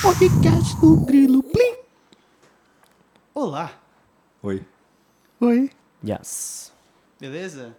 Podcast 0.00 0.76
do 0.80 0.96
Grilo 1.04 1.42
Plim. 1.42 1.76
Olá, 3.34 3.72
Oi. 4.42 4.64
Oi. 5.40 5.70
Yes. 6.06 6.72
beleza? 7.20 7.76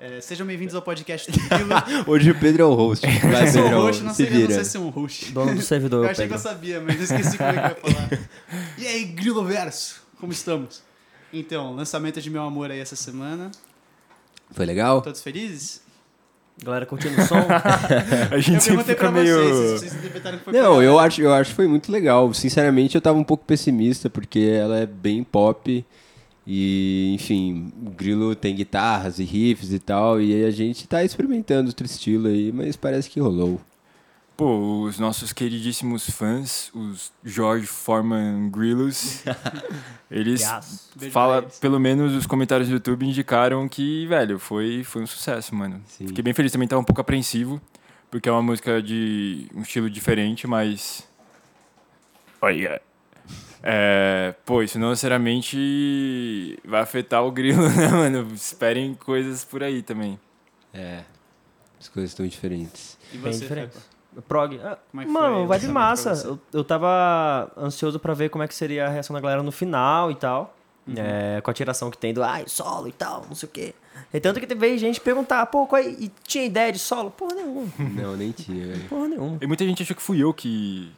É, 0.00 0.20
sejam 0.20 0.46
bem-vindos 0.46 0.74
ao 0.76 0.82
podcast 0.82 1.30
do 1.32 1.38
Grilo. 1.38 2.04
Hoje 2.06 2.30
o 2.30 2.38
Pedro 2.38 2.62
é 2.62 2.66
o 2.66 2.74
host. 2.74 3.04
Vai, 3.06 3.48
Eu 3.48 3.52
sou 3.52 3.62
o 3.64 3.68
host, 3.68 4.02
não 4.04 4.14
se 4.14 4.26
sei, 4.26 4.36
eu 4.44 4.48
não 4.48 4.54
sei 4.54 4.64
se 4.64 4.76
é 4.76 4.80
um 4.80 4.88
host. 4.90 5.32
Dono 5.32 5.54
do 5.56 5.62
servidor, 5.62 6.04
Eu 6.06 6.10
achei 6.10 6.28
que 6.28 6.34
eu 6.34 6.36
Pedro. 6.38 6.50
sabia, 6.52 6.80
mas 6.80 6.96
eu 6.96 7.02
esqueci 7.02 7.36
como 7.36 7.50
é 7.50 7.52
que 7.52 7.60
vai 7.60 7.74
falar. 7.92 8.18
E 8.78 8.86
aí, 8.86 9.04
Grilo 9.06 9.44
Verso, 9.44 10.00
como 10.20 10.32
estamos? 10.32 10.82
Então, 11.32 11.74
lançamento 11.74 12.20
de 12.20 12.30
Meu 12.30 12.42
Amor 12.42 12.70
aí 12.70 12.78
essa 12.78 12.94
semana. 12.96 13.50
Foi 14.52 14.64
legal? 14.64 15.02
Todos 15.02 15.20
felizes? 15.20 15.82
Galera 16.62 16.86
curtindo 16.86 17.20
o 17.20 17.24
som. 17.26 17.36
A 18.30 18.34
Eu 18.34 18.40
gente 18.40 18.62
sempre 18.62 18.84
perguntei 18.84 18.94
fica 18.94 18.96
pra 18.96 19.10
meio. 19.10 19.36
vocês, 19.36 19.80
vocês 19.80 19.94
interpretaram 19.94 20.38
que 20.38 20.44
foi 20.44 20.52
Não, 20.52 20.82
eu 20.82 20.98
acho, 20.98 21.20
eu 21.20 21.32
acho 21.34 21.50
que 21.50 21.56
foi 21.56 21.66
muito 21.68 21.90
legal. 21.90 22.32
Sinceramente, 22.32 22.94
eu 22.94 23.00
tava 23.00 23.18
um 23.18 23.24
pouco 23.24 23.44
pessimista, 23.44 24.08
porque 24.08 24.38
ela 24.60 24.78
é 24.78 24.86
bem 24.86 25.22
pop. 25.24 25.84
E, 26.50 27.12
enfim, 27.14 27.70
o 27.84 27.90
Grilo 27.90 28.34
tem 28.34 28.54
guitarras 28.54 29.18
e 29.18 29.24
riffs 29.24 29.70
e 29.70 29.78
tal. 29.78 30.18
E 30.18 30.46
a 30.46 30.50
gente 30.50 30.88
tá 30.88 31.04
experimentando 31.04 31.68
outro 31.68 31.84
estilo 31.84 32.26
aí, 32.26 32.50
mas 32.50 32.74
parece 32.74 33.10
que 33.10 33.20
rolou. 33.20 33.60
Pô, 34.34 34.84
os 34.84 34.98
nossos 34.98 35.30
queridíssimos 35.30 36.08
fãs, 36.08 36.70
os 36.72 37.12
George 37.22 37.66
Foreman 37.66 38.48
Grillos, 38.48 39.24
eles 40.10 40.40
Yes. 40.40 40.88
Fala, 41.12 41.42
pelo 41.60 41.78
menos 41.78 42.14
os 42.14 42.24
comentários 42.24 42.68
do 42.68 42.74
YouTube 42.74 43.04
indicaram 43.04 43.68
que, 43.68 44.06
velho, 44.06 44.38
foi, 44.38 44.82
foi 44.84 45.02
um 45.02 45.06
sucesso, 45.06 45.54
mano. 45.54 45.82
Sim. 45.86 46.06
Fiquei 46.06 46.22
bem 46.22 46.32
feliz 46.32 46.50
também, 46.50 46.66
tava 46.66 46.80
um 46.80 46.84
pouco 46.84 47.00
apreensivo, 47.00 47.60
porque 48.10 48.26
é 48.26 48.32
uma 48.32 48.40
música 48.40 48.80
de 48.80 49.48
um 49.54 49.60
estilo 49.60 49.90
diferente, 49.90 50.46
mas. 50.46 51.06
Olha. 52.40 52.80
É, 53.62 54.34
pô, 54.46 54.62
isso 54.62 54.78
não 54.78 54.90
necessariamente 54.90 56.58
vai 56.64 56.80
afetar 56.80 57.24
o 57.24 57.30
grilo, 57.30 57.68
né, 57.70 57.88
mano? 57.88 58.28
Esperem 58.34 58.94
coisas 58.94 59.44
por 59.44 59.62
aí 59.62 59.82
também. 59.82 60.18
É. 60.72 61.02
As 61.80 61.88
coisas 61.88 62.10
estão 62.10 62.26
diferentes. 62.26 62.98
E 63.12 63.18
Bem 63.18 63.32
você, 63.32 63.40
diferente. 63.40 63.72
Fepa? 63.72 64.22
Prog. 64.26 64.58
Ah, 64.64 64.78
Como 64.90 65.02
é 65.02 65.04
que 65.06 65.10
Mano, 65.10 65.46
vai 65.46 65.58
de 65.60 65.68
massa. 65.68 66.10
Eu, 66.26 66.38
eu 66.52 66.64
tava 66.64 67.50
ansioso 67.56 67.98
pra 68.00 68.14
ver 68.14 68.30
como 68.30 68.42
é 68.42 68.48
que 68.48 68.54
seria 68.54 68.86
a 68.86 68.88
reação 68.88 69.14
da 69.14 69.20
galera 69.20 69.42
no 69.42 69.52
final 69.52 70.10
e 70.10 70.14
tal. 70.16 70.56
Uhum. 70.86 70.94
É, 70.96 71.40
com 71.42 71.50
a 71.50 71.54
tiração 71.54 71.90
que 71.90 71.98
tem 71.98 72.14
do 72.14 72.22
ai, 72.22 72.44
solo 72.46 72.88
e 72.88 72.92
tal, 72.92 73.26
não 73.28 73.34
sei 73.34 73.46
o 73.48 73.52
quê. 73.52 73.74
E 74.12 74.18
tanto 74.18 74.40
que 74.40 74.46
teve 74.46 74.78
gente 74.78 74.98
perguntar, 75.00 75.44
pô, 75.46 75.66
qual 75.66 75.82
é- 75.82 75.86
e 75.86 76.10
tinha 76.26 76.44
ideia 76.46 76.72
de 76.72 76.78
solo? 76.78 77.10
Porra 77.10 77.34
nenhuma, 77.34 77.68
Não, 77.78 78.16
nem 78.16 78.32
tinha, 78.32 78.68
velho. 78.68 78.88
porra 78.88 79.06
nenhuma. 79.08 79.38
E 79.40 79.46
muita 79.46 79.64
gente 79.66 79.82
achou 79.82 79.94
que 79.94 80.00
fui 80.02 80.22
eu 80.22 80.32
que 80.32 80.90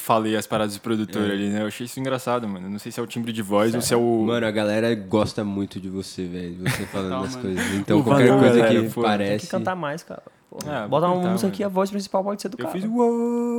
falei 0.00 0.34
as 0.36 0.46
paradas 0.46 0.74
do 0.74 0.80
produtor 0.80 1.30
ali, 1.30 1.48
né? 1.50 1.62
Eu 1.62 1.66
achei 1.66 1.86
isso 1.86 2.00
engraçado, 2.00 2.48
mano. 2.48 2.68
Não 2.68 2.78
sei 2.78 2.90
se 2.90 2.98
é 2.98 3.02
o 3.02 3.06
timbre 3.06 3.32
de 3.32 3.42
voz 3.42 3.74
ou 3.74 3.80
se 3.80 3.94
é 3.94 3.96
o. 3.96 4.24
Mano, 4.26 4.46
a 4.46 4.50
galera 4.50 4.94
gosta 4.94 5.44
muito 5.44 5.78
de 5.80 5.88
você, 5.88 6.24
velho. 6.24 6.56
Você 6.62 6.84
falando 6.86 7.10
Não, 7.10 7.22
das 7.22 7.36
mano. 7.36 7.48
coisas. 7.54 7.74
Então, 7.74 8.02
Valeu, 8.02 8.26
qualquer 8.28 8.40
coisa 8.40 8.64
galera, 8.64 8.82
que 8.86 8.94
pô. 8.94 9.00
Tem 9.02 9.10
parece. 9.10 9.44
que 9.46 9.50
cantar 9.50 9.76
mais, 9.76 10.02
cara. 10.02 10.22
Ah, 10.66 10.88
Bota 10.88 11.06
uma 11.06 11.16
cantar, 11.16 11.30
música 11.30 11.46
mano. 11.46 11.54
aqui, 11.54 11.64
a 11.64 11.68
voz 11.68 11.90
principal 11.90 12.24
pode 12.24 12.42
ser 12.42 12.48
do 12.48 12.54
eu 12.54 12.66
cara. 12.66 12.70
fiz 12.72 12.84
uou, 12.84 13.10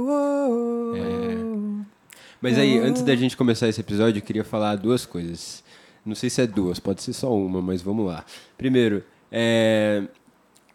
uou, 0.08 0.96
É. 0.98 1.02
Mas 2.42 2.58
aí, 2.58 2.80
antes 2.80 3.04
da 3.04 3.16
gente 3.16 3.38
começar 3.38 3.68
esse 3.70 3.80
episódio, 3.80 4.18
eu 4.20 4.24
queria 4.24 4.44
falar 4.44 4.76
duas 4.76 5.06
coisas. 5.06 5.64
Não 6.04 6.16
sei 6.16 6.30
se 6.30 6.42
é 6.42 6.48
duas, 6.48 6.80
pode 6.80 7.02
ser 7.04 7.14
só 7.14 7.32
uma, 7.32 7.62
mas 7.62 7.82
vamos 7.84 8.08
lá. 8.08 8.26
Primeiro, 8.58 9.04
é... 9.32 10.04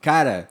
cara, 0.01 0.49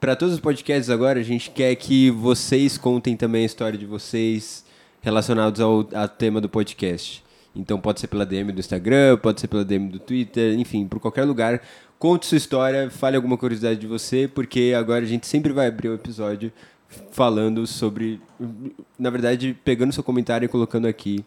para 0.00 0.14
todos 0.14 0.34
os 0.34 0.40
podcasts 0.40 0.90
agora, 0.90 1.18
a 1.18 1.22
gente 1.22 1.50
quer 1.50 1.74
que 1.74 2.10
vocês 2.10 2.78
contem 2.78 3.16
também 3.16 3.42
a 3.42 3.46
história 3.46 3.78
de 3.78 3.86
vocês 3.86 4.64
relacionados 5.00 5.60
ao, 5.60 5.88
ao 5.92 6.08
tema 6.08 6.40
do 6.40 6.48
podcast. 6.48 7.24
Então 7.54 7.80
pode 7.80 7.98
ser 7.98 8.06
pela 8.06 8.24
DM 8.24 8.52
do 8.52 8.60
Instagram, 8.60 9.16
pode 9.16 9.40
ser 9.40 9.48
pela 9.48 9.64
DM 9.64 9.88
do 9.88 9.98
Twitter, 9.98 10.58
enfim, 10.58 10.86
por 10.86 11.00
qualquer 11.00 11.24
lugar. 11.24 11.60
Conte 11.98 12.26
sua 12.26 12.36
história, 12.36 12.88
fale 12.90 13.16
alguma 13.16 13.36
curiosidade 13.36 13.80
de 13.80 13.86
você, 13.86 14.28
porque 14.28 14.72
agora 14.76 15.04
a 15.04 15.08
gente 15.08 15.26
sempre 15.26 15.52
vai 15.52 15.66
abrir 15.66 15.88
o 15.88 15.94
episódio 15.94 16.52
falando 17.10 17.66
sobre, 17.66 18.20
na 18.98 19.10
verdade, 19.10 19.56
pegando 19.64 19.92
seu 19.92 20.04
comentário 20.04 20.46
e 20.46 20.48
colocando 20.48 20.86
aqui 20.86 21.24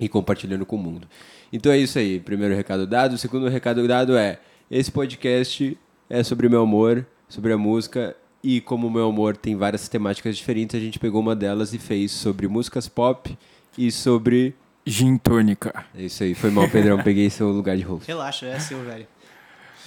e 0.00 0.08
compartilhando 0.08 0.64
com 0.64 0.76
o 0.76 0.78
mundo. 0.78 1.08
Então 1.52 1.72
é 1.72 1.78
isso 1.78 1.98
aí. 1.98 2.20
Primeiro 2.20 2.54
recado 2.54 2.86
dado. 2.86 3.14
O 3.14 3.18
segundo 3.18 3.48
recado 3.48 3.86
dado 3.88 4.16
é: 4.16 4.38
esse 4.70 4.92
podcast 4.92 5.76
é 6.08 6.22
sobre 6.22 6.48
meu 6.48 6.62
amor, 6.62 7.04
sobre 7.28 7.52
a 7.52 7.58
música. 7.58 8.16
E 8.42 8.60
como 8.60 8.86
o 8.86 8.90
meu 8.90 9.08
amor 9.08 9.36
tem 9.36 9.56
várias 9.56 9.88
temáticas 9.88 10.36
diferentes, 10.36 10.76
a 10.76 10.82
gente 10.82 10.98
pegou 10.98 11.20
uma 11.20 11.34
delas 11.34 11.72
e 11.74 11.78
fez 11.78 12.12
sobre 12.12 12.46
músicas 12.46 12.88
pop 12.88 13.36
e 13.76 13.90
sobre. 13.90 14.54
Gin 14.88 15.18
tônica. 15.18 15.84
É 15.96 16.02
isso 16.02 16.22
aí, 16.22 16.32
foi 16.32 16.48
mal, 16.50 16.68
Pedrão. 16.70 17.02
Peguei 17.02 17.28
seu 17.28 17.48
lugar 17.50 17.76
de 17.76 17.82
host. 17.82 18.06
Relaxa, 18.06 18.46
é 18.46 18.60
seu, 18.60 18.84
velho. 18.84 19.04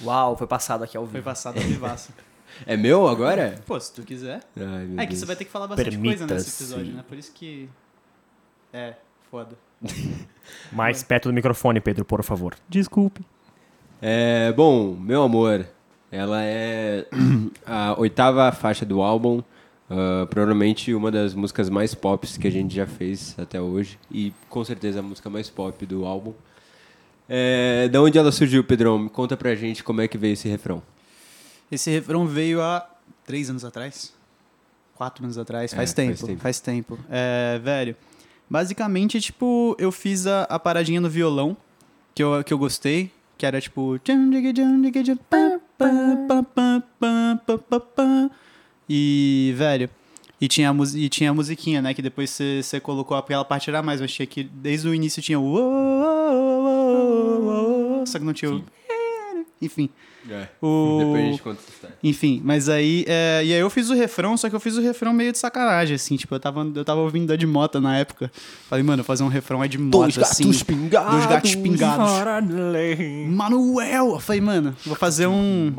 Uau, 0.02 0.36
foi 0.36 0.46
passado 0.46 0.84
aqui 0.84 0.94
ao 0.96 1.04
Foi 1.04 1.14
vivo. 1.14 1.24
passado 1.24 1.56
ao 1.56 1.62
vivaço. 1.62 2.12
É 2.66 2.76
meu 2.76 3.08
agora? 3.08 3.54
Pô, 3.66 3.80
se 3.80 3.92
tu 3.94 4.02
quiser. 4.02 4.40
Ai, 4.56 4.84
meu 4.84 4.98
É 5.00 5.04
que 5.06 5.10
Deus. 5.12 5.20
você 5.20 5.24
vai 5.26 5.36
ter 5.36 5.44
que 5.46 5.50
falar 5.50 5.66
bastante 5.68 5.96
coisa 5.96 6.26
nesse 6.26 6.62
episódio, 6.62 6.92
né? 6.92 7.02
Por 7.08 7.16
isso 7.16 7.32
que. 7.32 7.66
É, 8.72 8.94
foda. 9.30 9.56
Mais 10.70 11.02
perto 11.02 11.28
do 11.30 11.32
microfone, 11.32 11.80
Pedro, 11.80 12.04
por 12.04 12.22
favor. 12.22 12.54
Desculpe. 12.68 13.24
É, 14.02 14.52
bom, 14.52 14.94
meu 14.96 15.22
amor, 15.22 15.66
ela 16.10 16.42
é 16.42 17.06
a 17.66 17.94
oitava 17.98 18.50
faixa 18.52 18.84
do 18.84 19.00
álbum, 19.02 19.42
ah, 19.90 20.26
provavelmente 20.30 20.94
uma 20.94 21.10
das 21.10 21.34
músicas 21.34 21.68
mais 21.68 21.94
pop 21.94 22.26
que 22.38 22.46
a 22.46 22.50
gente 22.50 22.74
já 22.74 22.86
fez 22.86 23.34
até 23.38 23.60
hoje 23.60 23.98
e 24.10 24.32
com 24.48 24.64
certeza 24.64 25.00
a 25.00 25.02
música 25.02 25.28
mais 25.28 25.50
pop 25.50 25.84
do 25.84 26.04
álbum. 26.04 26.32
É, 27.28 27.88
da 27.88 28.00
onde 28.02 28.18
ela 28.18 28.32
surgiu, 28.32 28.62
Pedrão? 28.64 28.98
Me 28.98 29.08
conta 29.10 29.36
pra 29.36 29.54
gente 29.54 29.84
como 29.84 30.00
é 30.00 30.08
que 30.08 30.18
veio 30.18 30.32
esse 30.32 30.48
refrão. 30.48 30.82
Esse 31.70 31.90
refrão 31.90 32.26
veio 32.26 32.60
há 32.60 32.88
três 33.24 33.48
anos 33.50 33.64
atrás? 33.64 34.12
Quatro 34.96 35.24
anos 35.24 35.38
atrás? 35.38 35.72
É, 35.72 35.76
Faz 35.76 35.92
faz 35.92 35.94
tempo, 35.94 36.26
tempo. 36.26 36.40
faz 36.40 36.60
tempo. 36.60 36.98
É, 37.08 37.60
velho, 37.62 37.96
basicamente, 38.48 39.20
tipo, 39.20 39.76
eu 39.78 39.90
fiz 39.92 40.26
a, 40.26 40.42
a 40.42 40.58
paradinha 40.58 41.00
no 41.00 41.08
violão, 41.08 41.56
que 42.14 42.22
eu, 42.22 42.42
que 42.42 42.52
eu 42.52 42.58
gostei, 42.58 43.12
que 43.38 43.46
era 43.46 43.60
tipo... 43.60 43.98
E, 48.88 49.54
velho, 49.56 49.88
e 50.40 50.48
tinha 50.48 50.70
a, 50.70 50.74
e 50.94 51.08
tinha 51.08 51.30
a 51.30 51.34
musiquinha, 51.34 51.82
né? 51.82 51.94
Que 51.94 52.02
depois 52.02 52.30
você 52.30 52.62
você 52.62 52.80
colocou 52.80 53.16
aquela 53.16 53.44
parte 53.44 53.68
era 53.70 53.82
mais, 53.82 54.00
mas 54.00 54.12
tinha 54.12 54.26
que 54.26 54.42
desde 54.42 54.88
o 54.88 54.94
início 54.94 55.22
tinha 55.22 55.38
o... 55.38 55.54
Só 58.06 58.18
que 58.18 58.24
não 58.24 58.32
tinha 58.32 58.50
o... 58.52 58.64
Enfim. 59.60 59.90
O... 60.60 60.98
Depois 61.00 61.22
a 61.22 61.26
gente 61.26 61.42
conta 61.42 61.60
essa 61.60 61.70
história. 61.72 61.96
Enfim, 62.02 62.40
mas 62.44 62.68
aí. 62.68 63.04
é, 63.06 63.42
e 63.44 63.52
aí 63.52 63.60
eu 63.60 63.70
fiz 63.70 63.90
o 63.90 63.94
refrão, 63.94 64.36
só 64.36 64.48
que 64.48 64.54
eu 64.56 64.60
fiz 64.60 64.76
o 64.76 64.80
refrão 64.80 65.12
meio 65.12 65.32
de 65.32 65.38
sacanagem, 65.38 65.94
assim. 65.96 66.16
Tipo, 66.16 66.34
eu 66.34 66.40
tava, 66.40 66.66
eu 66.74 66.84
tava 66.84 67.00
ouvindo 67.00 67.32
Ed 67.32 67.46
Mota 67.46 67.80
na 67.80 67.96
época. 67.98 68.30
Falei, 68.68 68.84
mano, 68.84 69.02
fazer 69.04 69.22
um 69.22 69.28
refrão 69.28 69.64
Ed 69.64 69.76
Mota, 69.78 70.20
assim. 70.22 70.52
pingados. 70.64 71.12
Dois 71.12 71.26
gatos 71.26 71.54
pingados. 71.54 72.10
Manuel! 73.28 74.10
Eu 74.14 74.20
falei, 74.20 74.40
mano, 74.40 74.74
vou 74.84 74.96
fazer 74.96 75.26
um. 75.26 75.72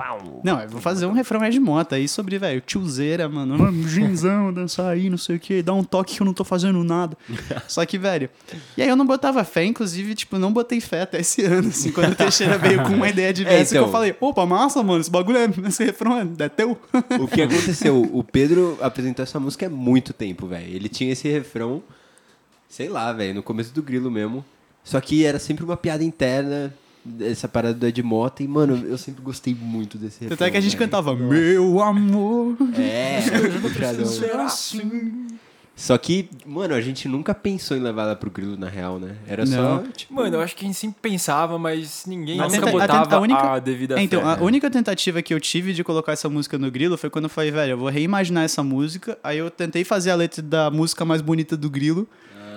Não, 0.44 0.60
eu 0.62 0.70
vou 0.70 0.82
fazer 0.82 1.06
um 1.06 1.12
refrão 1.14 1.44
Ed 1.46 1.60
Mota 1.60 1.96
aí 1.96 2.08
sobre, 2.08 2.38
velho, 2.38 2.62
tiozeira, 2.62 3.28
mano. 3.30 3.72
Ginzão, 3.88 4.54
dançar 4.54 4.88
aí, 4.92 5.10
não 5.10 5.18
sei 5.18 5.36
o 5.36 5.40
que, 5.40 5.62
dar 5.62 5.74
um 5.74 5.84
toque 5.84 6.16
que 6.16 6.22
eu 6.22 6.26
não 6.26 6.34
tô 6.34 6.44
fazendo 6.44 6.84
nada. 6.84 7.18
Só 7.68 7.86
que, 7.86 7.98
velho. 7.98 8.30
E 8.78 8.82
aí 8.82 8.90
eu 8.90 8.96
não 8.96 9.06
botava 9.06 9.44
fé, 9.44 9.66
inclusive, 9.66 10.16
tipo, 10.16 10.38
não 10.38 10.52
botei 10.52 10.80
fé 10.82 11.02
até 11.04 11.20
esse 11.20 11.44
ano, 11.44 11.70
assim, 11.70 11.92
quando 11.92 12.12
o 12.12 12.16
Teixeira 12.16 12.58
veio 12.58 12.84
com 12.84 12.90
uma 12.94 13.08
ideia 13.10 13.34
de 13.34 13.44
É, 13.46 13.50
verso 13.50 13.72
que 13.72 13.78
então. 13.78 13.88
eu 13.88 13.92
falei, 13.92 14.16
opa, 14.20 14.41
massa, 14.46 14.82
mano, 14.84 15.02
esse 15.02 15.10
bagulho 15.10 15.38
é. 15.38 15.50
Esse 15.68 15.84
refrão 15.84 16.18
é, 16.18 16.28
é 16.44 16.50
teu. 16.50 16.78
O 17.20 17.28
que 17.28 17.42
aconteceu? 17.42 18.02
O 18.14 18.24
Pedro 18.24 18.78
apresentou 18.82 19.24
essa 19.24 19.40
música 19.40 19.68
há 19.68 19.70
muito 19.70 20.14
tempo, 20.14 20.48
velho. 20.48 20.74
Ele 20.74 20.90
tinha 20.90 21.12
esse 21.12 21.28
refrão, 21.30 21.82
sei 22.70 22.90
lá, 22.90 23.12
velho, 23.14 23.36
no 23.36 23.44
começo 23.44 23.74
do 23.74 23.82
grilo 23.82 24.10
mesmo. 24.12 24.44
Só 24.84 25.00
que 25.00 25.26
era 25.26 25.40
sempre 25.40 25.64
uma 25.64 25.78
piada 25.78 26.04
interna, 26.04 26.74
essa 27.20 27.48
parada 27.48 27.74
do 27.74 27.86
Ed 27.88 28.02
Mota. 28.02 28.44
E, 28.44 28.48
mano, 28.48 28.86
eu 28.88 28.98
sempre 28.98 29.22
gostei 29.22 29.54
muito 29.54 29.98
desse 29.98 30.22
refrão. 30.22 30.38
Tanto 30.38 30.48
é 30.48 30.52
que 30.52 30.58
a 30.58 30.62
gente 30.62 30.78
cantava, 30.78 31.16
meu 31.16 31.82
amor. 31.82 32.58
É, 32.78 33.22
puxadão. 33.62 34.06
Ser 34.06 34.36
assim. 34.36 35.28
Só 35.76 35.98
que, 35.98 36.30
mano, 36.46 36.76
a 36.76 36.82
gente 36.82 37.08
nunca 37.08 37.34
pensou 37.34 37.76
em 37.76 37.80
levar 37.80 38.04
ela 38.04 38.16
pro 38.16 38.30
grilo, 38.30 38.56
na 38.56 38.70
real, 38.70 39.00
né? 39.00 39.16
Era 39.26 39.46
Não. 39.46 39.84
só, 39.84 39.92
tipo... 39.92 40.14
Mano, 40.14 40.36
eu 40.36 40.42
acho 40.42 40.56
que 40.56 40.64
a 40.64 40.68
gente 40.68 40.78
sempre 40.78 40.98
pensava, 41.02 41.58
mas 41.58 42.04
ninguém 42.06 42.40
A 42.40 42.44
nunca 42.44 42.56
tenta- 42.58 42.68
a 42.70 42.72
botava 42.72 43.04
tenta- 43.04 43.16
a 43.16 43.20
única- 43.20 43.52
a 43.54 43.60
devida 43.60 44.00
É, 44.00 44.04
então, 44.04 44.22
fé. 44.22 44.28
a 44.28 44.44
única 44.44 44.70
tentativa 44.70 45.22
que 45.24 45.34
eu 45.34 45.40
tive 45.40 45.74
de 45.74 45.84
colocar 45.84 46.12
essa 46.12 46.30
música 46.30 46.58
no 46.60 46.70
Grilo 46.70 46.98
foi 46.98 47.10
quando 47.10 47.24
eu 47.26 47.30
falei, 47.30 47.50
velho, 47.50 47.72
eu 47.72 47.78
vou 47.78 47.90
reimaginar 47.90 48.44
essa 48.44 48.62
música. 48.62 49.18
Aí 49.24 49.40
eu 49.40 49.50
tentei 49.50 49.84
fazer 49.84 50.12
a 50.12 50.16
letra 50.16 50.42
da 50.44 50.70
música 50.70 51.04
mais 51.04 51.22
bonita 51.22 51.58
do 51.58 51.70
Grilo, 51.70 52.08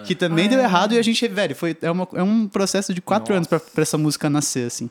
que 0.05 0.15
também 0.15 0.47
deu 0.47 0.59
errado. 0.61 0.93
E 0.93 0.99
a 0.99 1.03
gente, 1.03 1.27
velho, 1.27 1.55
foi, 1.57 1.75
é, 1.81 1.91
uma- 1.91 2.09
é 2.13 2.23
um 2.23 2.47
processo 2.47 2.93
de 2.93 3.01
quatro 3.01 3.33
anos 3.35 3.49
pra, 3.49 3.59
pra 3.59 3.83
essa 3.83 3.97
música 3.97 4.29
nascer, 4.29 4.67
assim. 4.67 4.91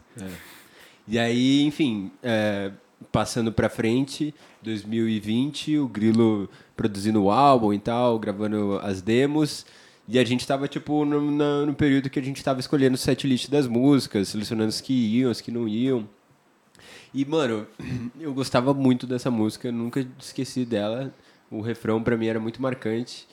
E 1.08 1.20
aí, 1.20 1.62
enfim, 1.64 2.10
é, 2.24 2.72
passando 3.12 3.52
pra 3.52 3.70
frente, 3.70 4.34
2020, 4.62 5.78
o 5.80 5.88
Grilo 5.88 6.50
produzindo 6.76 7.24
o 7.24 7.32
álbum 7.32 7.74
e 7.74 7.80
tal, 7.80 8.18
gravando 8.20 8.80
as 8.84 9.02
demos. 9.02 9.66
E 10.08 10.20
a 10.20 10.24
gente 10.26 10.46
tava, 10.46 10.68
tipo, 10.68 11.06
no, 11.06 11.32
na- 11.32 11.66
no 11.66 11.74
período 11.74 12.10
que 12.10 12.20
a 12.20 12.24
gente 12.24 12.44
tava 12.44 12.60
escolhendo 12.60 12.96
o 12.96 12.98
setlist 12.98 13.50
das 13.50 13.68
músicas, 13.68 14.28
selecionando 14.30 14.70
as 14.70 14.82
que 14.82 14.94
iam, 14.94 15.32
as 15.32 15.40
que 15.40 15.50
não 15.52 15.68
iam. 15.68 16.08
E, 17.14 17.24
mano, 17.26 17.66
eu 18.20 18.34
gostava 18.34 18.74
muito 18.74 19.06
dessa 19.08 19.32
música, 19.32 19.72
nunca 19.72 20.06
esqueci 20.20 20.66
dela. 20.66 21.14
O 21.50 21.62
refrão 21.62 22.02
pra 22.04 22.18
mim 22.18 22.28
era 22.28 22.40
muito 22.40 22.62
marcante. 22.62 23.28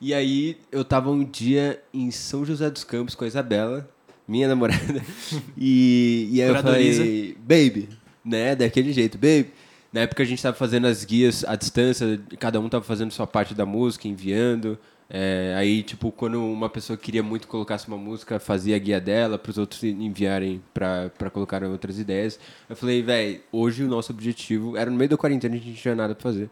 E 0.00 0.12
aí 0.12 0.58
eu 0.72 0.84
tava 0.84 1.10
um 1.10 1.22
dia 1.24 1.80
em 1.92 2.10
São 2.10 2.44
José 2.44 2.68
dos 2.70 2.84
Campos 2.84 3.14
com 3.14 3.24
a 3.24 3.26
Isabela, 3.28 3.88
minha 4.26 4.48
namorada. 4.48 5.02
E, 5.56 6.28
e 6.32 6.42
aí 6.42 6.48
eu 6.48 6.54
falei, 6.62 7.36
baby, 7.40 7.88
né? 8.26 8.56
Daquele 8.56 8.92
jeito, 8.92 9.16
baby. 9.16 9.52
Na 9.92 10.00
época 10.02 10.22
a 10.22 10.26
gente 10.26 10.42
tava 10.42 10.56
fazendo 10.56 10.86
as 10.86 11.04
guias 11.04 11.44
à 11.44 11.56
distância, 11.56 12.20
cada 12.38 12.60
um 12.60 12.68
tava 12.68 12.84
fazendo 12.84 13.10
sua 13.12 13.26
parte 13.26 13.54
da 13.54 13.64
música, 13.64 14.08
enviando. 14.08 14.78
É, 15.08 15.54
aí, 15.56 15.82
tipo, 15.84 16.10
quando 16.10 16.44
uma 16.44 16.68
pessoa 16.68 16.96
queria 16.96 17.22
muito 17.22 17.46
colocar 17.46 17.80
uma 17.86 17.96
música, 17.96 18.40
fazia 18.40 18.74
a 18.74 18.78
guia 18.78 19.00
dela 19.00 19.38
para 19.38 19.50
os 19.50 19.58
outros 19.58 19.82
enviarem 19.84 20.60
para 20.74 21.30
colocar 21.32 21.62
outras 21.62 21.98
ideias. 21.98 22.38
Eu 22.68 22.74
falei, 22.76 23.02
velho, 23.02 23.40
hoje 23.52 23.84
o 23.84 23.88
nosso 23.88 24.12
objetivo, 24.12 24.76
era 24.76 24.90
no 24.90 24.96
meio 24.96 25.08
da 25.08 25.16
quarentena, 25.16 25.54
a 25.54 25.58
gente 25.58 25.68
não 25.68 25.76
tinha 25.76 25.94
nada 25.94 26.14
pra 26.14 26.22
fazer, 26.22 26.50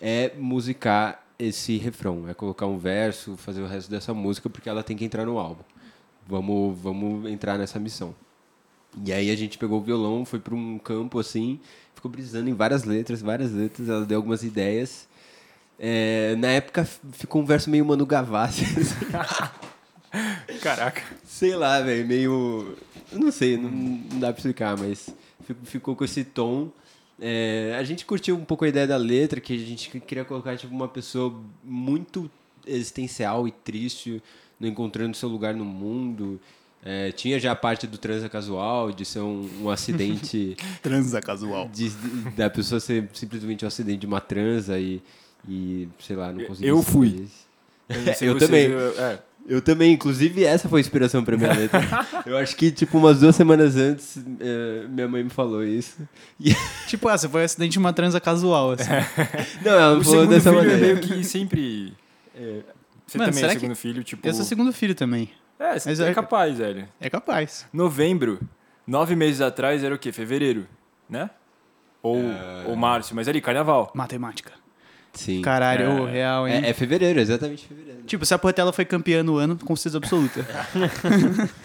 é 0.00 0.32
musicar 0.38 1.24
esse 1.38 1.76
refrão, 1.76 2.28
é 2.28 2.34
colocar 2.34 2.66
um 2.66 2.78
verso, 2.78 3.36
fazer 3.36 3.60
o 3.60 3.66
resto 3.66 3.90
dessa 3.90 4.14
música, 4.14 4.48
porque 4.48 4.68
ela 4.68 4.82
tem 4.82 4.96
que 4.96 5.04
entrar 5.04 5.26
no 5.26 5.38
álbum. 5.38 5.62
Vamos, 6.26 6.78
vamos 6.80 7.30
entrar 7.30 7.58
nessa 7.58 7.78
missão. 7.78 8.14
E 9.04 9.12
aí 9.12 9.30
a 9.30 9.36
gente 9.36 9.56
pegou 9.58 9.78
o 9.78 9.82
violão, 9.82 10.24
foi 10.24 10.38
para 10.40 10.54
um 10.54 10.78
campo 10.78 11.18
assim, 11.18 11.60
ficou 11.94 12.10
brisando 12.10 12.48
em 12.50 12.54
várias 12.54 12.84
letras, 12.84 13.22
várias 13.22 13.52
letras, 13.52 13.88
ela 13.88 14.04
deu 14.04 14.16
algumas 14.18 14.42
ideias. 14.42 15.08
É, 15.78 16.34
na 16.36 16.48
época 16.48 16.84
ficou 17.12 17.40
um 17.40 17.44
verso 17.44 17.70
meio 17.70 17.84
Manu 17.86 18.04
Gavassi, 18.04 18.64
Caraca. 20.60 21.02
sei 21.24 21.54
lá, 21.54 21.80
velho, 21.80 22.06
meio. 22.06 22.76
Não 23.12 23.30
sei, 23.30 23.56
não, 23.56 23.70
não 23.70 24.18
dá 24.18 24.28
pra 24.32 24.38
explicar, 24.38 24.76
mas 24.76 25.08
fi- 25.44 25.56
ficou 25.64 25.94
com 25.96 26.04
esse 26.04 26.24
tom. 26.24 26.70
É, 27.20 27.76
a 27.78 27.82
gente 27.84 28.04
curtiu 28.04 28.36
um 28.36 28.44
pouco 28.44 28.64
a 28.64 28.68
ideia 28.68 28.86
da 28.86 28.96
letra, 28.96 29.40
que 29.40 29.52
a 29.54 29.58
gente 29.58 29.88
queria 30.00 30.24
colocar 30.24 30.56
tipo, 30.56 30.74
uma 30.74 30.88
pessoa 30.88 31.38
muito 31.62 32.30
existencial 32.66 33.46
e 33.46 33.52
triste, 33.52 34.22
não 34.58 34.68
encontrando 34.68 35.16
seu 35.16 35.28
lugar 35.28 35.54
no 35.54 35.64
mundo. 35.64 36.40
É, 36.82 37.12
tinha 37.12 37.38
já 37.38 37.52
a 37.52 37.56
parte 37.56 37.86
do 37.86 37.98
transa 37.98 38.28
casual, 38.28 38.90
de 38.90 39.04
ser 39.04 39.20
um, 39.20 39.48
um 39.62 39.70
acidente. 39.70 40.56
Transa 40.82 41.20
casual. 41.20 41.68
de- 41.72 41.90
de- 41.90 42.30
da 42.30 42.48
pessoa 42.48 42.80
ser 42.80 43.06
simplesmente 43.12 43.64
um 43.64 43.68
acidente 43.68 43.98
de 43.98 44.06
uma 44.06 44.20
transa 44.20 44.78
e, 44.78 45.02
e 45.46 45.86
sei 45.98 46.16
lá, 46.16 46.32
não 46.32 46.44
conseguir 46.44 46.68
Eu 46.68 46.82
fui. 46.82 47.26
Eu 47.90 48.04
vocês, 48.14 48.38
também. 48.38 48.66
eu- 48.70 49.00
é. 49.00 49.18
Eu 49.48 49.60
também, 49.60 49.92
inclusive 49.94 50.44
essa 50.44 50.68
foi 50.68 50.78
a 50.78 50.82
inspiração 50.82 51.24
pra 51.24 51.36
minha 51.36 51.52
letra. 51.52 51.80
Eu 52.24 52.36
acho 52.36 52.54
que, 52.54 52.70
tipo, 52.70 52.98
umas 52.98 53.18
duas 53.20 53.34
semanas 53.34 53.74
antes, 53.74 54.16
eh, 54.38 54.86
minha 54.88 55.08
mãe 55.08 55.24
me 55.24 55.30
falou 55.30 55.64
isso. 55.64 55.96
E- 56.38 56.54
Tipo, 56.86 57.08
ah, 57.08 57.18
você 57.18 57.28
foi 57.28 57.40
um 57.40 57.44
acidente 57.44 57.72
de 57.72 57.78
uma 57.78 57.92
transa 57.92 58.20
casual, 58.20 58.72
assim. 58.72 58.88
Não, 59.64 59.72
ela 59.72 59.94
não 59.96 60.04
falou 60.04 60.20
segundo 60.20 60.28
dessa 60.30 60.50
filho 60.50 60.60
é 60.62 60.66
maneira. 60.66 60.94
meio 60.94 61.00
que 61.00 61.24
sempre... 61.24 61.92
Você 63.06 63.18
Mano, 63.18 63.30
também 63.30 63.30
é 63.30 63.32
será 63.32 63.54
que- 63.54 63.60
segundo 63.60 63.74
filho, 63.76 64.04
tipo... 64.04 64.26
Eu 64.28 64.34
sou 64.34 64.44
segundo 64.44 64.72
filho 64.72 64.94
também. 64.94 65.30
É, 65.60 65.74
Mas 65.74 66.00
é 66.00 66.10
é- 66.10 66.14
capaz, 66.14 66.56
velho. 66.56 66.88
É 66.98 67.10
capaz. 67.10 67.66
Novembro, 67.72 68.40
nove 68.86 69.14
meses 69.14 69.40
atrás, 69.42 69.84
era 69.84 69.94
o 69.94 69.98
quê? 69.98 70.10
Fevereiro, 70.10 70.66
né? 71.08 71.28
Ou, 72.02 72.16
É. 72.18 72.64
ou 72.66 72.74
março, 72.74 73.14
mas 73.14 73.28
ali, 73.28 73.42
carnaval. 73.42 73.92
Matemática. 73.94 74.52
Sim. 75.12 75.42
Caralho, 75.42 76.08
É. 76.08 76.10
real, 76.12 76.48
hein? 76.48 76.62
É, 76.64 76.70
é 76.70 76.72
fevereiro, 76.72 77.20
exatamente 77.20 77.66
fevereiro. 77.66 78.02
Tipo, 78.06 78.24
se 78.24 78.32
a 78.32 78.38
Portela 78.38 78.72
foi 78.72 78.84
campeã 78.86 79.22
no 79.22 79.36
ano, 79.36 79.56
com 79.58 79.76
certeza 79.76 79.98
absoluta. 79.98 80.40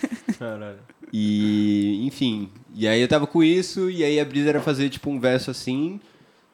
E, 1.14 2.06
enfim, 2.06 2.50
e 2.74 2.88
aí 2.88 3.00
eu 3.00 3.08
tava 3.08 3.26
com 3.26 3.42
isso, 3.42 3.90
e 3.90 4.04
aí 4.04 4.20
a 4.20 4.26
brisa 4.26 4.50
era 4.50 4.60
fazer, 4.62 4.90
tipo, 4.90 5.10
um 5.10 5.18
verso 5.20 5.50
assim, 5.50 6.00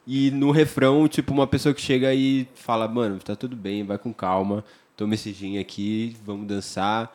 e 0.06 0.30
no 0.30 0.52
refrão, 0.52 1.08
tipo, 1.08 1.32
uma 1.32 1.46
pessoa 1.48 1.74
que 1.74 1.80
chega 1.80 2.14
e 2.14 2.46
fala, 2.54 2.86
mano, 2.86 3.18
tá 3.18 3.34
tudo 3.34 3.56
bem, 3.56 3.82
vai 3.84 3.98
com 3.98 4.12
calma, 4.12 4.64
toma 4.96 5.14
esse 5.14 5.32
gin 5.32 5.58
aqui, 5.58 6.16
vamos 6.24 6.46
dançar, 6.46 7.12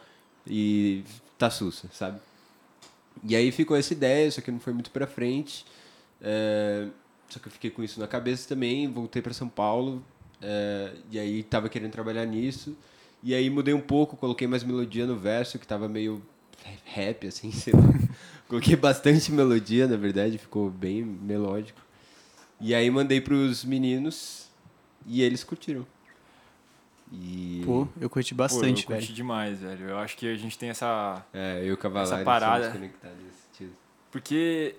e 0.50 1.04
tá 1.38 1.50
sussa, 1.50 1.88
sabe? 1.92 2.20
E 3.24 3.36
aí 3.36 3.52
ficou 3.52 3.76
essa 3.76 3.94
ideia, 3.94 4.30
só 4.32 4.42
que 4.42 4.52
não 4.52 4.60
foi 4.60 4.74
muito 4.74 4.92
pra 4.92 5.08
frente, 5.08 5.66
é, 6.22 6.88
só 7.30 7.40
que 7.40 7.48
eu 7.48 7.52
fiquei 7.52 7.70
com 7.70 7.84
isso 7.84 8.00
na 8.00 8.08
cabeça 8.08 8.48
também, 8.48 8.92
voltei 8.92 9.22
pra 9.22 9.34
São 9.34 9.50
Paulo, 9.50 10.04
é, 10.42 10.94
e 11.12 11.20
aí 11.20 11.44
tava 11.44 11.68
querendo 11.70 11.92
trabalhar 11.92 12.26
nisso, 12.26 12.78
e 13.24 13.34
aí 13.34 13.50
mudei 13.50 13.74
um 13.74 13.82
pouco, 13.82 14.16
coloquei 14.16 14.48
mais 14.48 14.64
melodia 14.64 15.06
no 15.06 15.18
verso, 15.18 15.58
que 15.58 15.68
tava 15.68 15.90
meio 15.90 16.22
rap, 16.86 17.28
assim, 17.28 17.52
sei 17.54 17.74
lá. 17.74 17.82
Coloquei 18.48 18.76
bastante 18.76 19.32
melodia, 19.32 19.88
na 19.88 19.98
verdade, 19.98 20.38
ficou 20.38 20.70
bem 20.70 21.04
melódico. 21.04 21.82
E 22.60 22.74
aí 22.74 22.90
mandei 22.90 23.20
pros 23.20 23.64
meninos 23.66 24.48
e 25.06 25.22
eles 25.22 25.44
curtiram. 25.44 25.86
E. 27.12 27.62
Pô, 27.66 27.88
eu 28.00 28.10
curti 28.10 28.34
bastante, 28.34 28.86
Pô, 28.86 28.92
eu 28.92 28.96
curti 28.96 29.08
velho. 29.08 29.16
demais, 29.16 29.60
velho. 29.60 29.90
Eu 29.90 29.98
acho 29.98 30.18
que 30.18 30.32
a 30.32 30.36
gente 30.36 30.58
tem 30.58 30.70
essa... 30.70 31.26
É, 31.34 31.62
eu 31.62 31.68
e 31.68 31.72
o 31.74 31.78
Cavalar 31.78 32.06
Essa 32.06 32.24
parada. 32.24 32.64
somos 32.66 32.78
conectados 32.78 33.18
nesse 33.24 33.38
sentido. 33.52 33.76
Porque... 34.12 34.76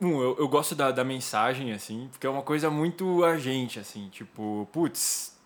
Um, 0.00 0.20
eu, 0.20 0.36
eu 0.38 0.48
gosto 0.48 0.74
da, 0.74 0.90
da 0.90 1.02
mensagem, 1.02 1.72
assim, 1.72 2.08
porque 2.12 2.26
é 2.26 2.30
uma 2.30 2.42
coisa 2.42 2.70
muito 2.70 3.24
a 3.24 3.38
gente, 3.38 3.78
assim. 3.78 4.08
Tipo, 4.10 4.68
putz, 4.70 5.36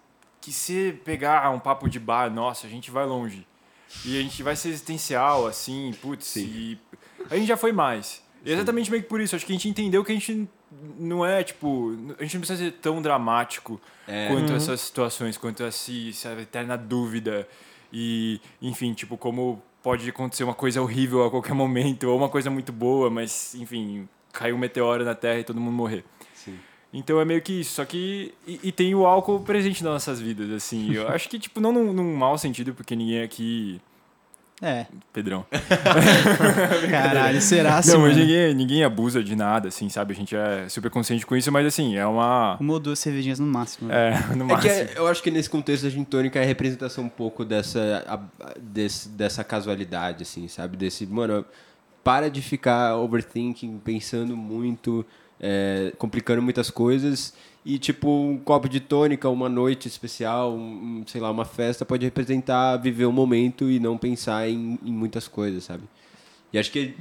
que 0.40 0.52
se 0.52 0.92
pegar 1.04 1.48
um 1.50 1.58
papo 1.60 1.88
de 1.88 2.00
bar, 2.00 2.30
nossa, 2.32 2.66
a 2.66 2.70
gente 2.70 2.90
vai 2.90 3.06
longe. 3.06 3.46
E 4.04 4.18
a 4.18 4.22
gente 4.22 4.42
vai 4.42 4.56
ser 4.56 4.68
existencial, 4.70 5.46
assim, 5.46 5.92
putz, 6.00 6.36
e 6.36 6.78
a 7.28 7.36
gente 7.36 7.46
já 7.46 7.56
foi 7.56 7.72
mais. 7.72 8.22
Exatamente 8.44 8.90
meio 8.90 9.02
que 9.02 9.08
por 9.08 9.20
isso, 9.20 9.36
acho 9.36 9.44
que 9.44 9.52
a 9.52 9.54
gente 9.56 9.68
entendeu 9.68 10.04
que 10.04 10.12
a 10.12 10.14
gente 10.14 10.48
não 10.98 11.24
é, 11.24 11.42
tipo, 11.42 11.92
a 12.18 12.22
gente 12.22 12.34
não 12.34 12.40
precisa 12.40 12.56
ser 12.56 12.72
tão 12.72 13.02
dramático 13.02 13.80
É. 14.06 14.28
quanto 14.28 14.52
essas 14.52 14.80
situações, 14.80 15.36
quanto 15.36 15.62
essa, 15.62 15.90
essa 16.08 16.32
eterna 16.40 16.76
dúvida 16.76 17.48
e, 17.92 18.40
enfim, 18.62 18.92
tipo, 18.94 19.16
como 19.16 19.62
pode 19.82 20.08
acontecer 20.08 20.44
uma 20.44 20.54
coisa 20.54 20.80
horrível 20.80 21.24
a 21.24 21.30
qualquer 21.30 21.54
momento, 21.54 22.04
ou 22.04 22.16
uma 22.16 22.28
coisa 22.28 22.50
muito 22.50 22.72
boa, 22.72 23.10
mas, 23.10 23.54
enfim, 23.54 24.08
caiu 24.32 24.54
um 24.54 24.58
meteoro 24.58 25.04
na 25.04 25.14
Terra 25.14 25.40
e 25.40 25.44
todo 25.44 25.60
mundo 25.60 25.72
morrer. 25.74 26.04
Sim. 26.34 26.58
Então 26.92 27.20
é 27.20 27.24
meio 27.24 27.40
que 27.40 27.60
isso. 27.60 27.74
Só 27.74 27.84
que. 27.84 28.34
E, 28.46 28.60
e 28.64 28.72
tem 28.72 28.94
o 28.94 29.06
álcool 29.06 29.40
presente 29.40 29.82
nas 29.84 29.92
nossas 29.92 30.20
vidas, 30.20 30.50
assim. 30.50 30.92
Eu 30.92 31.06
acho 31.10 31.28
que, 31.28 31.38
tipo, 31.38 31.60
não 31.60 31.72
num, 31.72 31.92
num 31.92 32.16
mau 32.16 32.36
sentido, 32.36 32.74
porque 32.74 32.96
ninguém 32.96 33.22
aqui. 33.22 33.80
É. 34.62 34.86
Pedrão. 35.12 35.46
Caralho, 36.90 37.40
será 37.40 37.78
assim, 37.78 37.92
não, 37.92 38.00
mas 38.00 38.16
ninguém, 38.16 38.54
ninguém 38.54 38.84
abusa 38.84 39.22
de 39.22 39.34
nada, 39.34 39.68
assim, 39.68 39.88
sabe? 39.88 40.12
A 40.12 40.16
gente 40.16 40.36
é 40.36 40.68
super 40.68 40.90
consciente 40.90 41.24
com 41.26 41.36
isso, 41.36 41.50
mas 41.50 41.66
assim, 41.66 41.96
é 41.96 42.06
uma. 42.06 42.56
Uma 42.60 42.74
ou 42.74 42.80
duas 42.80 42.98
cervejinhas 42.98 43.38
no 43.38 43.46
máximo. 43.46 43.90
É, 43.90 44.10
no 44.34 44.44
É 44.44 44.46
máximo. 44.48 44.60
que 44.60 44.68
é- 44.68 44.92
eu 44.96 45.06
acho 45.06 45.22
que 45.22 45.30
nesse 45.30 45.48
contexto 45.48 45.86
a 45.86 45.90
gin 45.90 46.04
tônica 46.04 46.38
é 46.38 46.42
a 46.42 46.46
representação 46.46 47.04
um 47.04 47.08
pouco 47.08 47.44
dessa, 47.44 48.04
a- 48.06 48.20
desse- 48.60 49.08
dessa 49.08 49.42
casualidade, 49.44 50.22
assim, 50.22 50.46
sabe? 50.48 50.76
Desse, 50.76 51.06
mano, 51.06 51.44
para 52.04 52.30
de 52.30 52.42
ficar 52.42 52.96
overthinking, 52.96 53.78
pensando 53.84 54.36
muito, 54.36 55.04
é, 55.40 55.92
complicando 55.98 56.42
muitas 56.42 56.70
coisas. 56.70 57.32
E, 57.64 57.78
tipo, 57.78 58.08
um 58.08 58.38
copo 58.38 58.68
de 58.68 58.80
tônica, 58.80 59.28
uma 59.28 59.48
noite 59.48 59.86
especial, 59.86 60.54
um, 60.54 61.04
sei 61.06 61.20
lá, 61.20 61.30
uma 61.30 61.44
festa 61.44 61.84
pode 61.84 62.04
representar 62.04 62.78
viver 62.78 63.04
o 63.04 63.12
momento 63.12 63.70
e 63.70 63.78
não 63.78 63.98
pensar 63.98 64.48
em, 64.48 64.78
em 64.82 64.92
muitas 64.92 65.28
coisas, 65.28 65.64
sabe? 65.64 65.82
E 66.52 66.58
acho 66.58 66.72
que 66.72 66.94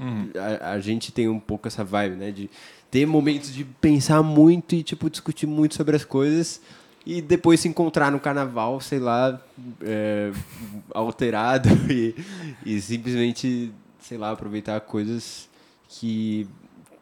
a, 0.62 0.72
a 0.74 0.80
gente 0.80 1.12
tem 1.12 1.30
um 1.30 1.40
pouco 1.40 1.68
essa 1.68 1.84
vibe, 1.84 2.18
né? 2.18 2.32
De 2.32 2.50
ter 2.92 3.06
momentos 3.06 3.54
de 3.54 3.64
pensar 3.64 4.22
muito 4.22 4.76
e, 4.76 4.84
tipo, 4.84 5.10
discutir 5.10 5.48
muito 5.48 5.76
sobre 5.76 5.96
as 5.96 6.04
coisas 6.04 6.62
e 7.06 7.22
depois 7.22 7.60
se 7.60 7.68
encontrar 7.68 8.12
no 8.12 8.20
carnaval, 8.20 8.82
sei 8.82 9.00
lá, 9.00 9.42
é, 9.82 10.32
alterado 10.94 11.70
e, 11.90 12.16
e 12.66 12.82
simplesmente, 12.82 13.72
sei 14.00 14.18
lá, 14.18 14.32
aproveitar 14.32 14.80
coisas 14.82 15.50
que 15.88 16.48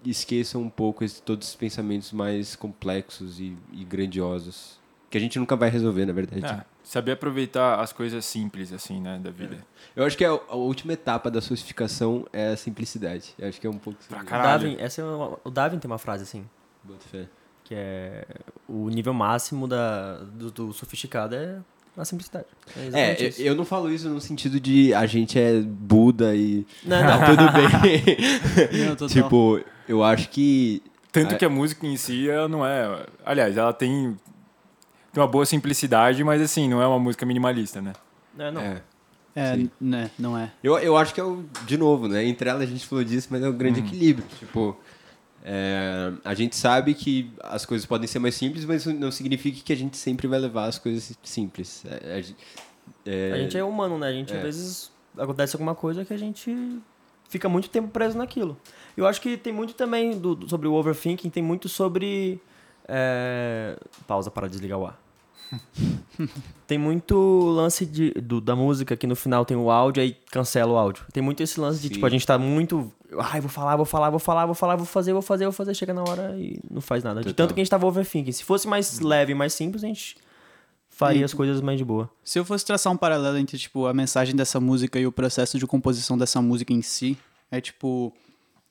esqueçam 0.10 0.62
um 0.62 0.70
pouco 0.70 1.04
esse- 1.04 1.22
todos 1.22 1.48
esses 1.48 1.56
pensamentos 1.56 2.12
mais 2.12 2.56
complexos 2.56 3.40
e, 3.40 3.56
e 3.72 3.84
grandiosos. 3.84 4.78
Que 5.10 5.18
a 5.18 5.22
gente 5.22 5.40
nunca 5.40 5.56
vai 5.56 5.70
resolver, 5.70 6.06
na 6.06 6.12
verdade. 6.14 6.46
É, 6.46 6.66
saber 6.84 7.14
aproveitar 7.14 7.80
as 7.80 7.94
coisas 7.94 8.26
simples, 8.26 8.74
assim, 8.74 9.00
né, 9.00 9.18
da 9.24 9.32
vida. 9.32 9.58
Eu 9.96 10.04
acho 10.06 10.18
que 10.18 10.26
a, 10.26 10.32
a 10.32 10.56
última 10.56 10.92
etapa 10.94 11.32
da 11.32 11.40
sofisticação 11.40 12.26
é 12.34 12.50
a 12.50 12.58
simplicidade. 12.58 13.34
Eu 13.40 13.48
acho 13.48 13.60
que 13.62 13.66
é 13.68 13.70
um 13.70 13.78
pouco... 13.78 13.98
Pra 14.10 14.22
O 14.22 14.26
Caralho. 14.26 14.64
Darwin, 14.64 14.76
essa 14.80 15.02
é 15.02 15.06
uma- 15.06 15.40
o 15.44 15.50
Darwin 15.50 15.80
tem 15.80 15.90
uma 15.90 15.98
frase 15.98 16.24
assim, 16.24 16.46
Bota 16.84 17.06
fé. 17.10 17.26
que 17.64 17.74
é 17.74 18.26
o 18.68 18.90
nível 18.90 19.14
máximo 19.14 19.66
da, 19.68 20.18
do, 20.24 20.52
do 20.52 20.74
sofisticado 20.74 21.36
é 21.36 21.60
a 21.96 22.04
simplicidade. 22.06 22.46
É, 22.94 23.00
É, 23.24 23.28
isso. 23.30 23.42
eu 23.42 23.48
eu 23.48 23.56
não 23.56 23.64
falo 23.66 23.90
isso 23.90 24.08
no 24.10 24.20
sentido 24.22 24.60
de 24.60 24.94
a 24.94 25.06
gente 25.06 25.40
é 25.40 25.60
Buda 25.62 26.36
e 26.36 26.66
Não, 26.84 27.00
tá 27.02 27.18
não. 27.18 27.26
tudo 27.36 27.52
bem. 27.54 28.88
Não, 29.00 29.08
tipo, 29.08 29.62
eu 29.88 30.04
acho 30.04 30.30
que 30.30 30.82
Tanto 31.12 31.34
Ah, 31.36 31.38
que 31.38 31.46
a 31.46 31.50
música 31.50 31.86
em 31.88 31.98
si, 31.98 32.30
ela 32.30 32.48
não 32.48 32.66
é... 32.66 33.06
Aliás, 33.26 33.58
ela 33.58 33.74
tem, 33.74 34.16
tem 35.12 35.22
uma 35.24 35.28
boa 35.28 35.46
simplicidade, 35.46 36.24
mas 36.24 36.42
assim, 36.42 36.70
não 36.70 36.82
é 36.82 36.88
uma 36.88 37.00
música 37.00 37.26
minimalista, 37.26 37.82
né? 37.82 37.94
É, 38.38 38.52
não. 38.52 38.62
é, 38.62 38.82
É, 39.36 39.58
né, 39.82 40.12
não 40.20 40.38
é. 40.38 40.52
Eu, 40.64 40.78
eu 40.80 40.96
acho 40.98 41.14
que 41.14 41.20
é 41.20 41.24
o, 41.24 41.44
de 41.66 41.78
novo, 41.78 42.08
né? 42.08 42.24
Entre 42.26 42.48
elas 42.50 42.64
a 42.64 42.66
gente 42.66 42.86
falou 42.86 43.04
disso, 43.04 43.28
mas 43.32 43.42
é 43.42 43.48
o 43.50 43.54
grande 43.54 43.80
equilíbrio. 43.80 44.28
Tipo, 44.38 44.78
é, 45.44 46.12
a 46.24 46.34
gente 46.36 46.56
sabe 46.56 46.94
que 46.94 47.32
as 47.42 47.66
coisas 47.66 47.86
podem 47.88 48.08
ser 48.08 48.20
mais 48.20 48.36
simples, 48.36 48.66
mas 48.66 48.82
isso 48.82 48.94
não 48.94 49.12
significa 49.12 49.60
que 49.64 49.74
a 49.74 49.78
gente 49.78 49.98
sempre 49.98 50.28
vai 50.28 50.38
levar 50.40 50.66
as 50.66 50.78
coisas 50.78 51.18
simples. 51.24 51.84
É, 51.86 52.16
a, 52.16 52.22
gente- 52.22 52.38
é, 53.06 53.32
A 53.34 53.38
gente 53.38 53.58
é 53.58 53.64
humano, 53.64 53.98
né? 53.98 54.08
A 54.10 54.14
gente, 54.14 54.34
É. 54.34 54.38
às 54.38 54.44
vezes, 54.44 54.92
acontece 55.18 55.56
alguma 55.56 55.74
coisa 55.74 56.04
que 56.06 56.14
a 56.14 56.18
gente 56.18 56.80
fica 57.30 57.48
muito 57.50 57.70
tempo 57.70 57.88
preso 57.90 58.18
naquilo. 58.18 58.58
Eu 58.96 59.06
acho 59.08 59.22
que 59.22 59.38
tem 59.38 59.54
muito 59.54 59.74
também 59.74 60.18
do, 60.18 60.48
sobre 60.50 60.68
o 60.68 60.74
overthinking, 60.74 61.30
tem 61.30 61.44
muito 61.44 61.70
sobre. 61.70 62.40
é, 62.88 63.78
Pausa 64.08 64.32
para 64.32 64.48
desligar 64.48 64.80
o 64.80 64.86
ar. 64.88 65.00
tem 66.68 66.78
muito 66.78 67.16
lance 67.56 67.86
de, 67.86 68.12
do- 68.12 68.42
da 68.42 68.56
música 68.56 68.96
que 68.98 69.08
no 69.08 69.16
final 69.16 69.46
tem 69.46 69.56
o 69.56 69.70
áudio 69.72 70.04
aí 70.04 70.18
cancela 70.32 70.74
o 70.74 70.78
áudio. 70.78 71.06
Tem 71.14 71.24
muito 71.24 71.42
esse 71.42 71.60
lance 71.60 71.80
de, 71.82 71.88
Sim. 71.88 71.94
tipo, 71.96 72.06
a 72.06 72.10
gente 72.10 72.26
tá 72.26 72.38
muito. 72.38 72.92
Ai, 73.20 73.40
vou 73.40 73.50
falar, 73.50 73.76
vou 73.76 73.86
falar, 73.86 74.10
vou 74.10 74.20
falar, 74.20 74.46
vou 74.46 74.56
falar, 74.56 74.76
vou 74.76 74.86
fazer, 74.86 75.14
vou 75.14 75.22
fazer, 75.22 75.46
vou 75.46 75.54
fazer. 75.54 75.74
Chega 75.74 75.94
na 75.94 76.04
hora 76.04 76.36
e 76.38 76.60
não 76.70 76.82
faz 76.82 77.04
nada. 77.04 77.22
De 77.22 77.34
tanto 77.34 77.54
que 77.54 77.60
a 77.60 77.64
gente 77.64 77.70
tava 77.72 77.86
overthinking. 77.88 78.32
Se 78.32 78.44
fosse 78.44 78.68
mais 78.68 79.00
leve, 79.00 79.34
mais 79.34 79.54
simples, 79.54 79.84
a 79.84 79.88
gente 79.88 80.18
faria 80.98 81.24
as 81.24 81.34
coisas 81.34 81.62
mais 81.62 81.78
de 81.78 81.86
boa. 81.86 82.10
Se 82.24 82.40
eu 82.40 82.44
fosse 82.46 82.66
traçar 82.66 82.92
um 82.92 82.98
paralelo 82.98 83.38
entre, 83.38 83.58
tipo, 83.58 83.86
a 83.86 83.94
mensagem 83.94 84.36
dessa 84.36 84.60
música 84.60 85.00
e 85.00 85.06
o 85.06 85.12
processo 85.12 85.60
de 85.60 85.68
composição 85.68 86.18
dessa 86.18 86.42
música 86.42 86.74
em 86.74 86.82
si, 86.82 87.18
é 87.52 87.62
tipo, 87.62 88.12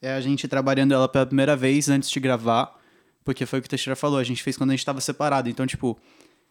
é 0.02 0.12
a 0.12 0.20
gente 0.20 0.48
trabalhando 0.48 0.92
ela 0.92 1.08
pela 1.08 1.24
primeira 1.24 1.56
vez 1.56 1.88
antes 1.88 2.10
de 2.10 2.18
gravar, 2.18 2.78
porque 3.24 3.46
foi 3.46 3.60
o 3.60 3.62
que 3.62 3.66
o 3.66 3.70
Teixeira 3.70 3.96
falou, 3.96 4.18
a 4.18 4.24
gente 4.24 4.42
fez 4.42 4.56
quando 4.56 4.70
a 4.70 4.72
gente 4.74 4.84
tava 4.84 5.00
separado. 5.00 5.48
Então, 5.48 5.66
tipo, 5.66 5.96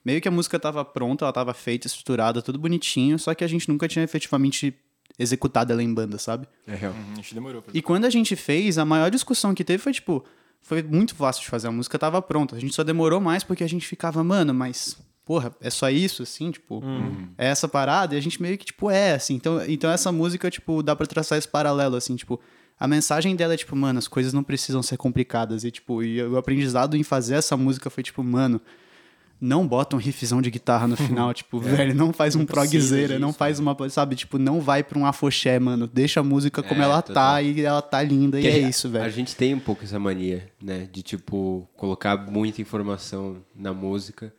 meio 0.04 0.22
que 0.22 0.28
a 0.28 0.32
música 0.32 0.60
tava 0.60 0.84
pronta, 0.86 1.26
ela 1.26 1.34
tava 1.34 1.54
feita, 1.54 1.88
estruturada, 1.88 2.42
tudo 2.42 2.58
bonitinho, 2.58 3.20
só 3.20 3.34
que 3.34 3.44
a 3.44 3.48
gente 3.48 3.68
nunca 3.70 3.88
tinha 3.88 4.04
efetivamente 4.04 4.74
executado 5.18 5.72
ela 5.72 5.84
em 5.84 5.94
banda, 5.94 6.18
sabe? 6.18 6.48
é 6.68 6.76
real. 6.76 6.94
Uhum, 6.94 7.14
A 7.14 7.16
gente 7.16 7.34
demorou 7.34 7.62
pra... 7.62 7.72
E 7.74 7.82
quando 7.82 8.06
a 8.06 8.10
gente 8.10 8.36
fez, 8.36 8.78
a 8.78 8.86
maior 8.86 9.10
discussão 9.10 9.54
que 9.54 9.64
teve 9.64 9.82
foi, 9.82 9.94
tipo, 9.94 10.24
foi 10.62 10.82
muito 10.84 11.16
fácil 11.16 11.44
de 11.44 11.50
fazer. 11.50 11.68
A 11.68 11.72
música 11.72 11.98
tava 11.98 12.22
pronta. 12.22 12.56
A 12.56 12.60
gente 12.60 12.74
só 12.76 12.84
demorou 12.84 13.22
mais 13.22 13.44
porque 13.44 13.64
a 13.64 13.68
gente 13.70 13.86
ficava, 13.88 14.24
mano, 14.24 14.54
mas, 14.54 14.98
porra, 15.26 15.52
é 15.60 15.70
só 15.70 15.90
isso, 15.90 16.24
assim, 16.24 16.52
tipo, 16.52 16.82
é 17.38 17.48
essa 17.48 17.68
parada? 17.68 18.14
E 18.16 18.18
a 18.18 18.22
gente 18.22 18.42
meio 18.42 18.58
que, 18.58 18.66
tipo, 18.66 18.90
é, 18.92 19.14
assim. 19.14 19.34
Então, 19.36 19.62
então 19.68 19.90
essa 19.92 20.12
música, 20.12 20.50
tipo, 20.52 20.84
dá 20.84 20.96
pra 20.96 21.08
traçar 21.08 21.38
esse 21.38 21.48
paralelo, 21.48 21.96
assim, 21.96 22.16
tipo, 22.16 22.40
a 22.80 22.88
mensagem 22.88 23.36
dela 23.36 23.54
é, 23.54 23.58
tipo, 23.58 23.76
mano, 23.76 23.98
as 24.00 24.08
coisas 24.08 24.34
não 24.34 24.44
precisam 24.44 24.84
ser 24.84 24.98
complicadas. 24.98 25.64
E, 25.64 25.72
tipo, 25.72 26.04
e 26.04 26.22
o 26.22 26.38
aprendizado 26.38 26.96
em 26.96 27.04
fazer 27.04 27.36
essa 27.36 27.58
música 27.58 27.90
foi, 27.90 28.04
tipo, 28.04 28.24
mano. 28.24 28.62
Não 29.40 29.68
bota 29.68 29.98
um 29.98 30.00
riffzão 30.00 30.42
de 30.42 30.50
guitarra 30.50 30.88
no 30.88 30.96
final, 30.96 31.34
tipo, 31.36 31.60
velho, 31.60 31.94
não 31.94 32.14
faz 32.14 32.38
um 32.38 32.46
progzeira, 32.46 33.20
não 33.20 33.34
faz 33.34 33.60
uma, 33.60 33.76
sabe, 33.90 34.16
tipo, 34.16 34.38
não 34.40 34.62
vai 34.62 34.82
pra 34.82 34.98
um 34.98 35.06
afoxé, 35.06 35.60
mano. 35.60 35.88
Deixa 35.88 36.22
a 36.22 36.24
música 36.24 36.64
como 36.64 36.82
É, 36.82 36.86
ela 36.86 37.02
total. 37.02 37.34
tá 37.34 37.42
e 37.42 37.60
ela 37.62 37.82
tá 37.82 38.02
linda 38.02 38.40
Que 38.40 38.46
e 38.46 38.48
a 38.48 38.52
é 38.52 38.54
gente- 38.62 38.70
isso, 38.70 38.88
A 38.88 38.92
velho. 38.92 39.12
gente 39.12 39.36
tem 39.36 39.54
um 39.54 39.60
pouco 39.60 39.84
essa 39.84 40.00
mania, 40.00 40.48
né? 40.64 40.88
De, 40.90 41.04
tipo, 41.04 41.68
colocar 41.76 42.16
muita 42.32 42.62
informação 42.62 43.44
na 43.54 43.74
música. 43.74 44.34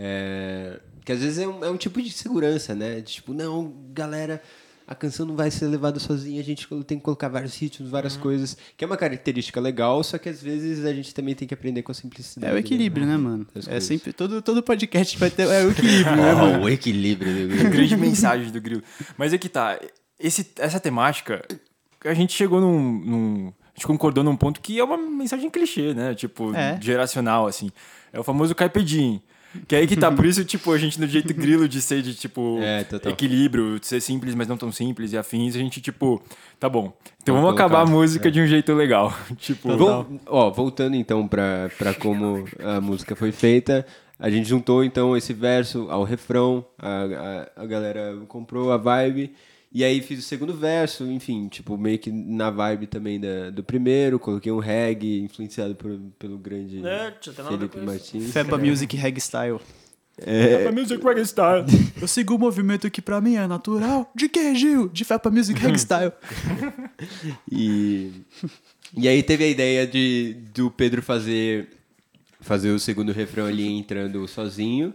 É, 0.00 0.78
Que 1.04 1.12
às 1.12 1.20
vezes 1.20 1.38
é 1.38 1.46
um, 1.48 1.64
é 1.64 1.70
um 1.70 1.76
tipo 1.76 2.00
de 2.00 2.10
segurança, 2.10 2.74
né? 2.74 3.00
Tipo, 3.00 3.32
não, 3.34 3.72
galera, 3.92 4.40
a 4.86 4.94
canção 4.94 5.24
não 5.26 5.34
vai 5.34 5.50
ser 5.50 5.66
levada 5.66 5.98
sozinha, 5.98 6.40
a 6.40 6.44
gente 6.44 6.66
tem 6.86 6.98
que 6.98 7.04
colocar 7.04 7.28
vários 7.28 7.54
ritmos, 7.58 7.90
várias 7.90 8.14
Uhum. 8.16 8.20
coisas. 8.22 8.56
Que 8.76 8.84
é 8.84 8.86
uma 8.86 8.96
característica 8.96 9.58
legal, 9.60 10.02
só 10.04 10.18
que 10.18 10.28
às 10.28 10.40
vezes 10.42 10.84
a 10.84 10.92
gente 10.92 11.14
também 11.14 11.34
tem 11.34 11.48
que 11.48 11.54
aprender 11.54 11.82
com 11.82 11.90
a 11.92 11.94
simplicidade. 11.94 12.52
É 12.52 12.54
o 12.54 12.58
equilíbrio, 12.58 13.06
né, 13.06 13.16
mano? 13.16 13.46
Das 13.54 13.66
É 13.66 13.70
coisas. 13.70 13.84
sempre. 13.88 14.12
Todo, 14.12 14.40
todo 14.42 14.62
podcast 14.62 15.16
vai 15.18 15.30
ter. 15.30 15.48
É 15.48 15.64
o 15.64 15.70
equilíbrio, 15.70 16.16
né, 16.16 16.32
mano? 16.34 16.60
Oh, 16.60 16.64
o 16.66 16.68
equilíbrio. 16.68 17.32
né? 17.48 17.64
grande 17.70 17.96
mensagem 17.98 18.52
do 18.52 18.60
Grilo. 18.60 18.82
Mas 19.16 19.32
é 19.32 19.38
que 19.38 19.48
tá, 19.48 19.78
esse, 20.18 20.46
essa 20.58 20.78
temática, 20.78 21.42
a 22.04 22.14
gente 22.14 22.32
chegou 22.34 22.60
num, 22.60 22.80
num- 23.04 23.52
A 23.74 23.78
gente 23.78 23.86
concordou 23.86 24.22
num 24.22 24.36
ponto 24.36 24.60
que 24.60 24.78
é 24.78 24.84
uma 24.84 24.96
mensagem 24.98 25.48
clichê, 25.50 25.94
né? 25.94 26.14
Tipo, 26.14 26.54
É. 26.54 26.78
geracional, 26.82 27.46
assim. 27.46 27.70
É 28.12 28.18
o 28.20 28.24
famoso 28.24 28.54
Carpe 28.54 28.82
Diem. 28.82 29.22
Que 29.66 29.74
é 29.74 29.78
aí 29.78 29.86
que 29.86 29.96
tá, 29.96 30.10
por 30.12 30.26
isso, 30.26 30.44
tipo, 30.44 30.72
a 30.72 30.78
gente 30.78 31.00
no 31.00 31.06
jeito 31.06 31.32
grilo 31.32 31.66
de 31.68 31.80
ser 31.80 32.02
de, 32.02 32.14
tipo, 32.14 32.58
É, 32.62 32.84
equilíbrio, 33.08 33.80
de 33.80 33.86
ser 33.86 34.00
simples, 34.00 34.34
mas 34.34 34.46
não 34.46 34.56
tão 34.56 34.70
simples 34.70 35.12
e 35.12 35.18
afins, 35.18 35.56
a 35.56 35.58
gente, 35.58 35.80
tipo, 35.80 36.22
tá 36.60 36.68
bom. 36.68 36.92
Então 37.22 37.34
Vamos 37.34 37.48
vamos 37.48 37.60
acabar 37.60 37.82
a 37.82 37.86
música 37.86 38.30
de 38.30 38.40
um 38.40 38.46
jeito 38.46 38.74
legal. 38.74 39.12
tipo, 39.38 39.74
Vol- 39.76 40.06
ó, 40.26 40.50
voltando 40.50 40.96
então 40.96 41.26
pra, 41.26 41.70
pra 41.78 41.94
como 41.94 42.44
a 42.62 42.80
música 42.80 43.16
foi 43.16 43.32
feita, 43.32 43.86
a 44.18 44.28
gente 44.28 44.48
juntou 44.48 44.84
então 44.84 45.16
esse 45.16 45.32
verso 45.32 45.86
ao 45.90 46.04
refrão, 46.04 46.64
a, 46.78 47.48
a, 47.56 47.62
a 47.62 47.66
galera 47.66 48.16
comprou 48.28 48.70
a 48.72 48.76
vibe, 48.76 49.32
e 49.78 49.84
aí 49.84 50.00
fiz 50.02 50.18
o 50.18 50.22
segundo 50.22 50.52
verso, 50.54 51.04
enfim, 51.04 51.46
tipo, 51.46 51.76
meio 51.78 52.00
que 52.00 52.10
na 52.10 52.50
vibe 52.50 52.88
também 52.88 53.20
da, 53.20 53.50
do 53.50 53.62
primeiro, 53.62 54.18
coloquei 54.18 54.50
um 54.50 54.58
reggae 54.58 55.20
influenciado 55.20 55.74
por, 55.76 55.96
pelo 56.18 56.36
grande 56.36 56.84
É, 56.84 57.14
Felipe. 57.48 57.78
Martins. 57.78 58.32
Fepa 58.32 58.58
Music 58.58 58.96
Reg 58.96 59.20
Style. 59.20 59.60
a 60.66 60.72
music 60.72 61.00
reggae 61.04 61.24
style. 61.24 61.64
Eu 62.02 62.08
sigo 62.08 62.34
o 62.34 62.38
movimento 62.40 62.90
que 62.90 63.00
pra 63.00 63.20
mim 63.20 63.36
é 63.36 63.46
natural. 63.46 64.10
De 64.16 64.28
que, 64.28 64.52
Gil? 64.56 64.88
De 64.88 65.04
Fepa 65.04 65.30
Music 65.30 65.60
Reg 65.60 65.78
Style. 65.78 66.12
E, 67.52 68.10
e 68.96 69.06
aí 69.06 69.22
teve 69.22 69.44
a 69.44 69.48
ideia 69.48 69.86
de 69.86 70.36
do 70.52 70.72
Pedro 70.72 71.00
fazer 71.00 71.68
fazer 72.40 72.70
o 72.70 72.78
segundo 72.80 73.12
refrão 73.12 73.46
ali 73.46 73.64
entrando 73.68 74.26
sozinho. 74.26 74.92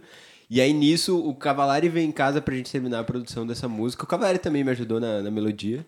E 0.48 0.60
aí 0.60 0.72
nisso 0.72 1.18
o 1.18 1.34
Cavalari 1.34 1.88
veio 1.88 2.06
em 2.06 2.12
casa 2.12 2.40
pra 2.40 2.54
gente 2.54 2.70
terminar 2.70 3.00
a 3.00 3.04
produção 3.04 3.46
dessa 3.46 3.68
música. 3.68 4.04
O 4.04 4.06
Cavalari 4.06 4.38
também 4.38 4.62
me 4.62 4.70
ajudou 4.70 5.00
na, 5.00 5.22
na 5.22 5.30
melodia. 5.30 5.84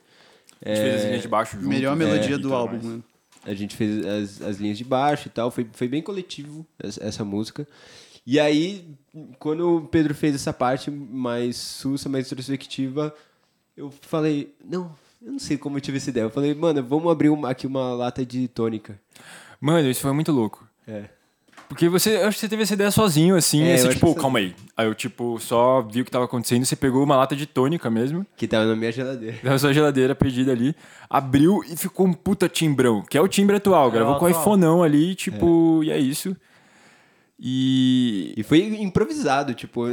A 0.65 0.69
gente 0.71 0.81
fez 0.81 0.95
as 0.97 1.05
linhas 1.07 1.23
de 1.23 1.29
baixo 1.29 1.57
junto. 1.57 1.69
Melhor 1.69 1.95
né, 1.97 2.05
melodia 2.07 2.37
e 2.37 2.39
do 2.39 2.55
álbum, 2.55 2.73
mais. 2.75 2.85
mano. 2.85 3.05
A 3.45 3.55
gente 3.55 3.77
fez 3.77 4.05
as, 4.05 4.43
as 4.43 4.57
linhas 4.57 4.77
de 4.79 4.85
baixo 4.85 5.29
e 5.29 5.31
tal. 5.31 5.51
Foi, 5.51 5.67
foi 5.73 5.87
bem 5.87 6.03
coletivo 6.03 6.67
essa, 6.79 7.05
essa 7.05 7.25
música. 7.25 7.67
E 8.27 8.41
aí, 8.41 8.85
quando 9.39 9.77
o 9.77 9.81
Pedro 9.87 10.15
fez 10.15 10.35
essa 10.35 10.53
parte 10.53 10.91
mais 10.91 11.57
sussa, 11.57 12.09
mais 12.09 12.27
introspectiva, 12.27 13.15
eu 13.77 13.89
falei, 14.01 14.53
não, 14.65 14.91
eu 15.23 15.31
não 15.33 15.39
sei 15.39 15.57
como 15.57 15.77
eu 15.77 15.81
tive 15.81 15.99
essa 15.99 16.11
ideia. 16.11 16.25
Eu 16.25 16.31
falei, 16.31 16.53
mano, 16.55 16.83
vamos 16.83 17.13
abrir 17.13 17.29
uma- 17.29 17.51
aqui 17.51 17.67
uma 17.69 17.95
lata 17.95 18.27
de 18.27 18.49
tônica. 18.49 18.99
Mano, 19.61 19.89
isso 19.89 20.01
foi 20.01 20.13
muito 20.13 20.33
louco. 20.33 20.67
É. 20.89 21.05
Porque 21.69 21.89
você, 21.89 22.17
eu 22.17 22.29
acho 22.29 22.37
que 22.37 22.41
você 22.41 22.49
teve 22.49 22.63
essa 22.63 22.75
ideia 22.75 22.91
sozinho, 22.91 23.35
assim, 23.37 23.63
É, 23.63 23.71
e 23.71 23.73
eu 23.73 23.79
você, 23.79 23.89
tipo, 23.95 24.15
calma 24.15 24.39
aí. 24.39 24.55
Aí 24.77 24.87
eu, 24.87 24.95
tipo, 24.95 25.39
só 25.41 25.83
vi 25.83 26.01
o 26.01 26.05
que 26.05 26.11
tava 26.11 26.25
acontecendo, 26.25 26.65
você 26.65 26.77
pegou 26.77 27.03
uma 27.03 27.17
lata 27.17 27.35
de 27.35 27.45
tônica 27.47 27.91
mesmo, 27.91 28.25
Que 28.37 28.47
tava 28.47 28.65
na 28.67 28.77
minha 28.77 28.93
geladeira. 28.93 29.37
na 29.43 29.59
sua 29.59 29.73
geladeira 29.75 30.15
perdida 30.15 30.53
ali, 30.53 30.75
abriu 31.11 31.63
e 31.69 31.77
ficou 31.77 32.07
um 32.07 32.13
puta 32.13 32.49
timbrão, 32.49 33.03
que 33.03 33.19
é 33.19 33.21
o 33.21 33.27
timbre 33.29 33.57
atual, 33.57 33.91
gravou 33.91 34.15
o 34.15 34.19
com 34.19 34.25
o 34.27 34.29
iPhoneão 34.31 34.83
ali, 34.83 35.15
tipo, 35.15 35.83
e 35.83 35.91
é 35.91 35.99
isso. 35.99 36.37
E... 37.39 38.33
E 38.37 38.43
foi 38.43 38.61
improvisado, 38.81 39.53
tipo, 39.55 39.89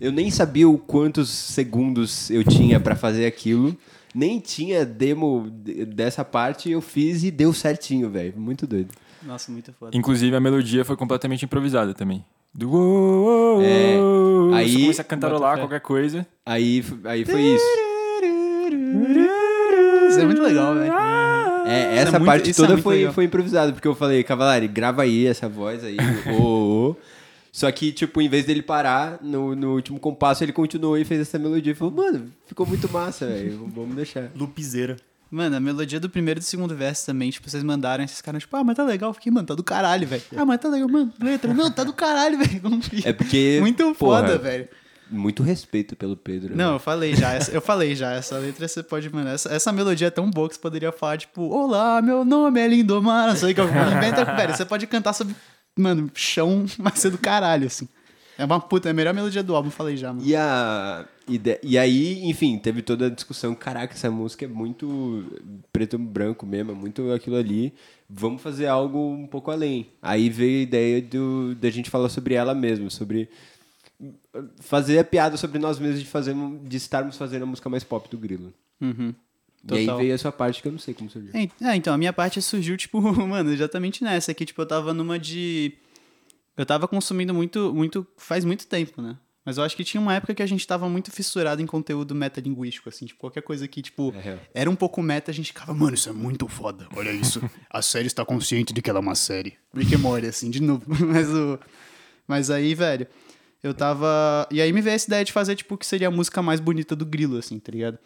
eu 0.00 0.10
nem 0.10 0.30
sabia 0.30 0.68
o 0.68 0.76
quantos 0.78 1.28
segundos 1.30 2.30
eu 2.30 2.42
tinha 2.42 2.80
pra 2.80 2.96
fazer 2.96 3.26
aquilo. 3.26 3.76
Nem 4.14 4.40
tinha 4.40 4.84
demo 4.84 5.48
de- 5.64 5.86
dessa 5.86 6.24
parte, 6.24 6.70
eu 6.70 6.80
fiz 6.82 7.22
e 7.24 7.30
deu 7.30 7.52
certinho, 7.52 8.10
velho. 8.10 8.34
Muito 8.36 8.66
doido. 8.66 8.90
Nossa, 9.24 9.50
muito 9.52 9.72
foda. 9.72 9.96
Inclusive, 9.96 10.34
a 10.34 10.40
melodia 10.40 10.84
foi 10.84 10.96
completamente 10.96 11.44
improvisada 11.44 11.94
também. 11.94 12.24
Do 12.54 12.70
uou, 12.70 13.56
uou, 13.56 13.62
É, 13.62 13.96
uou, 13.98 14.54
aí- 14.54 14.72
Você 14.72 14.80
começa 14.80 15.02
a 15.02 15.04
cantarolar 15.04 15.58
qualquer 15.58 15.80
coisa. 15.80 16.26
Aí, 16.44 16.84
aí 17.04 17.24
foi 17.24 17.40
isso. 17.42 17.64
Isso 20.10 20.20
é 20.20 20.24
muito 20.26 20.42
legal, 20.42 20.74
velho. 20.74 20.92
É, 21.64 21.96
essa 21.96 22.18
muito- 22.18 22.26
parte 22.26 22.50
isso 22.50 22.60
é 22.60 22.64
toda 22.64 22.74
muito 22.74 22.82
foi, 22.84 22.96
legal. 22.98 23.12
foi 23.14 23.24
improvisado, 23.24 23.72
porque 23.72 23.88
eu 23.88 23.94
falei, 23.94 24.22
Cavalari, 24.22 24.68
grava 24.68 25.02
aí 25.02 25.26
essa 25.26 25.48
voz 25.48 25.82
aí, 25.84 25.96
ô, 26.38 26.42
ô. 26.90 26.96
Só 27.50 27.70
que, 27.70 27.92
tipo, 27.92 28.20
em 28.20 28.28
vez 28.28 28.44
dele 28.46 28.62
parar, 28.62 29.18
no, 29.22 29.54
no 29.54 29.74
último 29.74 29.98
compasso, 30.00 30.42
ele 30.42 30.52
continuou 30.52 30.96
e 30.98 31.04
fez 31.04 31.20
essa 31.20 31.38
melodia. 31.38 31.72
E 31.72 31.74
falou, 31.74 31.92
mano, 31.94 32.30
ficou 32.46 32.66
muito 32.66 32.90
massa, 32.90 33.26
velho, 33.26 33.70
vamos 33.74 33.94
deixar. 33.94 34.30
Lupizeira. 34.34 34.96
Mano, 35.32 35.56
a 35.56 35.60
melodia 35.60 35.98
do 35.98 36.10
primeiro 36.10 36.38
e 36.38 36.42
do 36.42 36.44
segundo 36.44 36.76
verso 36.76 37.06
também, 37.06 37.30
tipo, 37.30 37.48
vocês 37.48 37.62
mandaram 37.62 38.04
esses 38.04 38.20
caras, 38.20 38.42
tipo, 38.42 38.54
ah, 38.54 38.62
mas 38.62 38.76
tá 38.76 38.84
legal. 38.84 39.14
Fiquei, 39.14 39.32
mano, 39.32 39.46
tá 39.46 39.54
do 39.54 39.64
caralho, 39.64 40.06
velho. 40.06 40.22
Ah, 40.36 40.44
mas 40.44 40.60
tá 40.60 40.68
legal, 40.68 40.86
mano, 40.90 41.10
letra. 41.18 41.54
Não, 41.54 41.70
tá 41.70 41.84
do 41.84 41.94
caralho, 41.94 42.36
velho. 42.44 42.60
Confia. 42.60 43.00
É 43.08 43.12
porque. 43.14 43.56
Muito 43.58 43.82
porra, 43.94 44.20
foda, 44.20 44.36
velho. 44.38 44.68
Muito 45.10 45.42
respeito 45.42 45.96
pelo 45.96 46.18
Pedro. 46.18 46.54
Não, 46.54 46.70
né? 46.72 46.74
eu 46.76 46.78
falei 46.78 47.14
já, 47.16 47.32
essa- 47.32 47.50
eu 47.50 47.62
falei 47.62 47.94
já, 47.96 48.12
essa 48.12 48.36
letra 48.36 48.68
você 48.68 48.82
pode, 48.82 49.08
mano, 49.10 49.30
essa, 49.30 49.50
essa 49.50 49.72
melodia 49.72 50.08
é 50.08 50.10
tão 50.10 50.30
boa 50.30 50.48
que 50.50 50.54
você 50.54 50.60
poderia 50.60 50.92
falar, 50.92 51.16
tipo, 51.16 51.42
olá, 51.48 52.02
meu 52.02 52.24
nome 52.26 52.60
é 52.60 52.68
Lindomar, 52.68 53.28
não 53.28 53.36
sei 53.36 53.52
o 53.52 53.54
que 53.54 53.60
eu 53.60 53.68
inventa, 53.68 54.24
velho, 54.24 54.54
você 54.54 54.64
pode 54.64 54.86
cantar 54.86 55.12
sobre, 55.14 55.34
mano, 55.78 56.10
chão, 56.14 56.64
mas 56.78 56.98
ser 56.98 57.10
do 57.10 57.18
caralho, 57.18 57.66
assim. 57.66 57.88
É 58.38 58.44
uma 58.44 58.58
puta, 58.60 58.88
é 58.88 58.90
a 58.90 58.94
melhor 58.94 59.12
melodia 59.14 59.42
do 59.42 59.54
álbum, 59.54 59.70
falei 59.70 59.96
já, 59.96 60.12
mano. 60.12 60.26
E, 60.26 60.34
a, 60.34 61.04
e, 61.28 61.38
de- 61.38 61.58
e 61.62 61.78
aí, 61.78 62.24
enfim, 62.24 62.58
teve 62.58 62.82
toda 62.82 63.06
a 63.06 63.10
discussão. 63.10 63.54
Caraca, 63.54 63.94
essa 63.94 64.10
música 64.10 64.44
é 64.44 64.48
muito 64.48 65.24
preto 65.72 65.96
e 65.96 65.98
branco 65.98 66.44
mesmo, 66.46 66.72
é 66.72 66.74
muito 66.74 67.10
aquilo 67.12 67.36
ali. 67.36 67.72
Vamos 68.08 68.42
fazer 68.42 68.66
algo 68.66 68.98
um 69.12 69.26
pouco 69.26 69.50
além. 69.50 69.88
Aí 70.00 70.28
veio 70.28 70.60
a 70.60 70.62
ideia 70.62 71.02
do, 71.02 71.54
da 71.54 71.70
gente 71.70 71.88
falar 71.90 72.08
sobre 72.08 72.34
ela 72.34 72.54
mesmo, 72.54 72.90
sobre 72.90 73.28
fazer 74.60 74.98
a 74.98 75.04
piada 75.04 75.36
sobre 75.36 75.58
nós 75.58 75.78
mesmos 75.78 76.00
de, 76.00 76.06
fazer, 76.06 76.34
de 76.64 76.76
estarmos 76.76 77.16
fazendo 77.16 77.42
a 77.42 77.46
música 77.46 77.68
mais 77.68 77.84
pop 77.84 78.08
do 78.10 78.18
Grilo. 78.18 78.52
Uhum. 78.80 79.14
E 79.70 79.74
aí 79.74 79.86
Total. 79.86 79.98
veio 79.98 80.14
a 80.14 80.18
sua 80.18 80.32
parte 80.32 80.60
que 80.60 80.66
eu 80.66 80.72
não 80.72 80.78
sei 80.78 80.92
como 80.92 81.08
surgiu. 81.08 81.30
É, 81.34 81.76
então, 81.76 81.94
a 81.94 81.98
minha 81.98 82.12
parte 82.12 82.42
surgiu, 82.42 82.76
tipo, 82.76 83.00
mano, 83.26 83.52
exatamente 83.52 84.02
nessa, 84.02 84.34
que, 84.34 84.44
tipo, 84.44 84.60
eu 84.60 84.66
tava 84.66 84.92
numa 84.92 85.18
de... 85.18 85.72
Eu 86.56 86.66
tava 86.66 86.88
consumindo 86.88 87.32
muito, 87.32 87.72
muito, 87.72 88.06
faz 88.16 88.44
muito 88.44 88.66
tempo, 88.66 89.00
né? 89.00 89.16
Mas 89.44 89.58
eu 89.58 89.64
acho 89.64 89.76
que 89.76 89.82
tinha 89.82 90.00
uma 90.00 90.14
época 90.14 90.34
que 90.34 90.42
a 90.42 90.46
gente 90.46 90.64
tava 90.64 90.88
muito 90.88 91.10
fissurado 91.10 91.60
em 91.60 91.66
conteúdo 91.66 92.14
metalinguístico, 92.14 92.88
assim, 92.88 93.06
tipo, 93.06 93.18
qualquer 93.18 93.42
coisa 93.42 93.66
que, 93.66 93.82
tipo, 93.82 94.14
É 94.16 94.38
era 94.54 94.70
um 94.70 94.76
pouco 94.76 95.02
meta, 95.02 95.30
a 95.30 95.34
gente 95.34 95.46
ficava, 95.46 95.74
mano, 95.74 95.94
isso 95.94 96.08
é 96.08 96.12
muito 96.12 96.46
foda, 96.46 96.86
olha 96.94 97.10
isso. 97.10 97.42
A 97.68 97.82
série 97.82 98.06
está 98.06 98.24
consciente 98.24 98.72
de 98.72 98.80
que 98.80 98.88
ela 98.88 99.00
é 99.00 99.02
uma 99.02 99.16
série. 99.16 99.54
Rick 99.74 99.94
and 99.94 99.98
Morty, 99.98 100.26
assim, 100.28 100.48
de 100.48 100.62
novo. 100.62 100.84
Mas 101.06 101.28
o... 101.28 101.58
Mas 102.28 102.50
aí, 102.50 102.72
velho, 102.74 103.06
eu 103.62 103.74
tava... 103.74 104.46
E 104.50 104.60
aí 104.60 104.72
me 104.72 104.80
veio 104.80 104.94
essa 104.94 105.08
ideia 105.08 105.24
de 105.24 105.32
fazer, 105.32 105.56
tipo, 105.56 105.74
o 105.74 105.78
que 105.78 105.86
seria 105.86 106.06
a 106.06 106.10
música 106.10 106.40
mais 106.40 106.60
bonita 106.60 106.94
do 106.94 107.04
Grilo, 107.04 107.36
assim, 107.36 107.58
tá 107.58 107.72
ligado? 107.72 107.98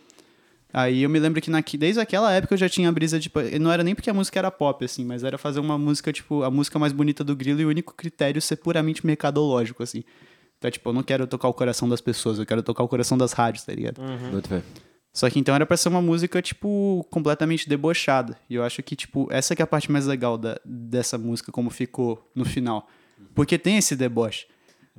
Aí 0.73 1.03
eu 1.03 1.09
me 1.09 1.19
lembro 1.19 1.41
que 1.41 1.51
naqui, 1.51 1.77
desde 1.79 2.01
aquela 2.01 2.33
época 2.33 2.55
eu 2.55 2.59
já 2.59 2.69
tinha 2.69 2.89
a 2.89 2.93
brisa, 2.93 3.21
tipo, 3.21 3.41
não 3.61 3.71
era 3.71 3.83
nem 3.85 3.95
porque 3.95 4.11
a 4.11 4.15
música 4.15 4.39
era 4.39 4.51
pop, 4.51 4.85
assim, 4.85 5.05
mas 5.05 5.23
era 5.23 5.39
fazer 5.39 5.61
uma 5.61 5.79
música, 5.79 6.13
tipo, 6.13 6.43
a 6.43 6.51
música 6.51 6.79
mais 6.79 6.93
bonita 6.93 7.23
do 7.23 7.37
Grilo 7.37 7.61
e 7.61 7.65
o 7.65 7.69
único 7.69 7.95
critério 7.95 8.41
ser 8.43 8.57
puramente 8.57 9.07
mercadológico, 9.07 9.83
assim. 9.83 10.03
Então, 10.67 10.73
tipo, 10.73 10.89
eu 10.89 10.93
não 10.93 11.03
quero 11.05 11.27
tocar 11.29 11.47
o 11.49 11.55
coração 11.55 11.89
das 11.89 12.01
pessoas, 12.01 12.39
eu 12.41 12.47
quero 12.47 12.61
tocar 12.63 12.83
o 12.83 12.89
coração 12.89 13.17
das 13.17 13.33
rádios, 13.33 13.65
tá 13.65 13.73
ligado? 13.73 14.01
Bota 14.33 14.49
fé. 14.49 14.63
Só 15.13 15.31
que 15.31 15.39
então 15.39 15.55
era 15.55 15.65
pra 15.65 15.77
ser 15.77 15.89
uma 15.89 16.03
música, 16.03 16.43
tipo, 16.43 17.07
completamente 17.11 17.69
debochada. 17.69 18.37
E 18.51 18.55
eu 18.57 18.65
acho 18.65 18.83
que, 18.83 18.97
tipo, 18.97 19.29
essa 19.31 19.55
que 19.55 19.63
é 19.63 19.65
a 19.65 19.67
parte 19.67 19.91
mais 19.91 20.07
legal 20.07 20.37
da, 20.37 20.61
dessa 20.65 21.17
música, 21.17 21.51
como 21.53 21.71
ficou 21.71 22.29
no 22.35 22.45
final. 22.45 22.89
Porque 23.35 23.57
tem 23.57 23.79
esse 23.79 23.95
deboche. 23.97 24.47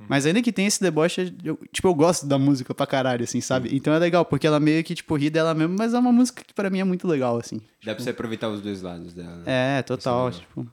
Mas 0.08 0.24
ainda 0.26 0.40
que 0.40 0.52
tem 0.52 0.64
esse 0.66 0.80
deboche, 0.80 1.34
eu, 1.44 1.58
tipo, 1.72 1.86
eu 1.88 1.94
gosto 1.94 2.24
da 2.26 2.38
música 2.38 2.72
pra 2.72 2.86
caralho, 2.86 3.24
assim, 3.24 3.40
sabe? 3.40 3.68
Então 3.74 3.92
é 3.92 3.98
legal, 3.98 4.24
porque 4.24 4.46
ela 4.46 4.58
meio 4.60 4.82
que, 4.84 4.94
tipo, 4.94 5.16
ri 5.16 5.28
dela 5.28 5.52
mesmo, 5.54 5.74
mas 5.76 5.92
é 5.92 5.98
uma 5.98 6.12
música 6.12 6.42
que 6.44 6.54
pra 6.54 6.70
mim 6.70 6.78
é 6.78 6.84
muito 6.84 7.06
legal, 7.06 7.36
assim. 7.36 7.60
Dá 7.84 7.94
pra 7.94 8.02
você 8.02 8.10
aproveitar 8.10 8.48
os 8.48 8.60
dois 8.62 8.80
lados 8.80 9.12
dela. 9.12 9.36
né? 9.38 9.78
É, 9.78 9.82
total, 9.82 10.28
é 10.28 10.32
tipo... 10.32 10.66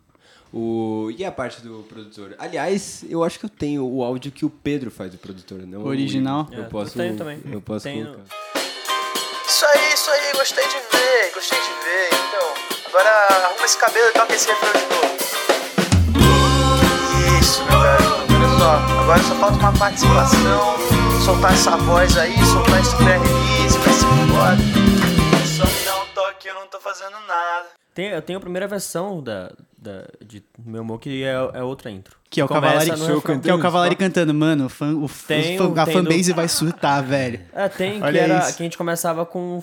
O... 0.57 1.11
E 1.17 1.25
a 1.25 1.31
parte 1.33 1.61
do 1.61 1.83
produtor? 1.89 2.33
Aliás, 2.39 3.03
eu 3.09 3.23
acho 3.25 3.37
que 3.37 3.45
eu 3.45 3.49
tenho 3.49 3.85
o 3.85 4.01
áudio 4.03 4.31
que 4.31 4.45
o 4.45 4.49
Pedro 4.49 4.89
faz 4.89 5.11
do 5.11 5.17
produtor, 5.17 5.59
não 5.67 5.81
o 5.81 5.87
Original? 5.87 6.43
Igor. 6.49 6.55
Eu 6.59 6.63
É, 6.63 6.67
posso, 6.69 6.97
eu 6.97 7.03
tenho 7.03 7.17
também. 7.17 7.41
Eu 7.51 7.61
posso 7.61 7.83
Tenho. 7.83 8.05
colocar. 8.05 8.23
Isso 9.47 9.65
aí, 9.65 9.93
isso 9.93 10.09
aí, 10.09 10.33
gostei 10.33 10.63
de 10.65 10.73
ver, 10.97 11.31
gostei 11.33 11.59
de 11.59 11.67
ver. 11.67 12.07
Então, 12.07 12.53
agora 12.87 13.09
arruma 13.45 13.65
esse 13.65 13.77
cabelo 13.77 14.07
e 14.09 14.11
toca 14.13 14.33
esse 14.33 14.47
refrão 14.47 14.71
de 14.71 14.95
novo. 14.95 15.15
Isso, 17.41 17.63
meu 17.65 17.79
garoto. 17.81 18.25
Olha 18.33 18.57
só, 18.57 19.01
agora 19.01 19.23
só 19.23 19.35
falta 19.35 19.57
uma 19.57 19.73
participação, 19.77 20.75
soltar 21.23 21.53
essa 21.53 21.77
voz 21.77 22.17
aí, 22.17 22.33
soltar 22.45 22.79
esse 22.81 22.95
pré-release, 22.95 23.77
vai 23.79 23.93
ser 23.93 24.05
foda. 24.31 25.45
Só 25.45 25.65
me 25.65 25.85
dá 25.85 26.01
um 26.01 26.05
toque, 26.13 26.47
eu 26.47 26.53
não 26.55 26.67
tô 26.67 26.79
fazendo 26.79 27.17
nada. 27.27 27.67
Tem, 27.93 28.09
eu 28.09 28.21
tenho 28.21 28.37
a 28.39 28.41
primeira 28.41 28.67
versão 28.67 29.21
da, 29.23 29.51
da, 29.85 30.07
de 30.25 30.43
meu 30.65 30.81
humor, 30.81 30.99
que 30.99 31.23
é, 31.23 31.31
é 31.53 31.63
outra 31.63 31.89
intro. 31.91 32.17
Que 32.29 32.41
é 32.41 32.45
o 32.45 32.47
Cavalari, 32.47 32.89
no 32.91 33.05
refrão. 33.05 33.39
que 33.39 33.49
é 33.49 33.53
o 33.53 33.59
Cavalari 33.59 33.95
cantando, 33.95 34.33
mano, 34.33 34.67
fã, 34.67 34.93
o, 34.95 35.07
Tem 35.27 35.57
fã- 35.57 35.71
a 35.81 35.85
tem 35.85 35.93
do- 35.95 36.09
fanbase 36.09 36.33
vai 36.33 36.47
surtar, 36.47 37.03
velho. 37.03 37.39
É, 37.53 37.69
tem, 37.69 37.99
que, 37.99 38.03
Olha 38.05 38.19
era, 38.19 38.39
isso. 38.39 38.57
que 38.57 38.63
a 38.63 38.65
gente 38.65 38.77
começava 38.77 39.25
com... 39.25 39.61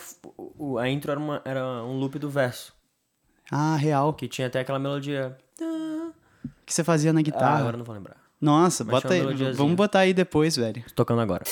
o- 0.59 0.79
A 0.79 0.89
intro 0.89 1.11
era, 1.11 1.21
uma, 1.21 1.43
era 1.45 1.65
um 1.85 1.99
loop 1.99 2.19
do 2.19 2.31
verso. 2.31 2.73
Ah, 3.51 3.77
real. 3.77 4.15
Que 4.15 4.27
tinha 4.29 4.47
até 4.47 4.61
aquela 4.61 4.79
melodia... 4.79 5.37
que 6.65 6.73
você 6.73 6.83
fazia 6.83 7.13
na 7.13 7.21
Ah, 7.21 7.23
guitarra. 7.23 7.59
agora 7.59 7.75
eu 7.75 7.79
não 7.79 7.85
vou 7.85 7.95
lembrar. 7.95 8.17
Nossa, 8.41 8.83
Mas 8.85 8.93
bota 9.03 9.13
aí. 9.15 9.53
Vamos 9.55 9.75
botar 9.75 10.01
aí 10.01 10.15
depois, 10.15 10.57
velho. 10.57 10.83
Tô 10.89 10.95
tocando 11.05 11.21
agora. 11.21 11.45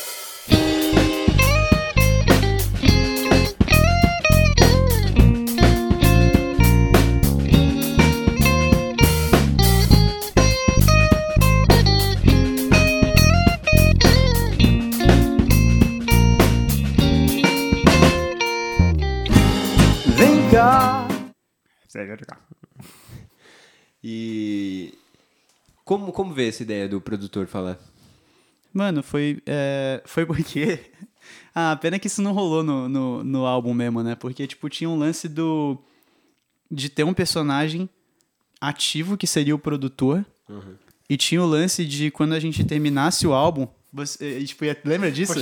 E 24.03 24.95
como, 25.85 26.13
como 26.13 26.33
vê 26.33 26.49
essa 26.49 26.63
ideia 26.63 26.89
do 26.89 27.01
produtor 27.01 27.47
falar? 27.47 27.79
Mano, 28.73 29.03
foi, 29.03 29.43
é, 29.47 30.03
foi 30.07 30.25
porque. 30.25 30.79
Ah, 31.55 31.77
pena 31.77 31.99
que 31.99 32.07
isso 32.07 32.23
não 32.23 32.33
rolou 32.33 32.63
no, 32.63 32.89
no, 32.89 33.25
no 33.25 33.45
álbum 33.45 33.75
mesmo, 33.75 34.03
né? 34.03 34.15
Porque, 34.15 34.47
tipo, 34.47 34.69
tinha 34.69 34.89
um 34.89 34.97
lance 34.97 35.29
do. 35.29 35.77
De 36.71 36.89
ter 36.89 37.05
um 37.05 37.13
personagem 37.13 37.89
ativo 38.61 39.17
que 39.17 39.27
seria 39.27 39.55
o 39.55 39.59
produtor. 39.59 40.25
E 41.09 41.17
tinha 41.17 41.43
o 41.43 41.47
lance 41.47 41.85
de 41.85 42.11
quando 42.11 42.33
a 42.33 42.41
gente 42.41 42.65
terminasse 42.65 43.27
o 43.27 43.33
álbum. 43.33 43.69
Você, 43.93 44.45
tipo, 44.45 44.65
ia- 44.65 44.77
lembra 44.85 45.11
disso? 45.11 45.33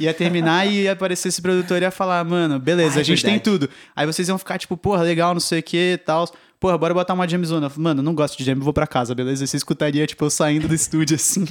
Ia 0.00 0.14
terminar 0.14 0.66
e 0.66 0.82
ia 0.84 0.92
aparecer 0.92 1.28
esse 1.28 1.42
produtor 1.42 1.78
e 1.82 1.84
ia 1.84 1.90
falar, 1.90 2.24
mano, 2.24 2.58
beleza, 2.58 2.96
Ah, 2.96 2.98
é 2.98 3.00
a 3.00 3.04
gente 3.04 3.22
tem 3.22 3.34
verdade. 3.34 3.44
tudo. 3.58 3.70
Aí 3.94 4.06
vocês 4.06 4.28
iam 4.28 4.38
ficar, 4.38 4.56
tipo, 4.58 4.76
porra, 4.78 5.02
legal, 5.02 5.34
não 5.34 5.40
sei 5.40 5.58
o 5.60 5.62
que 5.62 5.92
e 5.94 5.98
tal. 5.98 6.26
Porra, 6.58 6.78
bora 6.78 6.94
botar 6.94 7.12
uma 7.12 7.28
jamzona. 7.28 7.70
Mano, 7.76 8.02
não 8.02 8.14
gosto 8.14 8.38
de 8.38 8.44
jam, 8.44 8.54
vou 8.60 8.72
pra 8.72 8.86
casa, 8.86 9.14
beleza? 9.16 9.42
E 9.44 9.46
você 9.48 9.56
escutaria, 9.56 10.06
tipo, 10.06 10.24
eu 10.24 10.30
saindo 10.30 10.68
do 10.68 10.74
estúdio 10.74 11.16
assim. 11.16 11.44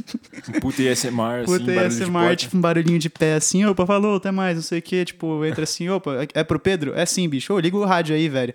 Puta 0.62 0.82
ASMR, 0.82 1.44
assim, 1.44 1.60
Puta, 1.60 1.82
ASMR, 1.86 2.36
tipo, 2.38 2.58
um 2.58 2.62
barulhinho 2.62 2.98
de 2.98 3.10
pé 3.10 3.36
assim, 3.36 3.66
opa, 3.66 3.86
falou, 3.86 4.16
até 4.16 4.32
mais, 4.32 4.56
não 4.56 4.64
sei 4.64 4.80
o 4.80 4.82
que, 4.82 5.04
tipo, 5.06 5.44
entra 5.46 5.64
assim, 5.66 5.90
opa, 5.90 6.26
é 6.34 6.44
pro 6.46 6.58
Pedro? 6.60 6.94
É 6.96 7.06
sim, 7.06 7.28
bicho, 7.28 7.54
ô, 7.54 7.60
liga 7.60 7.76
o 7.78 7.84
rádio 7.86 8.16
aí, 8.16 8.30
velho. 8.30 8.54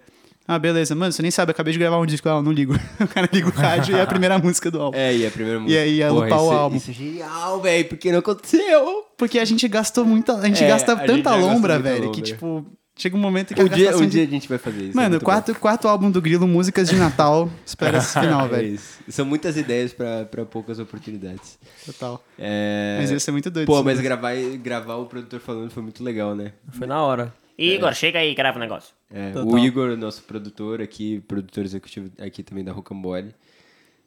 Ah, 0.49 0.59
beleza, 0.59 0.95
mano, 0.95 1.11
você 1.13 1.23
nem 1.23 1.31
sabe, 1.31 1.51
eu 1.51 1.53
acabei 1.53 1.73
de 1.73 1.79
gravar 1.79 1.99
um 1.99 2.07
disco, 2.07 2.29
ah, 2.29 2.41
não 2.41 2.53
ligo. 2.53 2.75
o 3.01 3.09
cara 3.09 3.29
liga 3.33 3.49
o 3.49 3.51
rádio 3.51 3.97
e 3.97 3.99
é 3.99 4.03
a 4.03 4.07
primeira 4.07 4.39
música 4.39 4.71
do 4.71 4.81
álbum. 4.81 4.97
É, 4.97 5.15
e 5.17 5.27
a 5.27 5.31
primeira 5.31 5.59
música. 5.59 5.81
aí 5.81 5.97
ia 5.97 6.09
Porra, 6.09 6.25
lupar 6.25 6.39
o 6.39 6.45
isso 6.45 6.53
é- 6.53 6.57
álbum. 6.57 6.77
Isso 6.77 6.91
é 6.91 6.95
genial, 6.95 7.61
velho, 7.61 7.85
porque 7.89 8.13
não 8.13 8.19
aconteceu. 8.21 9.05
Porque 9.17 9.39
a 9.39 9.45
gente 9.45 9.67
gastou 9.67 10.05
muita, 10.05 10.37
a 10.37 10.47
gente 10.47 10.63
É, 10.63 10.69
gasta 10.69 10.93
a 10.93 10.97
gente 10.99 11.07
tanta 11.07 11.31
gastou 11.31 11.49
lombra, 11.53 11.79
velho, 11.79 12.05
lombra. 12.07 12.13
que, 12.15 12.23
tipo, 12.23 12.65
chega 12.97 13.17
um 13.17 13.19
momento 13.19 13.55
que 13.55 13.61
Um 13.61 13.65
a 13.67 13.69
dia, 13.69 13.85
gastação 13.87 14.07
um 14.07 14.09
dia 14.09 14.23
a 14.23 14.27
de... 14.27 14.31
gente 14.31 14.49
vai 14.49 14.59
fazer 14.59 14.83
isso. 14.83 14.93
é 14.93 14.95
Mano, 14.95 15.11
muito 15.11 15.25
quarto, 15.25 15.55
quarto 15.57 15.89
álbum 15.89 16.11
do 16.11 16.23
Grilo, 16.23 16.47
músicas 16.47 16.89
de 16.89 16.95
Natal, 16.97 17.51
espera 17.67 17.99
esse 17.99 18.13
final. 18.19 18.47
É 18.47 18.49
velho. 18.49 18.69
isso. 18.75 18.99
São 19.09 19.25
muitas 19.27 19.57
ideias 19.57 19.93
pra, 19.93 20.27
pra 20.27 20.45
poucas 20.45 20.79
oportunidades. 20.79 21.59
Total. 21.85 22.23
É... 22.39 22.99
Mas 23.01 23.11
ia 23.11 23.19
ser 23.19 23.33
muito 23.33 23.51
doido. 23.51 23.67
Pô, 23.67 23.77
mas 23.79 23.85
mesmo. 23.99 24.03
gravar, 24.05 24.35
gravar 24.63 24.95
o 24.97 25.07
produtor 25.07 25.41
falando 25.41 25.71
foi 25.71 25.83
muito 25.83 26.05
legal, 26.05 26.37
né? 26.37 26.53
Foi 26.71 26.87
na 26.87 27.03
hora. 27.03 27.35
Igor, 27.59 27.95
chega 27.95 28.19
aí, 28.19 28.35
grava 28.35 28.59
o 28.59 28.61
negócio. 28.61 28.95
É, 29.11 29.31
Total. 29.31 29.53
o 29.53 29.59
Igor, 29.59 29.97
nosso 29.97 30.23
produtor 30.23 30.81
aqui, 30.81 31.21
produtor 31.27 31.65
executivo 31.65 32.11
aqui 32.19 32.43
também 32.43 32.63
da 32.65 32.73
Rocambole, 32.73 33.35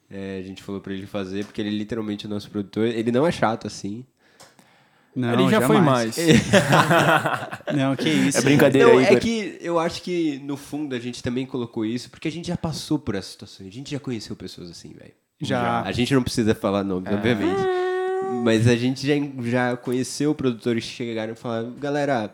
é, 0.10 0.40
a 0.40 0.44
gente 0.44 0.62
falou 0.64 0.82
pra 0.82 0.94
ele 0.94 1.06
fazer, 1.06 1.46
porque 1.46 1.62
ele 1.62 1.70
é 1.70 1.74
literalmente 1.74 2.26
o 2.26 2.30
nosso 2.30 2.50
produtor. 2.50 2.88
Ele 2.88 3.12
não 3.12 3.26
é 3.26 3.32
chato 3.32 3.68
assim. 3.68 4.06
Não, 5.16 5.34
Ele 5.34 5.50
já 5.50 5.62
foi 5.62 5.78
jamais. 5.78 6.16
mais. 6.18 6.18
Não, 7.76 7.96
que 7.96 8.08
isso. 8.08 8.38
É 8.38 8.42
brincadeira, 8.42 8.88
Não, 8.88 9.00
é 9.00 9.04
Igor. 9.12 9.20
que 9.20 9.58
eu 9.60 9.80
acho 9.80 10.02
que 10.04 10.40
no 10.40 10.56
fundo 10.56 10.96
a 10.96 11.00
gente 11.00 11.22
também 11.24 11.46
colocou 11.46 11.84
isso, 11.86 12.10
porque 12.10 12.28
a 12.28 12.32
gente 12.32 12.48
já 12.48 12.56
passou 12.56 13.00
por 13.00 13.16
essa 13.16 13.32
situação. 13.32 13.66
A 13.66 13.72
gente 13.72 13.90
já 13.92 14.00
conheceu 14.00 14.36
pessoas 14.36 14.70
assim, 14.70 14.94
velho. 14.94 15.12
Já. 15.42 15.82
A 15.82 15.92
gente 15.92 16.14
não 16.14 16.22
precisa 16.22 16.54
falar 16.54 16.84
nomes, 16.84 17.12
obviamente. 17.12 17.60
Mas 18.44 18.68
a 18.68 18.76
gente 18.76 19.06
já, 19.06 19.14
já 19.50 19.78
conheceu 19.78 20.36
produtores 20.36 20.86
que 20.86 20.92
chegaram 20.92 21.34
e 21.34 21.36
falaram: 21.36 21.74
galera, 21.74 22.34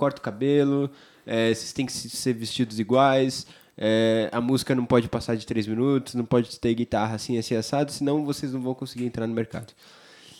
corta 0.00 0.18
o 0.18 0.22
cabelo, 0.22 0.90
é, 1.26 1.48
vocês 1.54 1.72
têm 1.72 1.84
que 1.86 1.92
se- 1.92 2.08
ser 2.10 2.32
vestidos 2.34 2.78
iguais, 2.80 3.46
é, 3.76 4.28
a 4.32 4.40
música 4.40 4.74
não 4.74 4.84
pode 4.86 5.08
passar 5.08 5.36
de 5.36 5.46
três 5.46 5.66
minutos, 5.66 6.14
não 6.14 6.24
pode 6.24 6.58
ter 6.58 6.74
guitarra 6.74 7.14
assim, 7.16 7.38
assim, 7.38 7.54
assado, 7.54 7.92
senão 7.92 8.24
vocês 8.24 8.52
não 8.52 8.60
vão 8.60 8.74
conseguir 8.74 9.04
entrar 9.04 9.26
no 9.26 9.34
mercado. 9.34 9.72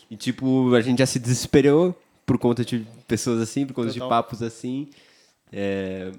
E, 0.09 0.15
tipo, 0.17 0.73
a 0.75 0.81
gente 0.81 0.99
já 0.99 1.05
se 1.05 1.19
desesperou 1.19 1.95
por 2.25 2.37
conta 2.37 2.63
de 2.65 2.85
pessoas 3.07 3.39
assim, 3.41 3.65
por 3.65 3.73
conta 3.73 3.89
de 3.89 3.99
Total. 3.99 4.09
papos 4.09 4.41
assim. 4.43 4.87
É, 5.51 6.11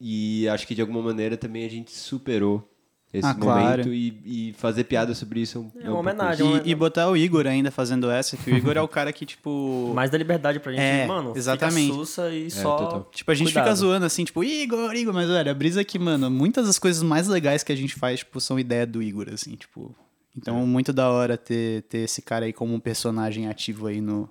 E 0.00 0.48
acho 0.48 0.66
que 0.66 0.74
de 0.76 0.80
alguma 0.80 1.02
maneira 1.02 1.36
também 1.36 1.64
a 1.64 1.70
gente 1.70 1.90
superou 1.92 2.68
esse 3.12 3.26
Ah, 3.26 3.32
momento 3.32 3.42
claro. 3.42 3.94
e, 3.94 4.48
e 4.50 4.52
fazer 4.58 4.84
piada 4.84 5.14
sobre 5.14 5.40
isso 5.40 5.70
é, 5.76 5.84
É 5.86 5.88
um 5.88 5.92
uma 5.92 6.00
homenagem. 6.00 6.60
E, 6.64 6.70
e 6.70 6.74
botar 6.74 7.08
o 7.08 7.16
Igor 7.16 7.46
ainda 7.46 7.70
fazendo 7.70 8.10
essa, 8.10 8.36
que 8.36 8.50
o 8.50 8.56
Igor 8.56 8.76
é 8.76 8.80
o 8.82 8.88
cara 8.88 9.12
que, 9.12 9.24
tipo. 9.24 9.92
Mais 9.96 10.10
da 10.10 10.18
liberdade 10.18 10.60
pra 10.60 10.72
gente, 10.72 10.82
É, 10.82 11.06
mano. 11.06 11.32
exatamente. 11.34 11.86
Fica 11.86 11.94
sussa 11.98 12.30
e 12.30 12.50
só. 12.50 12.76
total. 12.76 13.10
Tipo, 13.12 13.30
a 13.30 13.34
gente 13.34 13.48
fica 13.48 13.60
Cuidado. 13.62 13.76
zoando 13.76 14.04
assim, 14.06 14.24
tipo, 14.24 14.44
Igor, 14.44 14.94
Igor, 14.94 15.14
mas 15.14 15.28
olha, 15.30 15.50
a 15.50 15.54
brisa 15.54 15.80
é 15.80 15.84
que, 15.84 15.98
mano, 15.98 16.30
muitas 16.30 16.66
das 16.66 16.78
coisas 16.78 17.02
mais 17.02 17.26
legais 17.28 17.62
que 17.62 17.72
a 17.72 17.76
gente 17.76 17.94
faz, 17.94 18.18
tipo, 18.20 18.40
são 18.40 18.58
ideia 18.58 18.86
do 18.86 19.02
Igor, 19.02 19.28
assim, 19.32 19.54
tipo. 19.56 19.94
Então, 20.36 20.64
muito 20.66 20.92
da 20.92 21.10
hora 21.10 21.36
ter, 21.36 21.82
ter 21.84 21.98
esse 21.98 22.22
cara 22.22 22.44
aí 22.44 22.52
como 22.52 22.72
um 22.74 22.78
personagem 22.78 23.48
ativo 23.48 23.86
aí 23.86 24.00
no. 24.00 24.28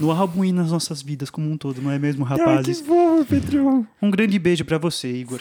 No 0.00 0.10
álbum 0.10 0.44
e 0.44 0.50
nas 0.50 0.72
nossas 0.72 1.00
vidas 1.02 1.30
como 1.30 1.48
um 1.48 1.56
todo, 1.56 1.80
não 1.80 1.90
é 1.90 1.98
mesmo, 2.00 2.24
rapazes? 2.24 2.82
Um 4.02 4.10
grande 4.10 4.38
beijo 4.40 4.64
pra 4.64 4.76
você, 4.78 5.08
Igor. 5.12 5.40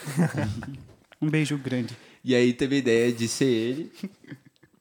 um 1.19 1.27
beijo 1.29 1.58
grande. 1.58 1.95
E 2.23 2.33
aí 2.33 2.53
teve 2.53 2.75
a 2.75 2.79
ideia 2.79 3.12
de 3.12 3.27
ser 3.27 3.45
ele. 3.45 3.91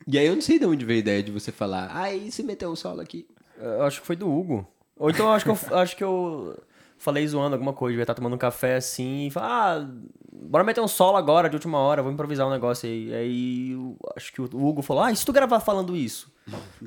E 0.07 0.19
aí 0.19 0.27
eu 0.27 0.35
não 0.35 0.43
sei 0.43 0.59
de 0.59 0.67
onde 0.67 0.85
veio 0.85 0.99
a 0.99 1.01
ideia 1.01 1.23
de 1.23 1.31
você 1.31 1.53
falar, 1.53 1.91
ah, 1.93 2.13
e 2.13 2.31
se 2.31 2.43
meter 2.43 2.67
um 2.67 2.77
solo 2.77 3.01
aqui? 3.01 3.27
Eu 3.59 3.83
acho 3.83 4.01
que 4.01 4.07
foi 4.07 4.17
do 4.17 4.31
Hugo. 4.31 4.67
Ou 4.97 5.11
então 5.11 5.27
eu 5.27 5.33
acho 5.33 5.45
que 5.45 5.51
eu, 5.51 5.59
acho 5.79 5.97
que 5.97 6.05
eu 6.05 6.59
falei 6.99 7.27
zoando 7.27 7.55
alguma 7.55 7.73
coisa, 7.73 7.93
devia 7.93 8.05
estar 8.05 8.15
tomando 8.15 8.35
um 8.35 8.39
café 8.39 8.77
assim 8.77 9.27
e 9.27 9.31
falar, 9.31 9.81
ah, 9.81 9.89
bora 10.33 10.65
meter 10.65 10.81
um 10.81 10.89
solo 10.89 11.17
agora, 11.17 11.49
de 11.49 11.57
última 11.57 11.79
hora, 11.79 12.03
vou 12.03 12.13
improvisar 12.13 12.47
um 12.47 12.51
negócio 12.51 12.89
aí. 12.89 13.13
Aí 13.13 13.77
acho 14.17 14.33
que 14.33 14.41
o 14.41 14.45
Hugo 14.45 14.83
falou, 14.83 15.03
ah, 15.03 15.13
e 15.13 15.17
se 15.17 15.25
tu 15.25 15.33
gravar 15.33 15.61
falando 15.61 15.97
isso? 15.97 16.32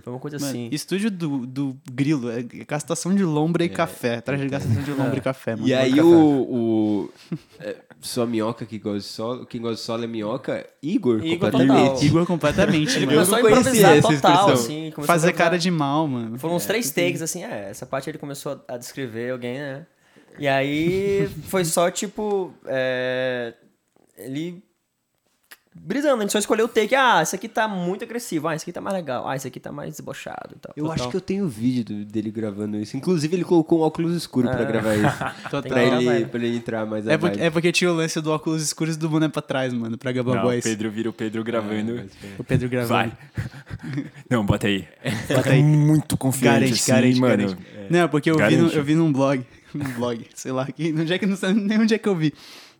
Foi 0.03 0.11
uma 0.13 0.19
coisa 0.19 0.37
Mano, 0.37 0.49
assim. 0.49 0.69
estúdio 0.71 1.09
do, 1.09 1.45
do 1.45 1.77
Grilo, 1.89 2.29
é 2.29 2.43
gastação 2.43 3.15
de 3.15 3.23
lombra 3.23 3.63
e 3.63 3.69
café. 3.69 4.15
Atrás 4.15 4.39
de 4.41 4.49
gastação 4.49 4.83
de 4.83 4.91
lombra 4.91 5.17
e 5.17 5.21
café, 5.21 5.55
mano. 5.55 5.67
E 5.67 5.73
aí 5.73 5.99
o, 6.01 6.09
o 6.09 7.13
é, 7.59 7.77
sua 8.01 8.25
minhoca 8.25 8.65
que 8.65 8.77
gosta 8.77 8.99
de 8.99 9.05
solo, 9.05 9.45
quem 9.45 9.61
gosta 9.61 9.75
de 9.77 9.81
solo 9.81 10.03
é 10.03 10.07
minhoca, 10.07 10.67
Igor, 10.83 11.23
Igor 11.25 11.49
completamente. 11.51 11.89
total. 11.89 12.03
Igor 12.03 12.25
completamente, 12.25 12.99
mano. 12.99 13.11
Eu 13.11 13.25
Começou 13.25 13.35
a 13.35 13.41
não 13.41 13.49
conhecia 13.49 13.71
improvisar 13.71 13.97
essa 13.97 14.07
total, 14.13 14.49
expressão. 14.49 14.53
assim. 14.53 14.93
Fazer 15.05 15.33
cara 15.33 15.57
de 15.57 15.71
mal, 15.71 16.07
mano. 16.07 16.37
Foram 16.37 16.55
uns 16.55 16.65
três 16.65 16.91
takes, 16.91 17.21
assim, 17.21 17.43
é, 17.43 17.69
essa 17.69 17.85
parte 17.85 18.09
ele 18.09 18.17
começou 18.17 18.61
a, 18.67 18.73
a 18.73 18.77
descrever 18.77 19.31
alguém, 19.31 19.57
né? 19.57 19.85
E 20.37 20.47
aí 20.49 21.29
foi 21.47 21.63
só, 21.63 21.89
tipo, 21.89 22.53
é, 22.65 23.53
ele 24.17 24.61
brisando, 25.75 26.17
a 26.17 26.21
gente 26.21 26.31
só 26.31 26.39
escolheu 26.39 26.65
o 26.65 26.69
take, 26.69 26.95
ah, 26.95 27.21
esse 27.21 27.35
aqui 27.35 27.49
tá 27.49 27.67
muito 27.67 28.03
agressivo, 28.03 28.47
ah, 28.47 28.55
esse 28.55 28.63
aqui 28.63 28.71
tá 28.71 28.79
mais 28.79 28.95
legal, 28.95 29.27
ah, 29.27 29.35
esse 29.35 29.47
aqui 29.47 29.59
tá 29.59 29.71
mais 29.71 29.97
debochado 29.97 30.55
e 30.55 30.59
tal. 30.59 30.73
Eu 30.75 30.85
Total. 30.85 30.95
acho 30.95 31.09
que 31.11 31.17
eu 31.17 31.21
tenho 31.21 31.47
vídeo 31.47 32.05
dele 32.05 32.31
gravando 32.31 32.77
isso. 32.77 32.95
Inclusive, 32.95 33.35
ele 33.35 33.43
colocou 33.43 33.79
um 33.79 33.81
óculos 33.81 34.15
escuro 34.15 34.49
pra 34.49 34.63
gravar 34.63 34.95
isso. 34.95 35.17
Total. 35.51 35.61
Pra, 35.63 35.83
ele, 35.83 36.05
gravar. 36.05 36.29
pra 36.29 36.39
ele 36.39 36.57
entrar 36.57 36.85
mais 36.85 37.05
É 37.05 37.13
a 37.13 37.19
porque, 37.19 37.39
é 37.41 37.49
porque 37.49 37.71
tinha 37.71 37.91
o 37.91 37.93
lance 37.95 38.19
do 38.21 38.31
óculos 38.31 38.63
escuros 38.63 38.95
do 38.95 39.09
boné 39.09 39.27
pra 39.27 39.41
trás, 39.41 39.73
mano, 39.73 39.97
pra 39.97 40.11
gravar 40.11 40.35
Não, 40.35 40.43
voz. 40.43 40.63
Pedro 40.63 40.89
vira 40.89 41.09
o 41.09 41.13
Pedro 41.13 41.43
gravando. 41.43 42.03
O 42.39 42.43
Pedro 42.43 42.69
gravando. 42.69 42.89
Vai. 42.89 43.11
Não, 44.29 44.45
bota 44.45 44.67
aí. 44.67 44.87
Bota 45.27 45.49
aí. 45.49 45.61
Muito 45.61 46.17
confiante, 46.17 46.59
Garante, 46.59 46.73
assim, 46.73 46.91
garante, 46.91 47.19
mano. 47.19 47.37
garante. 47.37 47.57
Não, 47.89 48.09
porque 48.09 48.31
eu 48.31 48.37
vi, 48.37 48.57
no, 48.57 48.69
eu 48.69 48.83
vi 48.83 48.95
num 48.95 49.11
blog, 49.11 49.45
num 49.73 49.91
blog, 49.93 50.25
sei 50.33 50.51
lá, 50.51 50.65
que, 50.65 50.93
onde 50.93 51.13
é 51.13 51.17
que, 51.19 51.25
não 51.25 51.35
sei 51.35 51.53
nem 51.53 51.79
onde 51.79 51.93
é 51.93 51.97
que 51.97 52.07
eu 52.07 52.15
vi. 52.15 52.33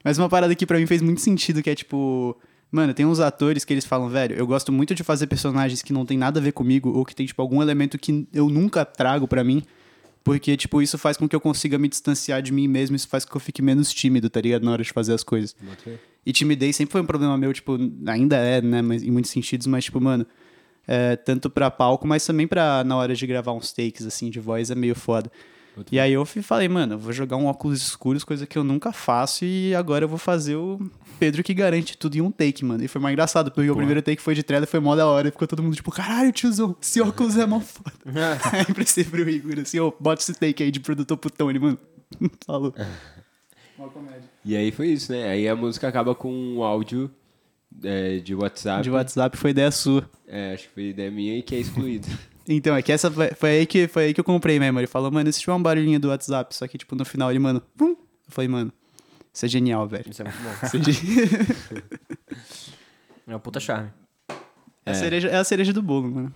Mas 0.04 0.18
uma 0.18 0.30
parada 0.30 0.54
que 0.56 0.66
pra 0.66 0.78
mim 0.80 0.86
fez 0.86 1.02
muito 1.02 1.22
sentido, 1.22 1.62
que 1.62 1.70
é 1.70 1.76
tipo... 1.76 2.38
Mano, 2.72 2.94
tem 2.94 3.06
uns 3.06 3.20
atores 3.20 3.64
que 3.64 3.74
eles 3.74 3.86
falam, 3.86 4.10
velho, 4.10 4.36
eu 4.36 4.46
gosto 4.46 4.72
muito 4.72 4.94
de 4.94 5.04
fazer 5.04 5.28
personagens 5.28 5.82
que 5.82 5.94
não 5.94 6.06
tem 6.06 6.18
nada 6.18 6.40
a 6.40 6.44
ver 6.44 6.52
comigo, 6.52 6.90
ou 6.90 7.06
que 7.06 7.16
tem, 7.16 7.26
tipo, 7.26 7.42
algum 7.42 7.62
elemento 7.62 7.98
que 7.98 8.28
eu 8.34 8.50
nunca 8.50 8.84
trago 8.84 9.28
pra 9.28 9.44
mim, 9.44 9.64
porque, 10.24 10.58
tipo, 10.58 10.82
isso 10.82 10.98
faz 10.98 11.16
com 11.16 11.30
que 11.30 11.36
eu 11.36 11.40
consiga 11.40 11.78
me 11.78 11.88
distanciar 11.88 12.42
de 12.42 12.52
mim 12.52 12.68
mesmo, 12.68 12.96
isso 12.96 13.08
faz 13.08 13.24
com 13.24 13.32
que 13.32 13.38
eu 13.38 13.42
fique 13.42 13.62
menos 13.62 13.94
tímido, 13.94 14.30
tá 14.30 14.42
ligado? 14.42 14.64
Na 14.64 14.72
hora 14.72 14.84
de 14.84 14.92
fazer 14.92 15.14
as 15.14 15.24
coisas. 15.24 15.56
E 16.26 16.34
timidez 16.34 16.76
sempre 16.76 16.92
foi 16.92 17.02
um 17.02 17.06
problema 17.06 17.38
meu, 17.38 17.54
tipo, 17.54 17.78
ainda 18.08 18.36
é, 18.38 18.62
né, 18.62 18.82
mas, 18.82 19.04
em 19.04 19.12
muitos 19.12 19.32
sentidos, 19.32 19.68
mas, 19.68 19.86
tipo, 19.86 20.02
mano, 20.02 20.26
é, 20.88 21.16
tanto 21.16 21.50
pra 21.50 21.70
palco, 21.72 22.08
mas 22.08 22.26
também 22.26 22.48
pra, 22.48 22.84
na 22.84 22.98
hora 22.98 23.16
de 23.16 23.26
gravar 23.28 23.54
uns 23.54 23.72
takes, 23.72 24.06
assim, 24.06 24.30
de 24.30 24.40
voz, 24.40 24.72
é 24.72 24.76
meio 24.76 24.96
foda. 24.96 25.32
E 25.92 26.00
aí 26.00 26.14
eu 26.14 26.26
fui- 26.26 26.42
falei, 26.42 26.68
mano, 26.68 26.94
eu 26.94 27.00
vou 27.00 27.12
jogar 27.14 27.38
um 27.38 27.46
óculos 27.48 27.82
escuros, 27.82 28.24
coisa 28.24 28.46
que 28.48 28.58
eu 28.58 28.64
nunca 28.64 28.92
faço, 28.92 29.44
e 29.46 29.74
agora 29.76 30.06
eu 30.06 30.10
vou 30.10 30.18
fazer 30.18 30.56
o 30.56 30.80
Pedro 31.20 31.44
que 31.44 31.54
garante 31.54 31.98
tudo 31.98 32.16
em 32.18 32.22
um 32.22 32.32
take, 32.32 32.64
mano. 32.64 32.84
E 32.84 32.88
foi 32.88 33.02
mais 33.02 33.14
engraçado, 33.14 33.52
porque 33.52 33.70
o 33.70 33.76
primeiro 33.76 34.02
take 34.02 34.22
foi 34.22 34.36
de 34.36 34.44
trailer, 34.44 34.68
foi 34.68 34.80
mó 34.80 34.96
da 34.96 35.08
hora, 35.08 35.28
e 35.28 35.32
ficou 35.32 35.48
todo 35.48 35.62
mundo 35.64 35.76
tipo, 35.76 35.92
caralho, 35.92 36.32
tiozão, 36.32 36.76
esse 36.82 37.02
óculos 37.02 37.38
é 37.38 37.46
mó 37.46 37.60
foda. 37.60 37.92
aí 38.54 38.62
emprestei 38.70 39.04
pro 39.04 39.28
Igor, 39.30 39.60
assim, 39.60 39.80
ô, 39.80 39.94
bota 40.00 40.22
esse 40.22 40.34
take 40.34 40.64
aí 40.64 40.72
de 40.72 40.80
produtor 40.80 41.18
putão, 41.18 41.50
ele, 41.50 41.60
mano, 41.60 41.78
falou. 42.46 42.74
Comédia. 43.94 44.24
E 44.44 44.56
aí 44.56 44.72
foi 44.72 44.88
isso, 44.88 45.12
né? 45.12 45.28
Aí 45.28 45.48
a 45.50 45.56
música 45.56 45.88
acaba 45.88 46.16
com 46.16 46.32
um 46.34 46.64
áudio 46.64 47.12
é, 47.84 48.20
de 48.20 48.34
WhatsApp. 48.34 48.82
De 48.84 48.90
WhatsApp 48.90 49.36
foi 49.38 49.52
ideia 49.52 49.70
sua. 49.70 50.10
É, 50.28 50.54
acho 50.54 50.64
que 50.70 50.74
foi 50.74 50.84
ideia 50.90 51.12
minha 51.12 51.38
e 51.38 51.42
que 51.44 51.56
é 51.56 51.60
excluído. 51.60 52.08
Então, 52.48 52.76
é 52.76 52.82
que 52.82 52.92
essa 52.92 53.10
foi, 53.10 53.30
foi 53.32 53.50
aí 53.50 53.66
que, 53.66 53.88
foi 53.88 54.04
aí 54.06 54.14
que 54.14 54.20
eu 54.20 54.24
comprei 54.24 54.60
mesmo. 54.60 54.80
Ele 54.80 54.88
falou, 54.88 55.12
mano, 55.12 55.28
esse 55.30 55.40
tiver 55.40 55.54
um 55.54 55.62
barulhinho 55.62 56.00
do 56.00 56.10
WhatsApp, 56.10 56.54
só 56.56 56.68
que, 56.68 56.78
tipo, 56.78 56.96
no 56.96 57.04
final 57.06 57.30
ele, 57.32 57.40
mano, 57.40 57.60
pum. 57.76 57.90
Eu 57.92 57.98
falei, 58.30 58.48
mano, 58.48 58.72
isso 59.34 59.46
é 59.46 59.50
genial, 59.50 59.88
velho. 59.88 60.06
Isso 60.10 60.22
é 60.22 60.26
muito 60.26 60.38
bom. 60.44 60.52
Isso 60.68 60.78
é, 60.78 60.84
ge- 60.92 61.84
É 63.28 63.36
um 63.36 63.40
puta 63.40 63.60
charme. 63.60 63.90
é 64.86 64.92
a 64.92 64.94
cereja, 64.94 65.28
é 65.30 65.38
a 65.38 65.44
cereja 65.44 65.74
do 65.74 65.82
bolo, 65.82 66.12
mano. 66.12 66.34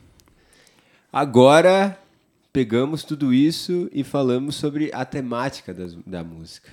Agora 1.14 1.98
pegamos 2.52 3.04
tudo 3.04 3.32
isso 3.34 3.88
e 3.94 4.04
falamos 4.04 4.56
sobre 4.56 4.90
a 4.94 5.06
temática 5.06 5.74
das- 5.74 5.94
da 6.06 6.24
música. 6.24 6.70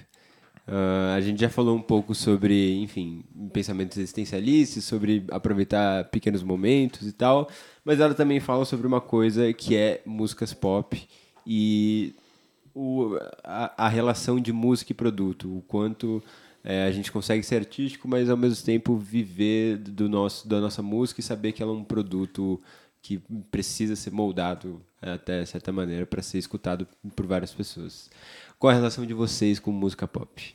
Ah, 0.66 1.14
a 1.14 1.20
gente 1.20 1.40
já 1.40 1.48
falou 1.48 1.76
um 1.76 1.83
pouco 1.83 2.14
sobre, 2.14 2.74
enfim, 2.83 3.22
pensamentos 3.52 3.96
existencialistas, 3.98 4.85
sobre 4.85 5.24
aproveitar 5.31 6.05
pequenos 6.11 6.42
momentos 6.42 7.07
e 7.07 7.12
tal, 7.12 7.48
mas 7.85 8.00
ela 8.00 8.14
também 8.14 8.40
fala 8.40 8.64
sobre 8.64 8.87
uma 8.87 9.00
coisa 9.00 9.52
que 9.52 9.76
é 9.76 10.02
músicas 10.05 10.52
pop 10.52 11.07
e 11.46 12.12
o- 12.74 13.16
a, 13.44 13.87
a 13.87 13.88
relação 13.88 14.40
de 14.40 14.52
música 14.52 14.92
e 14.92 14.94
produto, 14.94 15.57
o 15.59 15.62
quanto 15.62 16.22
é, 16.64 16.85
a 16.85 16.90
gente 16.90 17.12
consegue 17.12 17.44
ser 17.44 17.57
artístico, 17.57 18.09
mas 18.09 18.29
ao 18.29 18.37
mesmo 18.37 18.64
tempo 18.64 18.96
viver 18.96 19.76
do 19.79 20.09
nosso, 20.09 20.48
da 20.48 20.61
nossa 20.61 20.83
música 20.83 21.20
e 21.20 21.24
saber 21.24 21.52
que 21.52 21.62
ela 21.62 21.72
é 21.72 21.76
um 21.76 21.85
produto 21.85 22.61
que 23.00 23.18
precisa 23.52 23.94
ser 23.94 24.11
moldado 24.11 24.83
é, 25.00 25.12
até 25.12 25.44
certa 25.44 25.70
maneira 25.70 26.05
para 26.05 26.20
ser 26.22 26.38
escutado 26.38 26.87
por 27.14 27.24
várias 27.24 27.55
pessoas. 27.55 28.11
Qual 28.59 28.71
a 28.71 28.75
relação 28.75 29.05
de 29.05 29.12
vocês 29.12 29.59
com 29.59 29.71
música 29.71 30.09
pop? 30.09 30.55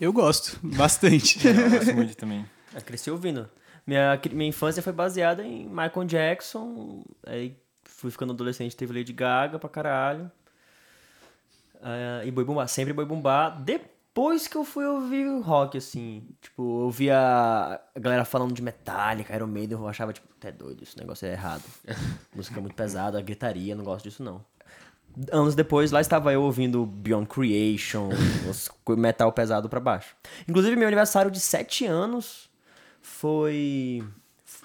Eu 0.00 0.12
gosto, 0.12 0.58
bastante. 0.62 1.38
Eu 1.46 1.70
gosto 1.70 1.94
muito 1.94 2.16
também. 2.16 2.44
Eu 2.74 2.82
cresci 2.82 3.10
ouvindo. 3.10 3.48
Minha, 3.86 4.20
minha 4.32 4.48
infância 4.48 4.82
foi 4.82 4.92
baseada 4.92 5.42
em 5.42 5.66
Michael 5.68 6.04
Jackson. 6.04 7.04
Aí 7.26 7.56
fui 7.84 8.10
ficando 8.10 8.32
adolescente, 8.32 8.76
teve 8.76 8.92
Lady 8.92 9.12
Gaga 9.12 9.58
pra 9.58 9.68
caralho. 9.68 10.30
Ah, 11.80 12.22
e 12.24 12.30
Boi 12.30 12.44
Bumbá, 12.44 12.66
sempre 12.66 12.92
Boi 12.92 13.04
Bumbá. 13.04 13.50
Depois 13.50 14.48
que 14.48 14.56
eu 14.56 14.64
fui 14.64 14.84
ouvir 14.84 15.26
rock, 15.40 15.78
assim, 15.78 16.26
tipo, 16.40 16.86
eu 16.86 16.90
via 16.90 17.18
a 17.18 17.98
galera 17.98 18.24
falando 18.24 18.52
de 18.52 18.62
Metallica, 18.62 19.34
Iron 19.34 19.46
Maiden, 19.46 19.78
eu 19.78 19.88
achava, 19.88 20.12
tipo, 20.12 20.26
até 20.38 20.50
doido, 20.50 20.82
esse 20.82 20.98
negócio 20.98 21.26
é 21.26 21.32
errado. 21.32 21.62
Música 22.34 22.60
muito 22.60 22.74
pesada, 22.74 23.20
gritaria, 23.20 23.74
não 23.74 23.84
gosto 23.84 24.04
disso, 24.04 24.22
não. 24.22 24.44
Anos 25.30 25.54
depois, 25.54 25.90
lá 25.92 26.00
estava 26.00 26.32
eu 26.32 26.42
ouvindo 26.42 26.84
Beyond 26.84 27.26
Creation, 27.28 28.08
metal 28.96 29.30
pesado 29.32 29.68
pra 29.68 29.78
baixo. 29.78 30.14
Inclusive, 30.48 30.74
meu 30.76 30.86
aniversário 30.88 31.30
de 31.30 31.38
7 31.40 31.86
anos 31.86 32.50
foi. 33.00 34.02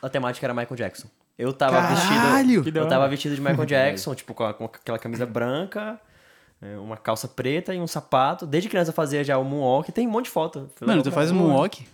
A 0.02 0.10
temática 0.10 0.46
era 0.46 0.54
Michael 0.54 0.76
Jackson. 0.76 1.08
Eu 1.38 1.54
tava 1.54 1.78
Caralho! 1.82 2.62
vestido. 2.64 2.78
Eu 2.80 2.88
tava 2.88 3.08
vestido 3.08 3.36
de 3.36 3.42
Michael 3.42 3.66
Jackson, 3.68 4.16
tipo, 4.16 4.34
com, 4.34 4.44
a- 4.44 4.54
com 4.54 4.66
aquela 4.66 4.98
camisa 5.00 5.26
branca, 5.26 6.00
é, 6.62 6.78
uma 6.78 6.98
calça 6.98 7.28
preta 7.28 7.74
e 7.74 7.80
um 7.80 7.88
sapato. 7.88 8.46
Desde 8.46 8.70
criança 8.70 8.90
eu 8.90 8.96
fazia 8.96 9.24
já 9.24 9.38
o 9.38 9.44
moonwalk. 9.44 9.92
Tem 9.92 10.08
um 10.08 10.12
monte 10.12 10.26
de 10.26 10.32
foto. 10.32 10.70
Mano, 10.82 11.04
tu 11.04 11.12
faz 11.12 11.32
um 11.32 11.36
moonwalk? 11.36 11.86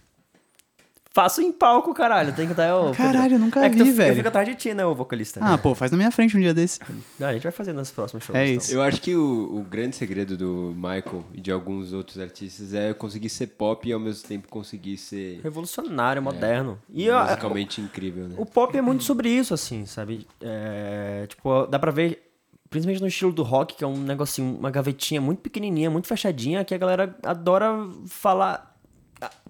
Faço 1.15 1.41
em 1.41 1.49
palco, 1.49 1.93
caralho. 1.93 2.33
Tem 2.35 2.45
que 2.45 2.53
dar. 2.53 2.75
ô, 2.75 2.91
Caralho, 2.91 3.35
eu 3.35 3.39
nunca 3.39 3.63
é 3.65 3.69
que 3.69 3.77
vi, 3.77 3.83
tu- 3.83 3.89
Eu 3.89 3.93
velho. 3.95 4.15
fico 4.17 4.27
atrás 4.27 4.45
de 4.45 4.53
ti, 4.53 4.73
né, 4.73 4.85
o 4.85 4.93
vocalista. 4.93 5.39
Ah, 5.41 5.57
pô, 5.57 5.73
faz 5.73 5.89
na 5.89 5.95
minha 5.97 6.11
frente 6.11 6.35
um 6.35 6.41
dia 6.41 6.53
desse. 6.53 6.77
Não, 7.17 7.27
a 7.29 7.31
gente 7.33 7.43
vai 7.43 7.53
fazer 7.53 7.71
nos 7.71 7.89
próximos 7.89 8.25
shows. 8.25 8.37
É 8.37 8.45
então. 8.47 8.57
isso. 8.57 8.73
Eu 8.73 8.81
acho 8.81 8.99
que 9.01 9.15
o, 9.15 9.59
o 9.59 9.63
grande 9.63 9.95
segredo 9.95 10.35
do 10.35 10.73
Michael 10.75 11.23
e 11.33 11.39
de 11.39 11.53
alguns 11.53 11.93
outros 11.93 12.19
artistas 12.19 12.73
é 12.73 12.93
conseguir 12.93 13.29
ser 13.29 13.47
pop 13.47 13.87
e 13.87 13.93
ao 13.93 13.99
mesmo 13.99 14.27
tempo 14.27 14.49
conseguir 14.49 14.97
ser 14.97 15.39
Revolucionário, 15.41 16.21
moderno. 16.21 16.77
E 16.89 17.05
eu- 17.05 17.17
musicalmente 17.17 17.79
incrível, 17.79 18.27
né? 18.27 18.35
O 18.37 18.45
pop 18.45 18.77
é 18.77 18.81
muito 18.81 19.05
sobre 19.05 19.29
isso, 19.29 19.53
assim, 19.53 19.85
sabe? 19.85 20.27
É, 20.41 21.25
tipo, 21.29 21.65
dá 21.67 21.79
pra 21.79 21.91
ver, 21.91 22.29
principalmente 22.69 22.99
no 23.01 23.07
estilo 23.07 23.31
do 23.31 23.41
rock, 23.41 23.75
que 23.75 23.85
é 23.85 23.87
um 23.87 23.95
negocinho, 23.95 24.57
uma 24.59 24.69
gavetinha 24.69 25.21
muito 25.21 25.39
pequenininha, 25.39 25.89
muito 25.89 26.09
fechadinha, 26.09 26.65
que 26.65 26.75
a 26.75 26.77
galera 26.77 27.15
adora 27.23 27.73
falar, 28.05 28.74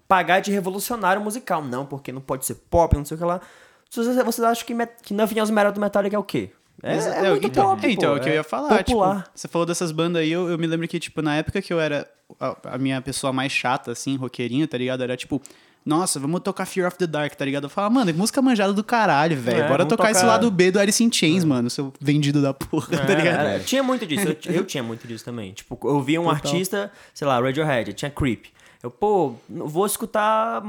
pagar 0.07 0.39
de 0.39 0.51
revolucionário 0.51 1.21
musical. 1.21 1.63
Não, 1.63 1.85
porque 1.85 2.11
não 2.11 2.21
pode 2.21 2.45
ser 2.45 2.55
pop, 2.69 2.95
não 2.95 3.05
sei 3.05 3.15
o 3.15 3.17
que 3.19 3.25
lá. 3.25 3.41
Vocês, 3.89 4.07
vocês 4.15 4.39
acham 4.45 4.65
que, 4.65 4.73
met- 4.73 5.01
que 5.03 5.13
Nothing 5.13 5.39
Else 5.39 5.51
Matters 5.51 5.73
do 5.75 5.81
Metallica 5.81 6.15
é 6.15 6.19
o 6.19 6.23
quê? 6.23 6.49
É, 6.83 6.95
Mas, 6.95 7.07
é 7.07 7.29
muito 7.29 7.47
então, 7.47 7.69
pop, 7.75 7.87
então, 7.87 8.09
pô, 8.11 8.15
é 8.17 8.19
o 8.19 8.23
que 8.23 8.29
eu 8.29 8.33
é 8.33 8.35
ia 8.35 8.43
falar. 8.43 8.77
popular. 8.83 9.17
Tipo, 9.23 9.29
você 9.33 9.47
falou 9.47 9.65
dessas 9.65 9.91
bandas 9.91 10.21
aí, 10.21 10.31
eu, 10.31 10.49
eu 10.49 10.57
me 10.57 10.67
lembro 10.67 10.87
que, 10.87 10.99
tipo, 10.99 11.21
na 11.21 11.35
época 11.37 11.61
que 11.61 11.71
eu 11.71 11.79
era 11.79 12.07
a, 12.39 12.73
a 12.73 12.77
minha 12.77 13.01
pessoa 13.01 13.31
mais 13.31 13.51
chata, 13.51 13.91
assim, 13.91 14.17
roqueirinha, 14.17 14.67
tá 14.67 14.77
ligado? 14.77 15.01
Era 15.01 15.15
tipo, 15.15 15.41
nossa, 15.85 16.19
vamos 16.19 16.41
tocar 16.41 16.65
Fear 16.65 16.87
of 16.87 16.97
the 16.97 17.07
Dark, 17.07 17.33
tá 17.33 17.45
ligado? 17.45 17.63
Eu 17.63 17.69
falava, 17.69 17.93
mano, 17.93 18.13
música 18.13 18.41
manjada 18.41 18.73
do 18.73 18.83
caralho, 18.83 19.37
velho. 19.37 19.59
É, 19.59 19.61
Bora 19.67 19.77
vamos 19.83 19.89
tocar, 19.89 20.11
esse 20.11 20.19
tocar- 20.19 20.33
lado 20.33 20.51
B 20.51 20.69
do 20.71 20.79
Alice 20.79 21.01
in 21.01 21.09
Chains, 21.11 21.45
mano, 21.45 21.69
seu 21.69 21.93
vendido 22.01 22.41
da 22.41 22.53
porra, 22.53 22.97
tá 22.97 23.13
É, 23.13 23.15
ligado? 23.15 23.45
é, 23.47 23.59
tinha 23.59 23.81
muito 23.81 24.05
disso. 24.05 24.27
Eu, 24.45 24.53
eu 24.55 24.65
tinha 24.65 24.83
muito 24.83 25.07
disso 25.07 25.23
também. 25.23 25.53
Tipo, 25.53 25.79
eu 25.85 26.01
via 26.01 26.19
um 26.19 26.29
artista, 26.29 26.91
sei 27.13 27.25
lá, 27.25 27.39
Radiohead, 27.39 27.93
tinha 27.93 28.11
Creep. 28.11 28.45
Eu, 28.85 28.91
pô, 28.91 29.33
vou 29.49 29.85
escutar 29.87 30.63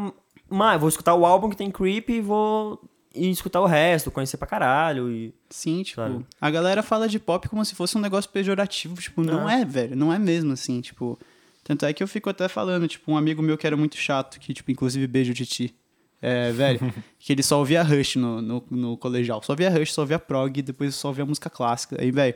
mais, 0.49 0.81
vou 0.81 0.89
escutar 0.89 1.15
o 1.15 1.27
álbum 1.27 1.51
que 1.51 1.57
tem 1.57 1.71
Creep 1.71 2.09
e 2.09 2.21
vou 2.23 2.81
e 3.15 3.31
escutar 3.31 3.61
o 3.61 3.67
resto, 3.67 4.11
conhecer 4.11 4.39
pra 4.39 4.47
caralho. 4.47 5.11
E... 5.11 5.35
Sim, 5.51 5.83
tipo, 5.83 6.01
Sabe? 6.01 6.25
a 6.41 6.51
galera 6.51 6.83
fala 6.83 7.09
de 7.09 7.19
pop 7.19 7.47
como 7.47 7.63
se 7.63 7.75
fosse 7.75 7.97
um 7.97 8.01
negócio 8.01 8.31
pejorativo, 8.31 8.95
tipo, 8.97 9.23
não 9.23 9.49
é, 9.49 9.67
velho, 9.67 9.95
não 9.95 10.11
é 10.11 10.19
mesmo 10.19 10.53
assim, 10.53 10.81
tipo, 10.81 11.19
tanto 11.63 11.85
é 11.85 11.93
que 11.93 12.03
eu 12.03 12.09
fico 12.09 12.31
até 12.31 12.49
falando, 12.49 12.89
tipo, 12.89 13.13
um 13.13 13.19
amigo 13.19 13.43
meu 13.43 13.59
que 13.59 13.67
era 13.67 13.77
muito 13.77 13.97
chato, 13.99 14.41
que, 14.41 14.55
tipo, 14.55 14.71
inclusive 14.71 15.07
beijo 15.07 15.35
de 15.35 15.45
ti, 15.45 15.75
é, 16.23 16.53
velho, 16.53 16.81
que 17.19 17.33
ele 17.35 17.43
só 17.43 17.59
ouvia 17.59 17.83
Rush 17.83 18.17
no, 18.17 18.41
no, 18.41 18.65
no 18.71 18.97
colegial, 18.97 19.43
só 19.43 19.53
ouvia 19.53 19.71
Rush, 19.71 19.93
só 19.93 20.03
ouvia 20.03 20.19
prog, 20.19 20.63
depois 20.63 20.95
só 20.95 21.09
ouvia 21.09 21.27
música 21.27 21.51
clássica, 21.51 22.01
aí, 22.01 22.11
velho, 22.11 22.35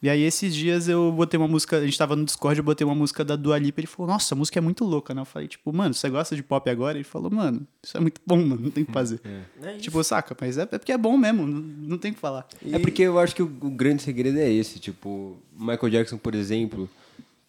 e 0.00 0.08
aí 0.08 0.22
esses 0.22 0.54
dias 0.54 0.88
eu 0.88 1.10
botei 1.10 1.38
uma 1.38 1.48
música, 1.48 1.78
a 1.78 1.84
gente 1.84 1.98
tava 1.98 2.14
no 2.14 2.24
Discord, 2.24 2.58
eu 2.58 2.64
botei 2.64 2.84
uma 2.84 2.94
música 2.94 3.24
da 3.24 3.34
Dua 3.34 3.58
Lipa, 3.58 3.80
ele 3.80 3.86
falou, 3.88 4.12
nossa, 4.12 4.34
a 4.34 4.38
música 4.38 4.58
é 4.58 4.62
muito 4.62 4.84
louca, 4.84 5.12
né, 5.12 5.20
eu 5.20 5.24
falei, 5.24 5.48
tipo, 5.48 5.72
mano, 5.72 5.92
você 5.92 6.08
gosta 6.08 6.36
de 6.36 6.42
pop 6.42 6.70
agora? 6.70 6.96
Ele 6.96 7.04
falou, 7.04 7.30
mano, 7.30 7.66
isso 7.82 7.96
é 7.96 8.00
muito 8.00 8.20
bom, 8.24 8.36
mano, 8.46 8.62
não 8.62 8.70
tem 8.70 8.84
o 8.84 8.86
que 8.86 8.92
fazer. 8.92 9.20
É 9.60 9.72
isso. 9.72 9.82
Tipo, 9.82 10.02
saca? 10.04 10.36
Mas 10.40 10.56
é, 10.56 10.62
é 10.62 10.78
porque 10.78 10.92
é 10.92 10.98
bom 10.98 11.16
mesmo, 11.16 11.46
não, 11.46 11.60
não 11.60 11.98
tem 11.98 12.12
o 12.12 12.14
que 12.14 12.20
falar. 12.20 12.46
É 12.70 12.78
porque 12.78 13.02
eu 13.02 13.18
acho 13.18 13.34
que 13.34 13.42
o, 13.42 13.46
o 13.46 13.70
grande 13.70 14.02
segredo 14.02 14.38
é 14.38 14.50
esse, 14.50 14.78
tipo, 14.78 15.36
Michael 15.52 15.90
Jackson, 15.90 16.16
por 16.16 16.34
exemplo, 16.34 16.88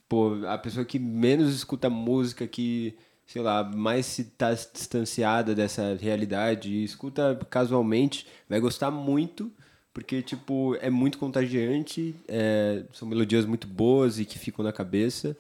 pô, 0.10 0.34
a 0.48 0.58
pessoa 0.58 0.84
que 0.84 0.98
menos 0.98 1.54
escuta 1.54 1.88
música, 1.88 2.48
que, 2.48 2.96
sei 3.28 3.44
lá, 3.44 3.64
mais 3.64 4.08
se 4.08 4.24
tá 4.24 4.52
distanciada 4.52 5.54
dessa 5.54 5.96
realidade 6.02 6.72
e 6.72 6.84
escuta 6.84 7.40
casualmente, 7.48 8.26
vai 8.50 8.60
gostar 8.60 8.90
muito, 8.90 9.52
porque, 9.94 10.22
tipo, 10.22 10.76
é 10.82 10.90
muito 10.90 11.18
contagiante, 11.18 12.16
é, 12.28 12.84
são 12.94 13.08
melodias 13.08 13.46
muito 13.46 13.68
boas 13.68 14.20
e 14.20 14.26
que 14.26 14.38
ficam 14.38 14.64
na 14.64 14.72
cabeça. 14.72 15.36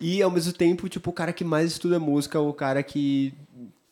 E 0.00 0.22
ao 0.22 0.30
mesmo 0.30 0.52
tempo, 0.52 0.88
tipo, 0.88 1.10
o 1.10 1.12
cara 1.12 1.32
que 1.32 1.44
mais 1.44 1.72
estuda 1.72 1.98
música, 1.98 2.38
o 2.40 2.52
cara 2.52 2.82
que, 2.82 3.34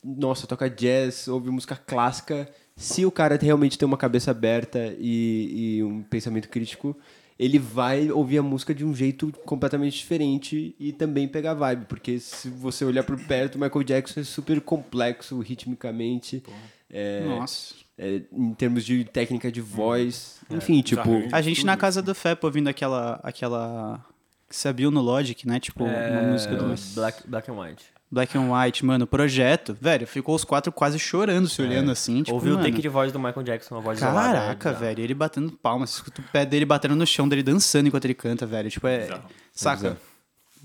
nossa, 0.03 0.47
toca 0.47 0.71
jazz, 0.71 1.27
ouve 1.27 1.51
música 1.51 1.75
clássica, 1.75 2.49
se 2.77 3.05
o 3.05 3.11
cara 3.11 3.37
realmente 3.41 3.79
tem 3.79 3.87
uma 3.87 3.97
cabeça 3.97 4.31
aberta 4.31 4.95
e, 4.99 5.79
e 5.79 5.83
um 5.83 6.03
pensamento 6.03 6.49
crítico, 6.49 6.97
ele 7.39 7.59
vai 7.59 8.11
ouvir 8.11 8.39
a 8.39 8.43
música 8.43 8.75
de 8.75 8.85
um 8.85 8.95
jeito 8.95 9.33
completamente 9.45 9.97
diferente 9.99 10.75
e 10.79 10.93
também 10.93 11.27
pegar 11.27 11.55
vibe, 11.55 11.87
porque 11.87 12.19
se 12.19 12.49
você 12.49 12.85
olhar 12.85 13.03
por 13.03 13.19
perto, 13.19 13.59
Michael 13.59 13.85
Jackson 13.85 14.21
é 14.21 14.25
super 14.25 14.61
complexo 14.61 15.39
ritmicamente, 15.41 16.43
é, 16.91 17.25
Nossa. 17.25 17.86
É, 17.99 18.23
em 18.31 18.53
termos 18.55 18.85
de 18.85 19.05
técnica 19.05 19.51
de 19.51 19.61
voz, 19.61 20.41
enfim, 20.51 20.83
tipo, 20.83 21.01
arranjos. 21.01 21.33
A 21.33 21.41
gente 21.41 21.57
Tudo. 21.59 21.67
na 21.67 21.77
casa 21.77 22.03
do 22.03 22.15
Fep 22.15 22.45
ouvindo 22.45 22.69
aquela. 22.69 23.21
aquela. 23.23 24.05
Que 24.49 24.55
você 24.55 24.69
abriu 24.69 24.91
no 24.93 25.01
Logic, 25.01 25.47
né? 25.47 25.59
Tipo, 25.59 25.85
uma 25.85 26.23
música 26.23 26.55
do 26.55 26.73
Black, 26.95 27.29
Black 27.29 27.51
and 27.51 27.55
White. 27.55 27.85
Black 28.09 28.39
and 28.39 28.53
White, 28.53 28.85
mano, 28.85 29.07
projeto. 29.07 29.77
Velho, 29.81 30.07
ficou 30.07 30.37
os 30.37 30.45
quatro 30.45 30.71
quase 30.71 30.99
chorando, 30.99 31.49
se 31.49 31.61
olhando 31.61 31.91
assim. 31.91 32.23
Tipo, 32.23 32.37
Ouvi 32.37 32.51
o 32.51 32.59
take 32.59 32.81
de 32.81 32.89
voz 32.89 33.13
do 33.13 33.19
Michael 33.19 33.43
Jackson, 33.43 33.77
a 33.77 33.81
voz 33.81 33.99
isolada, 33.99 34.39
Caraca, 34.39 34.69
é 34.69 34.73
bizarro. 34.73 34.79
velho, 34.79 35.01
ele 35.03 35.15
batendo 35.15 35.51
palmas, 35.53 35.91
você 35.91 35.97
escuta 35.97 36.21
o 36.21 36.25
pé 36.25 36.47
dele 36.47 36.65
batendo 36.65 36.95
no 36.95 37.05
chão, 37.05 37.29
dele 37.29 37.43
dançando 37.43 37.89
enquanto 37.89 38.05
ele 38.05 38.15
canta, 38.15 38.47
velho. 38.47 38.71
Tipo, 38.71 38.87
é. 38.87 39.01
Bizarro. 39.01 39.25
Saca? 39.53 39.97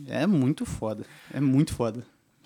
É 0.07 0.27
muito 0.27 0.65
foda. 0.65 1.03
É 1.33 1.39
muito 1.39 1.73
foda. 1.73 2.03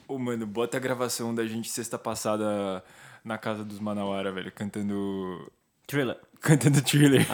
Ô, 0.08 0.18
mano, 0.18 0.46
bota 0.48 0.78
a 0.78 0.80
gravação 0.80 1.36
da 1.36 1.46
gente 1.46 1.70
sexta 1.70 1.98
passada 1.98 2.82
na 3.26 3.38
casa 3.38 3.66
dos 3.66 3.80
Manauara, 3.80 4.32
velho, 4.32 4.52
cantando. 4.52 5.52
Thriller. 5.88 6.18
Cantando 6.40 6.82
thriller. 6.82 7.26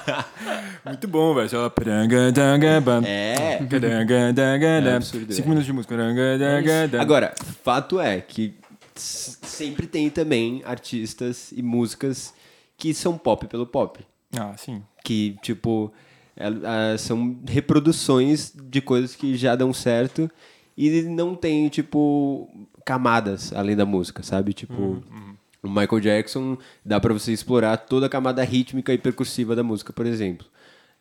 Muito 0.84 1.08
bom, 1.08 1.34
velho. 1.34 1.48
Só. 1.48 1.72
é... 3.04 3.58
Dam. 4.80 4.96
absurdo, 4.96 5.32
Cinco 5.32 5.46
é. 5.46 5.48
minutos 5.48 5.66
de 5.66 5.72
música. 5.72 5.96
Dam. 6.88 7.00
Agora, 7.00 7.34
fato 7.62 7.98
é 8.00 8.20
que 8.20 8.54
sempre 8.94 9.86
tem 9.86 10.08
também 10.08 10.62
artistas 10.64 11.52
e 11.52 11.62
músicas 11.62 12.32
que 12.76 12.94
são 12.94 13.16
pop 13.18 13.46
pelo 13.46 13.66
pop. 13.66 14.04
Ah, 14.38 14.54
sim. 14.56 14.82
Que, 15.04 15.36
tipo, 15.42 15.92
é- 16.36 16.92
é, 16.92 16.98
são 16.98 17.38
reproduções 17.46 18.52
de 18.54 18.80
coisas 18.80 19.14
que 19.14 19.36
já 19.36 19.54
dão 19.54 19.72
certo 19.72 20.30
e 20.76 21.02
não 21.02 21.34
tem, 21.34 21.68
tipo, 21.68 22.48
camadas 22.86 23.52
além 23.52 23.76
da 23.76 23.84
música, 23.84 24.22
sabe? 24.22 24.52
Tipo, 24.54 25.02
o 25.62 25.68
Michael 25.68 26.00
Jackson 26.00 26.56
dá 26.84 26.98
pra 27.00 27.12
você 27.12 27.32
explorar 27.32 27.76
toda 27.76 28.06
a 28.06 28.08
camada 28.08 28.42
rítmica 28.44 28.92
e 28.94 28.98
percussiva 28.98 29.54
da 29.56 29.62
música, 29.62 29.92
por 29.92 30.06
exemplo. 30.06 30.46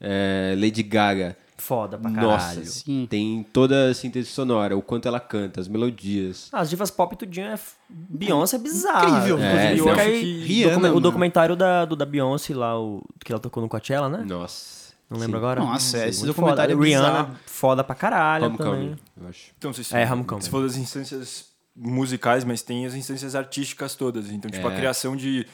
É, 0.01 0.55
Lady 0.59 0.83
Gaga. 0.83 1.37
Foda 1.57 1.97
pra 1.97 2.11
caralho. 2.11 2.27
Nossa, 2.31 2.65
Sim. 2.65 3.07
tem 3.09 3.41
toda 3.53 3.89
a 3.89 3.93
síntese 3.93 4.29
sonora, 4.29 4.75
o 4.75 4.81
quanto 4.81 5.07
ela 5.07 5.21
canta, 5.21 5.61
as 5.61 5.69
melodias. 5.69 6.49
Ah, 6.51 6.59
as 6.59 6.69
divas 6.69 6.91
pop 6.91 7.15
tudinho 7.15 7.47
é... 7.47 7.53
f- 7.53 7.75
Beyoncé 7.89 8.57
é 8.57 8.59
bizarra. 8.59 9.07
Incrível. 9.09 9.39
É, 9.39 9.77
fica 9.77 10.01
aí 10.01 10.21
Que 10.21 10.43
Rihanna, 10.47 10.91
o 10.91 10.99
documentário 10.99 11.55
da, 11.55 11.85
do, 11.85 11.95
da 11.95 12.05
Beyoncé 12.05 12.53
lá, 12.53 12.77
o, 12.77 13.01
que 13.23 13.31
ela 13.31 13.39
tocou 13.39 13.63
no 13.63 13.69
Coachella, 13.69 14.09
né? 14.09 14.25
Nossa. 14.27 14.93
Não 15.09 15.17
lembro 15.17 15.37
Sim. 15.39 15.45
agora. 15.45 15.61
Nossa, 15.61 15.99
Sim, 15.99 16.05
esse 16.07 16.25
documentário 16.25 16.75
foda. 16.75 16.85
é 16.85 16.89
Rihanna, 16.89 17.09
bizarro. 17.23 17.35
foda 17.45 17.83
pra 17.85 17.95
caralho 17.95 18.45
Homecoming, 18.47 18.71
também. 18.71 18.95
eu 19.21 19.27
acho. 19.29 19.51
Então, 19.57 19.71
se, 19.71 19.95
É, 19.95 20.11
Homecoming. 20.11 20.41
se 20.41 20.49
for 20.49 20.61
das 20.61 20.75
instâncias 20.75 21.45
musicais, 21.75 22.43
mas 22.43 22.61
tem 22.61 22.85
as 22.85 22.93
instâncias 22.95 23.35
artísticas 23.35 23.95
todas. 23.95 24.29
Então, 24.31 24.49
tipo, 24.49 24.67
a 24.67 24.71
É. 24.71 24.75
criação 24.75 25.15
de, 25.15 25.45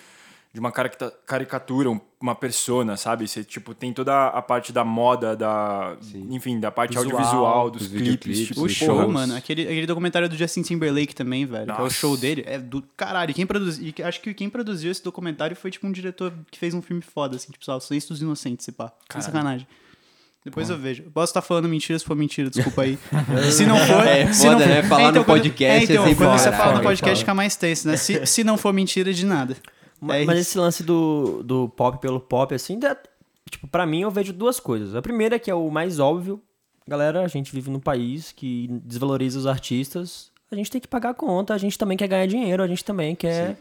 de 0.54 0.60
uma 0.60 0.72
caricatura, 1.26 1.90
um- 1.90 2.00
uma 2.20 2.36
persona, 2.36 2.96
sabe? 2.98 3.28
Você, 3.28 3.44
tipo, 3.44 3.74
tem 3.74 3.92
toda 3.92 4.28
a 4.28 4.42
parte 4.42 4.72
da 4.72 4.84
moda, 4.86 5.36
da... 5.36 5.98
Enfim, 6.30 6.60
da 6.60 6.70
parte 6.72 6.90
Visual, 6.96 7.06
audiovisual, 7.06 7.72
dos 7.72 7.82
os 7.84 7.88
clipes. 7.88 8.48
Tipo, 8.48 8.62
O 8.64 8.70
show, 8.70 9.08
mano, 9.10 9.36
aquele, 9.36 9.64
aquele 9.64 9.88
documentário 9.88 10.30
do 10.30 10.36
Justin 10.36 10.62
Timberlake 10.62 11.16
também, 11.16 11.46
velho. 11.46 11.74
Que 11.74 11.82
é 11.82 11.84
o 11.84 11.90
show 11.90 12.16
dele. 12.16 12.44
É 12.46 12.60
do 12.60 12.84
caralho. 12.96 13.32
E 13.32 13.34
Quem 13.34 13.48
produziu, 13.48 13.94
e 13.98 14.04
acho 14.04 14.22
que 14.22 14.34
quem 14.34 14.50
produziu 14.50 14.92
esse 14.92 15.04
documentário 15.04 15.56
foi, 15.56 15.72
tipo, 15.72 15.88
um 15.88 15.92
diretor 15.92 16.32
que 16.52 16.60
fez 16.60 16.74
um 16.74 16.82
filme 16.82 17.02
foda, 17.02 17.36
assim, 17.38 17.52
tipo, 17.52 17.66
só 17.66 17.80
Silêncio 17.80 18.10
dos 18.10 18.22
Inocentes, 18.22 18.66
se 18.66 18.72
pá. 18.72 18.92
Sem 19.12 19.22
sacanagem. 19.22 19.66
Depois 20.44 20.70
eu 20.70 20.78
vejo. 20.78 21.04
Posso 21.12 21.30
estar 21.30 21.42
falando 21.42 21.70
mentira, 21.70 21.98
se 22.00 22.04
for 22.06 22.16
mentira, 22.16 22.50
desculpa 22.50 22.82
aí. 22.82 22.98
se 23.52 23.66
não 23.66 23.78
for. 23.78 24.08
É 24.08 24.32
se 24.34 24.46
não 24.48 24.54
foda, 24.54 24.64
for, 24.66 24.70
né? 24.70 24.84
Falar 24.84 25.12
no 25.12 25.24
quando- 25.24 25.26
podcast 25.26 25.80
é, 25.80 25.84
então, 25.94 26.04
é 26.04 26.08
sempre 26.10 26.26
quando 26.26 26.40
você 26.40 26.52
fala 26.52 26.74
no 26.78 26.82
podcast 26.84 27.20
fica 27.20 27.34
mais 27.36 27.56
tenso, 27.56 27.88
né? 27.88 27.96
Se, 27.98 28.26
se 28.26 28.44
não 28.44 28.58
for 28.58 28.74
mentira, 28.74 29.14
de 29.14 29.26
nada. 29.26 29.56
Mas, 30.00 30.22
É 30.24 30.26
mas 30.26 30.40
esse 30.40 30.58
lance 30.58 30.82
do, 30.84 31.44
do 31.44 31.70
pop 31.70 32.00
pelo 32.02 32.20
pop, 32.20 32.56
assim, 32.56 32.80
dá- 32.80 32.98
tipo, 33.50 33.68
pra 33.68 33.86
mim 33.86 34.02
eu 34.02 34.10
vejo 34.10 34.34
duas 34.34 34.60
coisas. 34.60 34.96
A 34.96 35.02
primeira 35.02 35.38
que 35.38 35.52
é 35.52 35.56
o 35.56 35.70
mais 35.70 36.00
óbvio. 36.00 36.42
Galera, 36.88 37.24
a 37.24 37.28
gente 37.28 37.54
vive 37.54 37.70
num 37.70 37.80
país 37.80 38.32
que 38.32 38.68
desvaloriza 38.84 39.38
os 39.38 39.46
artistas. 39.46 40.32
A 40.52 40.56
gente 40.56 40.72
tem 40.72 40.82
que 40.82 40.88
pagar 40.88 41.12
a 41.12 41.14
conta, 41.14 41.54
a 41.54 41.58
gente 41.58 41.78
também 41.78 41.96
quer 41.96 42.08
ganhar 42.08 42.26
dinheiro, 42.26 42.64
a 42.64 42.68
gente 42.68 42.84
também 42.84 43.16
quer 43.16 43.56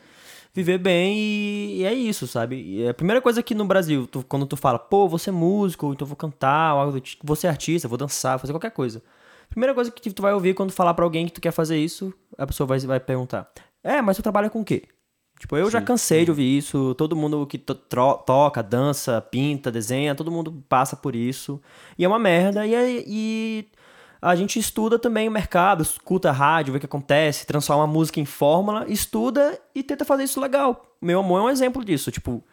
viver 0.53 0.79
bem 0.79 1.17
e, 1.19 1.77
e 1.79 1.85
é 1.85 1.93
isso, 1.95 2.27
sabe? 2.27 2.57
E 2.63 2.89
a 2.89 2.95
primeira 2.95 3.21
coisa 3.21 3.43
que 3.43 3.55
no 3.55 3.65
Brasil, 3.65 4.07
tu- 4.07 4.25
quando 4.29 4.47
tu 4.47 4.57
fala, 4.57 4.79
pô, 4.79 5.09
você 5.09 5.31
é 5.31 5.33
músico, 5.33 5.93
então 5.93 6.07
vou 6.07 6.17
cantar, 6.17 6.75
ou 6.75 6.81
algo 6.81 6.93
do 6.93 7.01
tipo, 7.01 7.27
você 7.27 7.47
é 7.47 7.51
artista, 7.51 7.87
vou 7.89 7.99
dançar, 7.99 8.33
vou 8.33 8.41
fazer 8.41 8.53
qualquer 8.53 8.71
coisa. 8.73 9.03
Primeira 9.49 9.75
coisa 9.75 9.91
que 9.91 10.11
tu 10.13 10.23
vai 10.23 10.33
ouvir 10.33 10.55
quando 10.55 10.71
falar 10.73 10.95
pra 10.95 11.05
alguém 11.05 11.27
que 11.27 11.33
tu 11.33 11.41
quer 11.41 11.51
fazer 11.53 11.77
isso, 11.79 12.13
a 12.39 12.47
pessoa 12.47 12.67
vai, 12.67 12.79
vai 12.81 13.01
perguntar: 13.01 13.51
É, 13.83 14.01
mas 14.01 14.17
tu 14.17 14.23
trabalha 14.23 14.49
com 14.51 14.61
o 14.61 14.65
quê? 14.65 14.85
Tipo, 15.41 15.57
eu 15.57 15.71
já 15.71 15.81
cansei 15.81 16.25
de 16.25 16.31
ouvir 16.31 16.59
isso. 16.59 16.95
Todo 16.97 17.17
mundo 17.17 17.47
que 17.47 17.57
to- 17.57 17.75
toca, 17.75 18.63
dança, 18.63 19.21
pinta, 19.23 19.73
desenha, 19.73 20.15
todo 20.15 20.31
mundo 20.31 20.63
passa 20.69 20.95
por 20.95 21.17
isso. 21.17 21.59
E 21.99 22.05
é 22.05 22.09
uma 22.09 22.19
merda. 22.19 22.67
E, 22.67 22.75
é- 22.75 23.03
e 23.07 23.67
a 24.21 24.35
gente 24.35 24.59
estuda 24.59 24.99
também 24.99 25.29
o 25.29 25.33
mercado, 25.33 25.83
escuta 25.83 26.31
rádio, 26.31 26.73
vê 26.73 26.77
o 26.77 26.81
que 26.81 26.87
acontece, 26.87 27.47
transforma 27.47 27.85
a 27.85 27.87
música 27.87 28.21
em 28.21 28.25
fórmula, 28.25 28.85
estuda 28.89 29.59
e 29.75 29.83
tenta 29.83 30.05
fazer 30.05 30.25
isso 30.25 30.41
legal. 30.41 30.85
Meu 31.01 31.21
amor 31.21 31.41
é 31.41 31.43
um 31.45 31.51
exemplo 31.51 31.85
disso. 31.85 32.11
Tipo, 32.11 32.45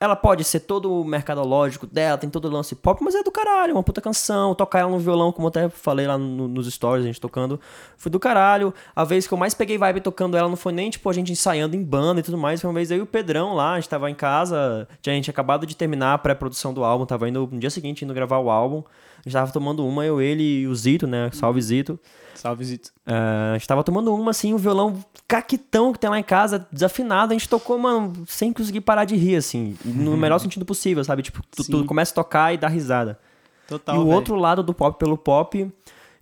ela 0.00 0.14
pode 0.14 0.44
ser 0.44 0.60
todo 0.60 0.92
o 1.00 1.04
mercadológico 1.04 1.84
dela, 1.84 2.16
tem 2.16 2.30
todo 2.30 2.44
o 2.44 2.50
lance 2.50 2.74
pop, 2.76 3.02
mas 3.02 3.16
é 3.16 3.22
do 3.24 3.32
caralho, 3.32 3.74
uma 3.74 3.82
puta 3.82 4.00
canção. 4.00 4.54
Tocar 4.54 4.80
ela 4.80 4.90
no 4.90 4.98
violão, 4.98 5.32
como 5.32 5.46
eu 5.46 5.48
até 5.48 5.68
falei 5.68 6.06
lá 6.06 6.16
no- 6.16 6.46
nos 6.46 6.72
stories, 6.72 7.04
a 7.04 7.08
gente 7.08 7.20
tocando, 7.20 7.58
foi 7.96 8.12
do 8.12 8.20
caralho. 8.20 8.72
A 8.94 9.02
vez 9.02 9.26
que 9.26 9.34
eu 9.34 9.38
mais 9.38 9.54
peguei 9.54 9.76
vibe 9.76 10.00
tocando 10.00 10.36
ela 10.36 10.48
não 10.48 10.56
foi 10.56 10.72
nem, 10.72 10.88
tipo, 10.88 11.08
a 11.10 11.12
gente 11.12 11.32
ensaiando 11.32 11.74
em 11.74 11.82
banda 11.82 12.20
e 12.20 12.22
tudo 12.22 12.38
mais. 12.38 12.60
Foi 12.60 12.68
uma 12.70 12.74
vez 12.74 12.92
eu 12.92 12.98
e 12.98 13.00
o 13.00 13.06
Pedrão 13.06 13.54
lá, 13.54 13.72
a 13.72 13.80
gente 13.80 13.88
tava 13.88 14.08
em 14.08 14.14
casa, 14.14 14.86
a 15.04 15.10
gente 15.10 15.30
acabado 15.30 15.66
de 15.66 15.74
terminar 15.74 16.14
a 16.14 16.18
pré-produção 16.18 16.72
do 16.72 16.84
álbum, 16.84 17.04
tava 17.04 17.28
indo 17.28 17.48
no 17.50 17.58
dia 17.58 17.70
seguinte 17.70 18.04
indo 18.04 18.14
gravar 18.14 18.38
o 18.38 18.50
álbum. 18.50 18.84
A 19.28 19.30
gente 19.30 19.40
tava 19.40 19.52
tomando 19.52 19.86
uma, 19.86 20.04
eu, 20.04 20.20
ele 20.20 20.60
e 20.60 20.66
o 20.66 20.74
Zito, 20.74 21.06
né? 21.06 21.30
Salve 21.32 21.60
Zito. 21.60 21.98
Salve, 22.34 22.64
Zito. 22.64 22.92
É, 23.04 23.14
a 23.50 23.58
gente 23.58 23.66
tava 23.66 23.82
tomando 23.82 24.14
uma, 24.14 24.30
assim, 24.30 24.54
o 24.54 24.58
violão 24.58 25.04
caquetão 25.26 25.92
que 25.92 25.98
tem 25.98 26.08
lá 26.08 26.18
em 26.18 26.22
casa, 26.22 26.66
desafinado, 26.70 27.32
a 27.32 27.34
gente 27.36 27.48
tocou, 27.48 27.76
mano, 27.78 28.24
sem 28.26 28.52
conseguir 28.52 28.80
parar 28.80 29.04
de 29.04 29.16
rir, 29.16 29.36
assim. 29.36 29.76
no 29.84 30.14
melhor 30.16 30.38
sentido 30.38 30.64
possível, 30.64 31.02
sabe? 31.04 31.22
Tipo, 31.22 31.42
tu, 31.50 31.64
tu 31.64 31.84
começa 31.84 32.12
a 32.12 32.14
tocar 32.14 32.54
e 32.54 32.56
dá 32.56 32.68
risada. 32.68 33.18
Total. 33.66 33.96
e 33.96 33.98
o 33.98 34.04
velho. 34.04 34.14
outro 34.14 34.34
lado 34.36 34.62
do 34.62 34.72
pop 34.72 34.98
pelo 34.98 35.18
pop, 35.18 35.70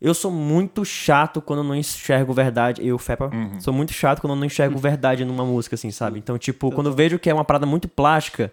eu 0.00 0.14
sou 0.14 0.32
muito 0.32 0.84
chato 0.84 1.40
quando 1.40 1.60
eu 1.60 1.64
não 1.64 1.76
enxergo 1.76 2.32
verdade. 2.32 2.84
Eu, 2.84 2.98
Fepa, 2.98 3.30
sou 3.60 3.72
muito 3.72 3.92
chato 3.92 4.20
quando 4.20 4.32
eu 4.32 4.36
não 4.36 4.46
enxergo 4.46 4.76
verdade 4.80 5.24
numa 5.24 5.44
música, 5.44 5.74
assim, 5.74 5.90
sabe? 5.90 6.18
Então, 6.18 6.36
tipo, 6.38 6.72
quando 6.72 6.88
eu 6.88 6.92
vejo 6.92 7.18
que 7.18 7.30
é 7.30 7.34
uma 7.34 7.44
parada 7.44 7.66
muito 7.66 7.86
plástica, 7.86 8.52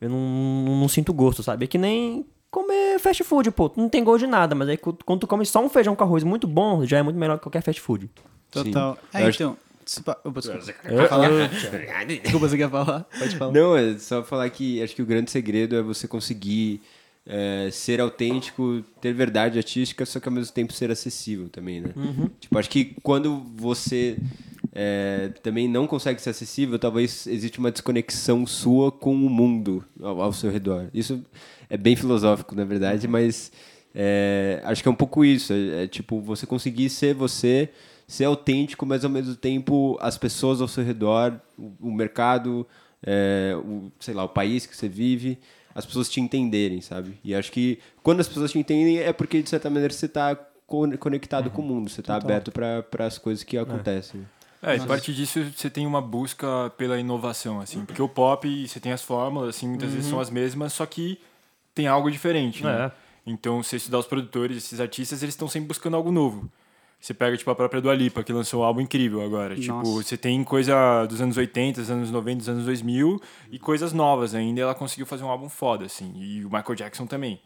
eu 0.00 0.10
não, 0.10 0.18
não, 0.18 0.80
não 0.80 0.88
sinto 0.88 1.12
gosto, 1.12 1.42
sabe? 1.42 1.64
É 1.64 1.68
que 1.68 1.78
nem 1.78 2.26
comer 2.54 3.00
fast 3.00 3.24
food, 3.24 3.50
pô. 3.50 3.68
Tu 3.68 3.80
não 3.80 3.88
tem 3.88 4.04
gosto 4.04 4.20
de 4.20 4.26
nada, 4.28 4.54
mas 4.54 4.68
aí 4.68 4.76
quando 4.76 5.20
tu 5.20 5.26
come 5.26 5.44
só 5.44 5.64
um 5.64 5.68
feijão 5.68 5.96
com 5.96 6.04
arroz 6.04 6.22
muito 6.22 6.46
bom, 6.46 6.86
já 6.86 6.98
é 6.98 7.02
muito 7.02 7.18
melhor 7.18 7.36
que 7.36 7.42
qualquer 7.42 7.62
fast 7.62 7.80
food. 7.80 8.08
Total. 8.50 8.94
Sim. 8.94 9.18
É, 9.18 9.28
então. 9.28 9.56
desculpa. 9.84 10.18
Desculpa, 12.22 12.48
você 12.48 12.56
quer 12.56 12.70
falar? 12.70 13.06
Pode 13.18 13.36
falar. 13.36 13.52
Não, 13.52 13.76
é 13.76 13.98
só 13.98 14.22
falar 14.22 14.48
que 14.50 14.80
acho 14.80 14.94
que 14.94 15.02
o 15.02 15.06
grande 15.06 15.32
segredo 15.32 15.74
é 15.74 15.82
você 15.82 16.06
conseguir 16.06 16.80
é, 17.26 17.68
ser 17.72 18.00
autêntico, 18.00 18.84
ter 19.00 19.12
verdade 19.12 19.58
artística, 19.58 20.06
só 20.06 20.20
que 20.20 20.28
ao 20.28 20.34
mesmo 20.34 20.54
tempo 20.54 20.72
ser 20.72 20.92
acessível 20.92 21.48
também, 21.48 21.80
né? 21.80 21.90
Tipo, 22.38 22.56
acho 22.56 22.70
que 22.70 22.94
quando 23.02 23.42
você 23.56 24.16
é, 24.72 25.30
também 25.42 25.68
não 25.68 25.86
consegue 25.88 26.22
ser 26.22 26.30
acessível, 26.30 26.78
talvez 26.78 27.26
existe 27.26 27.58
uma 27.58 27.72
desconexão 27.72 28.46
sua 28.46 28.92
com 28.92 29.14
o 29.14 29.30
mundo 29.30 29.84
ao, 30.00 30.22
ao 30.22 30.32
seu 30.32 30.50
redor. 30.50 30.88
Isso 30.94 31.24
é 31.74 31.76
bem 31.76 31.96
filosófico, 31.96 32.54
na 32.54 32.64
verdade, 32.64 33.08
mas 33.08 33.50
é, 33.92 34.60
acho 34.64 34.80
que 34.80 34.88
é 34.88 34.92
um 34.92 34.94
pouco 34.94 35.24
isso. 35.24 35.52
É, 35.52 35.84
é 35.84 35.86
tipo, 35.88 36.20
você 36.20 36.46
conseguir 36.46 36.88
ser 36.88 37.14
você, 37.14 37.68
ser 38.06 38.24
autêntico, 38.26 38.86
mas 38.86 39.04
ao 39.04 39.10
mesmo 39.10 39.34
tempo 39.34 39.98
as 40.00 40.16
pessoas 40.16 40.60
ao 40.60 40.68
seu 40.68 40.84
redor, 40.84 41.34
o, 41.58 41.72
o 41.88 41.92
mercado, 41.92 42.64
é, 43.04 43.56
o, 43.56 43.90
sei 43.98 44.14
lá, 44.14 44.22
o 44.22 44.28
país 44.28 44.66
que 44.66 44.76
você 44.76 44.88
vive, 44.88 45.36
as 45.74 45.84
pessoas 45.84 46.08
te 46.08 46.20
entenderem, 46.20 46.80
sabe? 46.80 47.18
E 47.24 47.34
acho 47.34 47.50
que 47.50 47.80
quando 48.04 48.20
as 48.20 48.28
pessoas 48.28 48.52
te 48.52 48.58
entendem 48.58 48.98
é 48.98 49.12
porque, 49.12 49.42
de 49.42 49.50
certa 49.50 49.68
maneira, 49.68 49.92
você 49.92 50.06
está 50.06 50.36
conectado 51.00 51.50
com 51.50 51.60
o 51.60 51.64
mundo, 51.64 51.90
você 51.90 52.00
está 52.00 52.14
aberto 52.14 52.52
para 52.52 53.04
as 53.04 53.18
coisas 53.18 53.42
que 53.42 53.58
acontecem. 53.58 54.24
É, 54.62 54.76
e 54.76 54.80
a 54.80 54.86
partir 54.86 55.12
disso 55.12 55.44
você 55.54 55.68
tem 55.68 55.86
uma 55.86 56.00
busca 56.00 56.72
pela 56.78 56.98
inovação, 56.98 57.60
assim. 57.60 57.84
Porque 57.84 58.00
o 58.00 58.08
pop, 58.08 58.66
você 58.66 58.78
tem 58.78 58.92
as 58.92 59.02
fórmulas, 59.02 59.56
assim, 59.56 59.68
muitas 59.68 59.92
vezes 59.92 60.08
são 60.08 60.20
as 60.20 60.30
mesmas, 60.30 60.72
só 60.72 60.86
que 60.86 61.18
tem 61.74 61.86
algo 61.86 62.10
diferente, 62.10 62.62
né? 62.62 62.86
É. 62.86 62.92
Então, 63.26 63.62
se 63.62 63.70
você 63.70 63.76
estudar 63.76 63.98
os 63.98 64.06
produtores, 64.06 64.56
esses 64.56 64.80
artistas, 64.80 65.22
eles 65.22 65.34
estão 65.34 65.48
sempre 65.48 65.68
buscando 65.68 65.96
algo 65.96 66.12
novo. 66.12 66.50
Você 67.00 67.12
pega, 67.12 67.36
tipo, 67.36 67.50
a 67.50 67.54
própria 67.54 67.82
Dua 67.82 67.94
Lipa, 67.94 68.22
que 68.22 68.32
lançou 68.32 68.62
um 68.62 68.64
álbum 68.64 68.80
incrível 68.80 69.22
agora. 69.22 69.54
Tipo, 69.54 69.74
Nossa. 69.74 70.02
você 70.02 70.16
tem 70.16 70.42
coisa 70.42 71.04
dos 71.06 71.20
anos 71.20 71.36
80, 71.36 71.80
dos 71.80 71.90
anos 71.90 72.10
90, 72.10 72.38
dos 72.38 72.48
anos 72.48 72.64
2000 72.64 73.20
e 73.50 73.58
coisas 73.58 73.92
novas 73.92 74.34
ainda. 74.34 74.62
Ela 74.62 74.74
conseguiu 74.74 75.04
fazer 75.04 75.22
um 75.22 75.28
álbum 75.28 75.50
foda, 75.50 75.84
assim. 75.84 76.12
E 76.16 76.44
o 76.44 76.50
Michael 76.50 76.74
Jackson 76.74 77.06
também. 77.06 77.40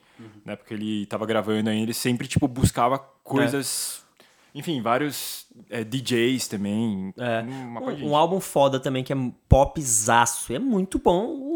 Né? 0.44 0.54
Porque 0.54 0.74
ele 0.74 1.06
tava 1.06 1.26
gravando 1.26 1.70
ainda, 1.70 1.82
ele 1.82 1.94
sempre, 1.94 2.28
tipo, 2.28 2.46
buscava 2.46 2.98
coisas... 3.24 4.06
Enfim, 4.54 4.80
vários 4.80 5.46
é, 5.68 5.84
DJs 5.84 6.48
também. 6.48 7.12
É. 7.16 7.42
Um, 7.42 8.10
um 8.10 8.16
álbum 8.16 8.40
foda 8.40 8.80
também, 8.80 9.04
que 9.04 9.12
é 9.12 9.16
popzaço. 9.48 10.52
É 10.52 10.58
muito 10.58 10.98
bom 10.98 11.47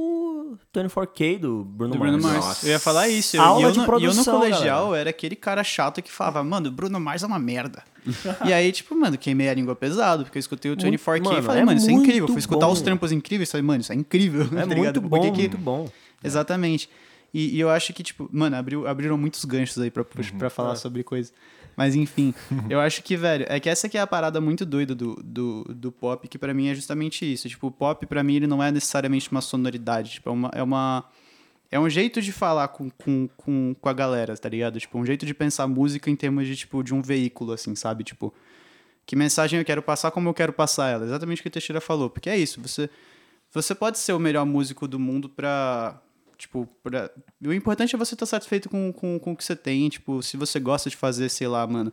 24K 0.75 1.39
do 1.39 1.65
Bruno, 1.65 1.93
Do 1.93 1.99
Bruno 1.99 2.19
Mars. 2.21 2.45
Mars. 2.45 2.65
Eu 2.65 2.71
ia 2.71 2.79
falar 2.79 3.09
isso. 3.09 3.37
Eu, 3.37 3.43
Aula 3.43 3.61
e 3.61 3.65
eu 3.65 3.73
de 3.73 3.79
no, 3.79 3.83
e 3.83 3.85
eu 3.85 3.91
no 3.93 3.99
produção, 4.01 4.39
colegial 4.41 4.95
era 4.95 5.11
aquele 5.11 5.37
cara 5.37 5.63
chato 5.63 6.01
que 6.03 6.11
falava, 6.11 6.43
mano, 6.43 6.71
Bruno 6.71 6.99
Mars 6.99 7.23
é 7.23 7.27
uma 7.27 7.39
merda. 7.39 7.83
e 8.47 8.53
aí, 8.53 8.73
tipo, 8.73 8.95
mano, 8.97 9.17
queimei 9.19 9.49
a 9.49 9.55
língua 9.55 9.77
pesado, 9.77 10.25
porque 10.25 10.39
eu 10.39 10.41
escutei 10.41 10.71
o 10.73 10.77
24K 10.77 11.17
e 11.19 11.21
mano, 11.21 11.43
falei, 11.43 11.63
é 11.63 11.65
mano, 11.65 11.79
isso 11.79 11.89
é 11.89 11.93
muito 11.93 12.07
incrível. 12.07 12.27
Fui 12.29 12.39
escutar 12.39 12.67
bom. 12.67 12.73
os 12.73 12.81
trampos 12.81 13.13
incríveis 13.13 13.49
e 13.49 13.53
falei, 13.53 13.67
mano, 13.67 13.81
isso 13.83 13.93
é 13.93 13.95
incrível. 13.95 14.47
É 14.57 14.67
tá 14.67 14.75
muito 14.75 15.01
bom, 15.01 15.21
que 15.21 15.31
muito 15.43 15.59
bom. 15.59 15.89
Exatamente. 16.25 16.89
E, 17.35 17.57
e 17.57 17.61
eu 17.61 17.71
acho 17.71 17.93
que, 17.93 18.03
tipo, 18.03 18.29
mano, 18.33 18.57
abriu, 18.57 18.87
abriram 18.87 19.17
muitos 19.17 19.45
ganchos 19.45 19.79
aí 19.79 19.91
pra, 19.91 20.03
Uhum. 20.03 20.39
pra 20.39 20.47
É. 20.47 20.51
falar 20.51 20.77
sobre 20.77 21.03
coisa. 21.03 21.33
Mas 21.77 21.95
enfim, 21.95 22.35
eu 22.69 22.81
acho 22.81 23.03
que, 23.03 23.17
velho, 23.17 23.47
é 23.49 23.59
que 23.59 23.69
essa 23.69 23.89
é 23.93 23.99
a 23.99 24.07
parada 24.07 24.41
muito 24.41 24.65
doida 24.67 24.95
do, 24.95 25.15
do, 25.23 25.65
do 25.65 25.93
pop, 25.93 26.29
que 26.29 26.39
pra 26.39 26.53
mim 26.53 26.69
é 26.69 26.75
justamente 26.75 27.31
isso. 27.31 27.49
Tipo, 27.49 27.69
o 27.69 27.71
pop 27.71 28.05
pra 28.07 28.23
mim 28.23 28.37
ele 28.37 28.47
não 28.47 28.63
é 28.63 28.71
necessariamente 28.71 29.31
uma 29.31 29.41
sonoridade, 29.41 30.13
tipo, 30.13 30.29
é 30.29 30.33
uma. 30.33 30.51
É, 30.55 30.63
uma, 30.63 31.05
é 31.71 31.81
um 31.81 31.89
jeito 31.89 32.21
de 32.21 32.33
falar 32.33 32.69
com, 32.69 32.91
com, 32.91 33.29
com, 33.37 33.75
com 33.81 33.89
a 33.89 33.93
galera, 33.93 34.37
tá 34.37 34.49
ligado? 34.49 34.79
Tipo, 34.79 34.99
um 34.99 35.07
jeito 35.07 35.25
de 35.25 35.33
pensar 35.33 35.67
música 35.67 36.11
em 36.11 36.17
termos 36.17 36.47
de, 36.47 36.55
tipo, 36.55 36.83
de 36.83 36.93
um 36.93 37.01
veículo, 37.01 37.53
assim, 37.53 37.75
sabe? 37.75 38.05
Tipo, 38.05 38.33
que 39.07 39.17
mensagem 39.17 39.59
eu 39.59 39.65
quero 39.65 39.83
passar, 39.83 40.11
como 40.11 40.29
eu 40.29 40.35
quero 40.35 40.53
passar 40.53 40.91
ela. 40.91 41.05
Exatamente 41.05 41.41
o 41.41 41.43
que 41.43 41.49
o 41.49 41.53
Teixeira 41.53 41.81
falou. 41.81 42.11
Porque 42.11 42.29
é 42.29 42.37
isso, 42.37 42.61
você, 42.61 42.91
você 43.51 43.75
pode 43.75 43.99
ser 43.99 44.13
o 44.13 44.19
melhor 44.19 44.45
músico 44.45 44.87
do 44.87 44.99
mundo 44.99 45.29
pra. 45.29 46.01
Tipo, 46.43 46.69
pra... 46.83 47.09
o 47.45 47.53
importante 47.53 47.95
é 47.95 47.99
você 47.99 48.15
estar 48.15 48.27
satisfeito 48.27 48.69
com, 48.69 48.93
com, 48.93 49.17
com 49.17 49.33
o 49.33 49.37
que 49.37 49.45
você 49.45 49.55
tem. 49.55 49.89
Tipo, 49.89 50.21
se 50.25 50.37
você 50.37 50.59
gosta 50.59 50.91
de 50.91 50.97
fazer, 50.97 51.29
sei 51.29 51.47
lá, 51.47 51.65
mano, 51.69 51.93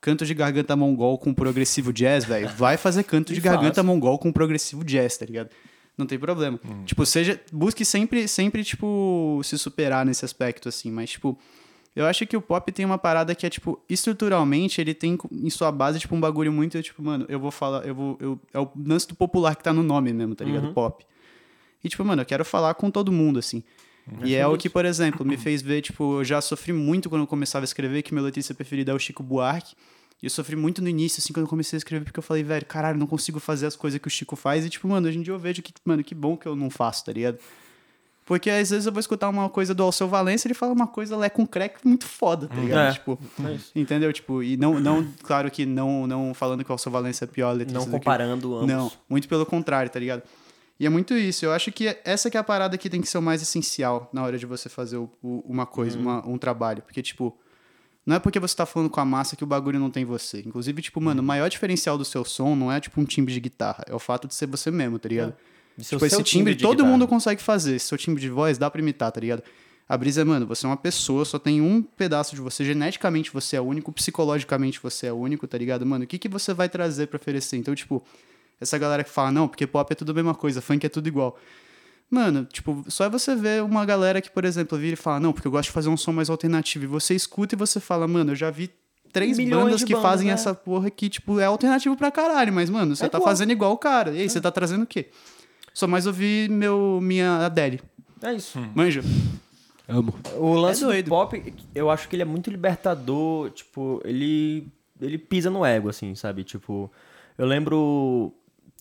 canto 0.00 0.24
de 0.24 0.32
garganta 0.32 0.74
mongol 0.74 1.18
com 1.18 1.34
progressivo 1.34 1.92
jazz, 1.92 2.24
velho, 2.24 2.48
vai 2.56 2.78
fazer 2.78 3.04
canto 3.04 3.34
de 3.34 3.40
garganta 3.40 3.82
mongol 3.82 4.18
com 4.18 4.32
progressivo 4.32 4.82
jazz, 4.82 5.18
tá 5.18 5.26
ligado? 5.26 5.50
Não 5.96 6.06
tem 6.06 6.18
problema. 6.18 6.58
Tipo, 6.86 7.04
seja. 7.04 7.38
Busque 7.52 7.84
sempre, 7.84 8.26
sempre, 8.26 8.64
tipo, 8.64 9.42
se 9.44 9.58
superar 9.58 10.06
nesse 10.06 10.24
aspecto, 10.24 10.70
assim. 10.70 10.90
Mas, 10.90 11.10
tipo, 11.10 11.38
eu 11.94 12.06
acho 12.06 12.26
que 12.26 12.34
o 12.34 12.40
pop 12.40 12.72
tem 12.72 12.86
uma 12.86 12.96
parada 12.96 13.34
que 13.34 13.44
é, 13.44 13.50
tipo, 13.50 13.78
estruturalmente, 13.90 14.80
ele 14.80 14.94
tem 14.94 15.18
em 15.30 15.50
sua 15.50 15.70
base, 15.70 16.00
tipo, 16.00 16.16
um 16.16 16.20
bagulho 16.20 16.50
muito, 16.50 16.82
tipo, 16.82 17.02
mano, 17.02 17.26
eu 17.28 17.38
vou 17.38 17.50
falar, 17.50 17.86
eu 17.86 17.94
vou. 17.94 18.16
Eu, 18.18 18.40
é 18.54 18.58
o 18.58 18.70
lance 18.86 19.06
do 19.06 19.14
popular 19.14 19.54
que 19.54 19.62
tá 19.62 19.70
no 19.70 19.82
nome 19.82 20.14
mesmo, 20.14 20.34
tá 20.34 20.46
ligado? 20.46 20.72
Pop. 20.72 21.04
E, 21.84 21.88
tipo, 21.88 22.04
mano, 22.04 22.22
eu 22.22 22.26
quero 22.26 22.44
falar 22.44 22.74
com 22.74 22.90
todo 22.90 23.10
mundo, 23.12 23.38
assim. 23.38 23.62
E 24.24 24.34
é 24.34 24.44
o 24.46 24.56
que, 24.56 24.68
por 24.68 24.84
exemplo, 24.84 25.24
me 25.24 25.36
fez 25.36 25.62
ver, 25.62 25.80
tipo, 25.80 26.18
eu 26.20 26.24
já 26.24 26.40
sofri 26.40 26.72
muito 26.72 27.08
quando 27.08 27.22
eu 27.22 27.26
começava 27.26 27.62
a 27.64 27.66
escrever, 27.66 28.02
que 28.02 28.12
meu 28.12 28.22
letrista 28.24 28.52
preferido 28.52 28.90
é 28.90 28.94
o 28.94 28.98
Chico 28.98 29.22
Buarque. 29.22 29.74
E 30.20 30.26
eu 30.26 30.30
sofri 30.30 30.54
muito 30.56 30.80
no 30.82 30.88
início, 30.88 31.20
assim, 31.20 31.32
quando 31.32 31.46
eu 31.46 31.50
comecei 31.50 31.76
a 31.76 31.78
escrever, 31.78 32.04
porque 32.04 32.18
eu 32.18 32.22
falei, 32.22 32.42
velho, 32.44 32.64
caralho, 32.66 32.98
não 32.98 33.06
consigo 33.06 33.38
fazer 33.40 33.66
as 33.66 33.74
coisas 33.76 34.00
que 34.00 34.06
o 34.06 34.10
Chico 34.10 34.34
faz. 34.36 34.64
E, 34.64 34.70
tipo, 34.70 34.86
mano, 34.88 35.08
hoje 35.08 35.18
em 35.18 35.22
dia 35.22 35.32
eu 35.34 35.38
vejo 35.38 35.62
que, 35.62 35.72
mano, 35.84 36.02
que 36.04 36.14
bom 36.14 36.36
que 36.36 36.46
eu 36.46 36.54
não 36.56 36.70
faço, 36.70 37.04
tá 37.04 37.12
ligado? 37.12 37.38
Porque 38.24 38.48
às 38.48 38.70
vezes 38.70 38.86
eu 38.86 38.92
vou 38.92 39.00
escutar 39.00 39.28
uma 39.28 39.48
coisa 39.48 39.74
do 39.74 39.82
Alceu 39.82 40.06
Valença 40.08 40.46
e 40.46 40.48
ele 40.48 40.54
fala 40.54 40.72
uma 40.72 40.86
coisa 40.86 41.16
lé 41.16 41.28
com 41.28 41.44
crack 41.44 41.84
muito 41.84 42.06
foda, 42.06 42.46
tá 42.46 42.54
ligado? 42.54 42.90
É. 42.90 42.92
Tipo, 42.92 43.18
entendeu? 43.74 44.12
Tipo, 44.12 44.42
e 44.44 44.56
não, 44.56 44.78
não, 44.78 45.04
claro 45.24 45.50
que 45.50 45.66
não, 45.66 46.06
não 46.06 46.32
falando 46.32 46.64
que 46.64 46.70
o 46.70 46.72
Alceu 46.72 46.90
Valença 46.92 47.24
é 47.24 47.26
pior 47.26 47.50
letrista 47.52 47.78
Não 47.80 47.84
do 47.86 47.90
que 47.90 47.96
o- 47.96 47.98
comparando 47.98 48.54
ambos. 48.56 48.68
não, 48.68 48.92
muito 49.08 49.28
pelo 49.28 49.44
contrário, 49.44 49.90
tá 49.90 49.98
ligado? 49.98 50.22
E 50.82 50.86
é 50.86 50.88
muito 50.88 51.14
isso. 51.14 51.44
Eu 51.44 51.52
acho 51.52 51.70
que 51.70 51.96
essa 52.04 52.28
que 52.28 52.36
é 52.36 52.40
a 52.40 52.42
parada 52.42 52.76
que 52.76 52.90
tem 52.90 53.00
que 53.00 53.06
ser 53.08 53.16
o 53.18 53.22
mais 53.22 53.40
essencial 53.40 54.10
na 54.12 54.22
hora 54.24 54.36
de 54.36 54.44
você 54.46 54.68
fazer 54.68 54.96
o- 54.96 55.08
o- 55.22 55.44
uma 55.46 55.64
coisa, 55.64 55.96
uma- 55.96 56.26
um 56.28 56.36
trabalho. 56.36 56.82
Porque, 56.82 57.00
tipo, 57.00 57.38
não 58.04 58.16
é 58.16 58.18
porque 58.18 58.40
você 58.40 58.56
tá 58.56 58.66
falando 58.66 58.90
com 58.90 58.98
a 58.98 59.04
massa 59.04 59.36
que 59.36 59.44
o 59.44 59.46
bagulho 59.46 59.78
não 59.78 59.90
tem 59.92 60.04
você. 60.04 60.40
Inclusive, 60.40 60.82
tipo, 60.82 61.00
mano, 61.00 61.22
o 61.22 61.24
maior 61.24 61.48
diferencial 61.48 61.96
do 61.96 62.04
seu 62.04 62.24
som 62.24 62.56
não 62.56 62.72
é, 62.72 62.80
tipo, 62.80 63.00
um 63.00 63.04
timbre 63.04 63.32
de 63.32 63.38
guitarra. 63.38 63.84
É 63.88 63.94
o 63.94 63.98
fato 64.00 64.26
de 64.26 64.34
ser 64.34 64.46
você 64.46 64.72
mesmo, 64.72 64.98
tá 64.98 65.08
ligado? 65.08 65.34
O 65.78 65.82
Tipo, 65.82 66.04
esse 66.04 66.22
timbre, 66.24 66.54
de 66.56 66.62
todo 66.62 66.72
guitarra. 66.78 66.90
mundo 66.90 67.06
consegue 67.06 67.40
fazer. 67.40 67.76
Esse 67.76 67.86
seu 67.86 67.96
timbre 67.96 68.20
de 68.20 68.28
voz 68.28 68.58
dá 68.58 68.68
pra 68.68 68.80
imitar, 68.82 69.12
tá 69.12 69.20
ligado? 69.20 69.42
A 69.88 69.96
brisa 69.96 70.22
é, 70.22 70.24
mano, 70.24 70.46
você 70.46 70.66
é 70.66 70.68
uma 70.68 70.76
pessoa, 70.76 71.24
só 71.24 71.38
tem 71.38 71.60
um 71.60 71.80
pedaço 71.80 72.34
de 72.34 72.40
você. 72.40 72.64
Geneticamente 72.64 73.32
você 73.32 73.54
é 73.56 73.60
único, 73.60 73.92
psicologicamente 73.92 74.80
você 74.82 75.06
é 75.06 75.12
único, 75.12 75.46
tá 75.46 75.56
ligado? 75.56 75.86
Mano, 75.86 76.04
o 76.04 76.06
que, 76.08 76.18
que 76.18 76.28
você 76.28 76.52
vai 76.52 76.68
trazer 76.68 77.06
pra 77.06 77.16
oferecer? 77.18 77.56
Então, 77.56 77.72
tipo, 77.74 78.02
essa 78.62 78.78
galera 78.78 79.04
que 79.04 79.10
fala, 79.10 79.30
não, 79.30 79.46
porque 79.48 79.66
pop 79.66 79.92
é 79.92 79.94
tudo 79.94 80.12
a 80.12 80.14
mesma 80.14 80.34
coisa, 80.34 80.60
funk 80.62 80.84
é 80.86 80.88
tudo 80.88 81.06
igual. 81.08 81.38
Mano, 82.10 82.44
tipo, 82.44 82.84
só 82.88 83.04
é 83.04 83.08
você 83.08 83.34
ver 83.34 83.62
uma 83.62 83.84
galera 83.86 84.20
que, 84.20 84.30
por 84.30 84.44
exemplo, 84.44 84.76
vira 84.78 84.94
e 84.94 84.96
fala, 84.96 85.18
não, 85.20 85.32
porque 85.32 85.46
eu 85.48 85.52
gosto 85.52 85.68
de 85.68 85.72
fazer 85.72 85.88
um 85.88 85.96
som 85.96 86.12
mais 86.12 86.28
alternativo. 86.28 86.84
E 86.84 86.86
você 86.86 87.14
escuta 87.14 87.54
e 87.54 87.58
você 87.58 87.80
fala, 87.80 88.06
mano, 88.06 88.32
eu 88.32 88.36
já 88.36 88.50
vi 88.50 88.70
três 89.12 89.38
Milhões 89.38 89.64
bandas 89.64 89.84
que 89.84 89.92
bandas, 89.94 90.10
fazem 90.10 90.26
né? 90.28 90.34
essa 90.34 90.54
porra 90.54 90.90
que, 90.90 91.08
tipo, 91.08 91.40
é 91.40 91.44
alternativo 91.46 91.96
pra 91.96 92.10
caralho. 92.10 92.52
Mas, 92.52 92.68
mano, 92.68 92.94
você 92.94 93.06
É 93.06 93.08
tá 93.08 93.16
igual. 93.18 93.28
fazendo 93.30 93.50
igual 93.52 93.72
o 93.72 93.78
cara. 93.78 94.10
E 94.12 94.20
aí, 94.20 94.28
você 94.28 94.40
tá 94.42 94.50
trazendo 94.50 94.82
o 94.82 94.86
quê? 94.86 95.08
Só 95.72 95.86
mais 95.86 96.06
ouvir 96.06 96.50
meu, 96.50 96.98
minha 97.02 97.46
Adele. 97.46 97.80
É 98.22 98.34
isso. 98.34 98.58
Manja? 98.74 99.02
Amo. 99.88 100.14
O 100.36 100.52
lance 100.54 100.84
É 100.84 100.86
doido. 100.86 101.06
do 101.06 101.08
pop, 101.08 101.54
eu 101.74 101.90
acho 101.90 102.08
que 102.08 102.14
ele 102.16 102.22
é 102.22 102.26
muito 102.26 102.50
libertador, 102.50 103.50
tipo, 103.50 104.00
ele 104.04 104.68
ele 105.00 105.18
pisa 105.18 105.50
no 105.50 105.64
ego, 105.64 105.88
assim, 105.88 106.14
sabe? 106.14 106.44
Tipo, 106.44 106.92
eu 107.36 107.44
lembro, 107.44 108.32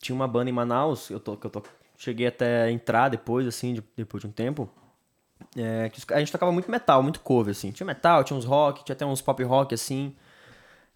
tinha 0.01 0.15
uma 0.15 0.27
banda 0.27 0.49
em 0.49 0.53
Manaus, 0.53 1.09
eu 1.09 1.19
tô, 1.19 1.37
que 1.37 1.45
eu 1.45 1.49
tô, 1.51 1.61
cheguei 1.97 2.27
até 2.27 2.63
a 2.63 2.71
entrar 2.71 3.09
depois, 3.09 3.45
assim, 3.47 3.73
de- 3.75 3.83
depois 3.95 4.21
de 4.21 4.27
um 4.27 4.31
tempo, 4.31 4.69
é, 5.55 5.89
que 5.89 6.13
a 6.13 6.19
gente 6.19 6.31
tocava 6.31 6.51
muito 6.51 6.69
metal, 6.71 7.01
muito 7.03 7.19
cover, 7.19 7.51
assim. 7.51 7.71
Tinha 7.71 7.85
metal, 7.85 8.23
tinha 8.23 8.37
uns 8.37 8.45
rock, 8.45 8.83
tinha 8.83 8.93
até 8.93 9.05
uns 9.05 9.21
pop 9.21 9.43
rock, 9.43 9.73
assim. 9.73 10.15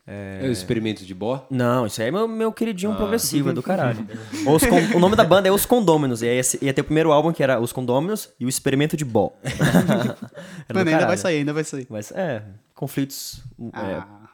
É 0.07 0.41
o 0.47 0.51
experimento 0.51 1.03
de 1.03 1.15
Bó? 1.15 1.47
Não, 1.49 1.87
isso 1.87 1.99
aí 1.99 2.09
é 2.09 2.11
meu, 2.11 2.27
meu 2.27 2.51
queridinho 2.53 2.93
progressivo, 2.95 3.49
é 3.49 3.53
do 3.53 3.63
caralho. 3.63 4.07
Os 4.47 4.63
Con- 4.63 4.95
o 4.97 4.99
nome 4.99 5.15
da 5.15 5.23
banda 5.23 5.47
é 5.47 5.51
Os 5.51 5.65
Condôminos, 5.65 6.21
e 6.21 6.27
aí 6.27 6.37
esse- 6.37 6.63
ia 6.63 6.71
ter 6.71 6.81
o 6.81 6.83
primeiro 6.83 7.11
álbum 7.11 7.33
que 7.33 7.41
era 7.41 7.59
Os 7.59 7.71
Condôminos 7.73 8.29
e 8.39 8.45
o 8.45 8.49
Experimento 8.49 8.95
de 8.95 9.03
Bó. 9.03 9.33
Mano, 10.73 10.89
ainda 10.91 11.07
vai 11.07 11.17
sair, 11.17 11.37
ainda 11.37 11.53
vai 11.53 11.63
sair. 11.63 11.87
Mas 11.89 12.11
é, 12.11 12.43
conflitos 12.75 13.41
é, 13.73 13.79
Ah, 13.95 14.24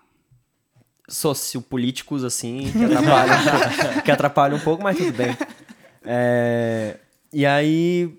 sociopolíticos, 1.12 2.24
assim, 2.24 2.72
que 2.72 2.86
atrapalham, 2.86 4.01
que 4.03 4.12
atrapalham 4.12 4.57
um 4.57 4.62
pouco, 4.62 4.82
mas 4.84 4.97
tudo 4.97 5.12
bem. 5.14 5.38
É, 6.03 6.97
e 7.32 7.45
aí, 7.45 8.18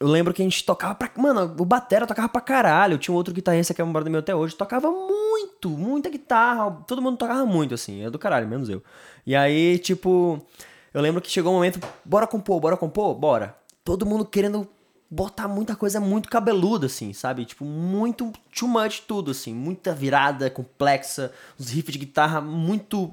eu 0.00 0.08
lembro 0.08 0.32
que 0.32 0.40
a 0.40 0.44
gente 0.44 0.64
tocava 0.64 0.94
pra. 0.94 1.10
Mano, 1.16 1.54
o 1.58 1.64
Batera 1.64 2.06
tocava 2.06 2.28
pra 2.28 2.40
caralho. 2.40 2.98
Tinha 2.98 3.12
um 3.12 3.16
outro 3.16 3.34
guitarrista 3.34 3.74
que 3.74 3.80
é 3.82 3.84
um 3.84 3.92
brother 3.92 4.10
meu 4.10 4.20
até 4.20 4.34
hoje. 4.34 4.56
Tocava 4.56 4.90
muito, 4.90 5.68
muita 5.68 6.08
guitarra. 6.08 6.70
Todo 6.86 7.02
mundo 7.02 7.18
tocava 7.18 7.44
muito, 7.44 7.74
assim. 7.74 8.02
É 8.02 8.10
do 8.10 8.18
caralho, 8.18 8.48
menos 8.48 8.68
eu. 8.68 8.82
E 9.26 9.36
aí, 9.36 9.78
tipo. 9.78 10.44
Eu 10.92 11.00
lembro 11.00 11.20
que 11.20 11.30
chegou 11.30 11.52
um 11.52 11.56
momento. 11.56 11.78
Bora 12.04 12.26
compor, 12.26 12.58
bora 12.60 12.76
compor? 12.76 13.14
Bora. 13.14 13.54
Todo 13.84 14.06
mundo 14.06 14.24
querendo 14.24 14.66
botar 15.10 15.48
muita 15.48 15.74
coisa 15.74 15.98
muito 16.00 16.28
cabeluda, 16.28 16.86
assim, 16.86 17.12
sabe? 17.12 17.44
Tipo, 17.44 17.64
muito 17.64 18.32
too 18.56 18.68
much 18.68 19.00
tudo, 19.08 19.32
assim. 19.32 19.52
Muita 19.52 19.92
virada 19.92 20.48
complexa. 20.48 21.32
Os 21.58 21.68
riffs 21.70 21.92
de 21.92 21.98
guitarra 21.98 22.40
muito 22.40 23.12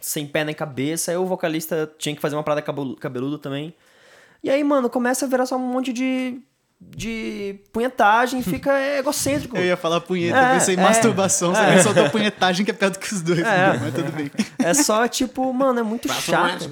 sem 0.00 0.26
pé 0.26 0.44
nem 0.44 0.54
cabeça. 0.54 1.10
Aí 1.10 1.16
o 1.16 1.26
vocalista 1.26 1.90
tinha 1.98 2.14
que 2.14 2.20
fazer 2.22 2.36
uma 2.36 2.42
parada 2.44 2.62
cabelu- 2.62 2.96
cabeluda 2.96 3.38
também. 3.38 3.74
E 4.42 4.50
aí, 4.50 4.62
mano, 4.62 4.88
começa 4.88 5.24
a 5.24 5.28
virar 5.28 5.46
só 5.46 5.56
um 5.56 5.60
monte 5.60 5.92
de. 5.92 6.40
de 6.80 7.60
punhetagem 7.72 8.42
fica 8.42 8.72
egocêntrico. 8.98 9.56
Eu 9.56 9.64
ia 9.64 9.76
falar 9.76 10.00
punheta, 10.00 10.36
É, 10.38 10.54
pensei 10.54 10.74
em 10.74 10.78
é, 10.78 10.82
masturbação, 10.82 11.54
é. 11.56 11.76
você 11.76 11.82
soltou 11.84 12.10
punhetagem 12.10 12.64
que 12.64 12.70
é 12.72 12.74
pior 12.74 12.90
do 12.90 12.98
que 12.98 13.12
os 13.14 13.20
dois, 13.22 13.38
É. 13.40 13.78
mas 13.78 13.94
tudo 13.94 14.10
bem. 14.12 14.30
É 14.58 14.74
só, 14.74 15.06
tipo, 15.06 15.52
mano, 15.52 15.78
é 15.80 15.82
muito 15.82 16.08
chato. 16.12 16.68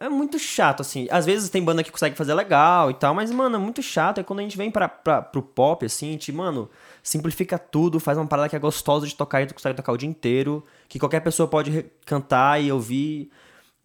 É, 0.00 0.08
muito 0.08 0.38
chato, 0.38 0.80
assim. 0.80 1.06
Às 1.10 1.26
vezes 1.26 1.50
tem 1.50 1.62
banda 1.62 1.84
que 1.84 1.92
consegue 1.92 2.16
fazer 2.16 2.32
legal 2.32 2.90
e 2.90 2.94
tal, 2.94 3.14
mas, 3.14 3.30
mano, 3.30 3.56
é 3.56 3.58
muito 3.58 3.82
chato. 3.82 4.18
É 4.18 4.22
quando 4.22 4.38
a 4.38 4.42
gente 4.42 4.56
vem 4.56 4.70
pra, 4.70 4.88
pra, 4.88 5.20
pro 5.20 5.42
pop, 5.42 5.84
assim, 5.84 6.08
a 6.08 6.12
gente, 6.12 6.32
mano, 6.32 6.70
simplifica 7.02 7.58
tudo, 7.58 8.00
faz 8.00 8.16
uma 8.16 8.26
parada 8.26 8.48
que 8.48 8.56
é 8.56 8.58
gostosa 8.58 9.06
de 9.06 9.14
tocar 9.14 9.42
e 9.42 9.46
tu 9.46 9.52
consegue 9.52 9.76
tocar 9.76 9.92
o 9.92 9.98
dia 9.98 10.08
inteiro, 10.08 10.64
que 10.88 10.98
qualquer 10.98 11.20
pessoa 11.20 11.46
pode 11.46 11.84
cantar 12.06 12.62
e 12.62 12.72
ouvir. 12.72 13.30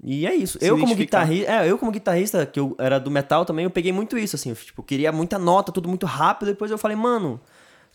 E 0.02 0.26
é 0.26 0.34
isso. 0.34 0.58
Se 0.58 0.66
eu 0.66 0.80
como 0.80 0.96
guitarrista, 0.96 1.52
é, 1.52 1.70
eu 1.70 1.78
como 1.78 1.92
guitarrista, 1.92 2.46
que 2.46 2.62
eu 2.62 2.78
era 2.80 2.98
do 2.98 3.12
metal 3.12 3.44
também, 3.44 3.66
eu 3.66 3.72
peguei 3.72 3.92
muito 3.92 4.18
isso, 4.18 4.38
assim. 4.38 4.52
Eu, 4.52 4.56
tipo, 4.56 4.82
queria 4.84 5.12
muita 5.12 5.38
nota, 5.38 5.70
tudo 5.70 5.90
muito 5.90 6.06
rápido, 6.06 6.48
depois 6.48 6.72
eu 6.72 6.78
falei, 6.78 6.96
mano, 6.96 7.42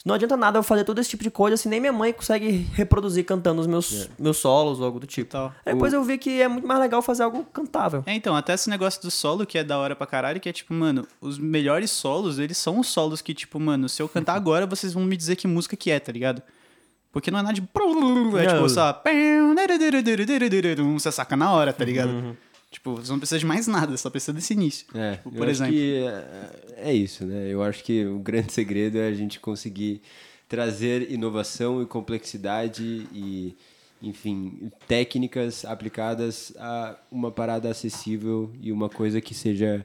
não 0.05 0.15
adianta 0.15 0.37
nada 0.37 0.59
eu 0.59 0.63
fazer 0.63 0.85
todo 0.85 0.99
esse 0.99 1.11
tipo 1.11 1.23
de 1.23 1.31
coisa, 1.31 1.55
assim, 1.55 1.69
nem 1.69 1.79
minha 1.79 1.93
mãe 1.93 2.13
consegue 2.13 2.67
reproduzir 2.73 3.25
cantando 3.25 3.61
os 3.61 3.67
meus, 3.67 4.09
meus 4.19 4.39
solos 4.39 4.81
ou 4.81 4.87
algo 4.87 4.99
do 4.99 5.07
tipo. 5.07 5.31
Tal. 5.31 5.53
Aí 5.65 5.75
depois 5.75 5.93
eu 5.93 6.03
vi 6.03 6.17
que 6.17 6.41
é 6.41 6.49
muito 6.49 6.67
mais 6.67 6.81
legal 6.81 7.03
fazer 7.03 7.23
algo 7.23 7.45
cantável. 7.53 8.03
É, 8.07 8.15
então, 8.15 8.35
até 8.35 8.55
esse 8.55 8.71
negócio 8.71 9.03
do 9.03 9.11
solo, 9.11 9.45
que 9.45 9.59
é 9.59 9.65
da 9.65 9.79
hora 9.79 9.95
pra 9.95 10.07
caralho, 10.07 10.41
que 10.41 10.49
é 10.49 10.53
tipo, 10.53 10.73
mano, 10.73 11.07
os 11.21 11.39
melhores 11.39 11.91
solos, 11.91 12.39
eles 12.39 12.57
são 12.57 12.79
os 12.79 12.89
solos 12.89 13.21
que, 13.21 13.35
tipo, 13.35 13.61
mano, 13.61 13.89
se 13.89 14.01
eu 14.01 14.09
cantar 14.09 14.35
agora, 14.35 14.67
vocês 14.67 14.95
vão 14.95 15.05
me 15.05 15.17
dizer 15.17 15.37
que 15.37 15.47
música 15.47 15.77
que 15.77 15.91
é, 15.91 16.01
tá 16.01 16.11
ligado? 16.11 16.43
Porque 17.13 17.31
não 17.31 17.39
é 17.41 17.43
nada 17.43 17.55
de. 17.55 17.61
É 17.61 18.47
tipo 18.47 18.69
só. 18.69 19.03
Você 20.99 21.11
saca 21.13 21.37
na 21.37 21.53
hora, 21.53 21.73
tá 21.73 21.85
ligado? 21.85 22.37
Tipo, 22.71 22.95
você 22.95 23.11
não 23.11 23.19
precisa 23.19 23.39
de 23.39 23.47
mais 23.47 23.67
nada, 23.67 23.97
só 23.97 24.09
precisa 24.09 24.33
desse 24.33 24.53
início. 24.53 24.87
É, 24.95 25.17
Tipo, 25.17 25.29
eu 25.31 25.33
por 25.35 25.43
acho 25.49 25.51
exemplo. 25.65 25.73
que 25.73 26.05
é, 26.77 26.91
é 26.91 26.95
isso, 26.95 27.27
né? 27.27 27.49
Eu 27.49 27.63
acho 27.63 27.83
que 27.83 28.07
o 28.07 28.19
grande 28.21 28.53
segredo 28.53 28.97
é 28.99 29.09
a 29.09 29.13
gente 29.13 29.41
conseguir 29.41 30.01
trazer 30.49 31.11
inovação 31.11 31.83
e 31.83 31.87
complexidade 31.87 33.07
e, 33.13 33.57
enfim, 34.03 34.71
técnicas 34.87 35.65
aplicadas 35.65 36.53
a 36.59 36.97
uma 37.11 37.31
parada 37.31 37.69
acessível 37.69 38.53
e 38.61 38.71
uma 38.71 38.89
coisa 38.89 39.21
que 39.21 39.35
seja 39.35 39.85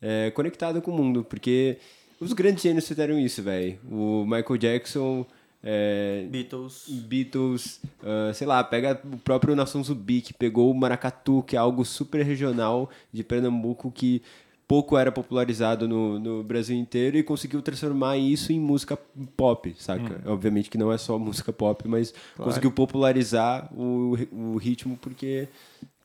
é, 0.00 0.30
conectada 0.30 0.80
com 0.80 0.90
o 0.90 0.96
mundo, 0.96 1.22
porque 1.24 1.76
os 2.18 2.32
grandes 2.32 2.62
gênios 2.62 2.86
fizeram 2.88 3.18
isso, 3.18 3.42
velho. 3.42 3.78
O 3.90 4.24
Michael 4.24 4.56
Jackson, 4.56 5.26
é, 5.62 6.26
Beatles. 6.28 6.88
Beatles, 6.88 7.80
ah, 8.02 8.32
sei 8.34 8.46
lá, 8.46 8.62
pega 8.64 9.00
o 9.04 9.18
próprio 9.18 9.54
Nação 9.54 9.82
Zumbi, 9.82 10.20
que 10.20 10.34
pegou 10.34 10.70
o 10.70 10.74
maracatu, 10.74 11.42
que 11.42 11.56
é 11.56 11.58
algo 11.58 11.84
super 11.84 12.24
regional 12.24 12.90
de 13.12 13.22
Pernambuco, 13.22 13.90
que 13.90 14.22
pouco 14.66 14.96
era 14.96 15.12
popularizado 15.12 15.86
no, 15.86 16.18
no 16.18 16.42
Brasil 16.42 16.76
inteiro 16.76 17.18
e 17.18 17.22
conseguiu 17.22 17.60
transformar 17.60 18.16
isso 18.16 18.52
em 18.52 18.58
música 18.58 18.98
pop, 19.36 19.74
saca? 19.78 20.22
Obviamente 20.24 20.70
que 20.70 20.78
não 20.78 20.90
é 20.90 20.96
só 20.96 21.18
música 21.18 21.52
pop, 21.52 21.86
mas 21.86 22.14
conseguiu 22.36 22.72
popularizar 22.72 23.70
o, 23.74 24.16
o 24.32 24.56
ritmo 24.56 24.96
porque 24.96 25.46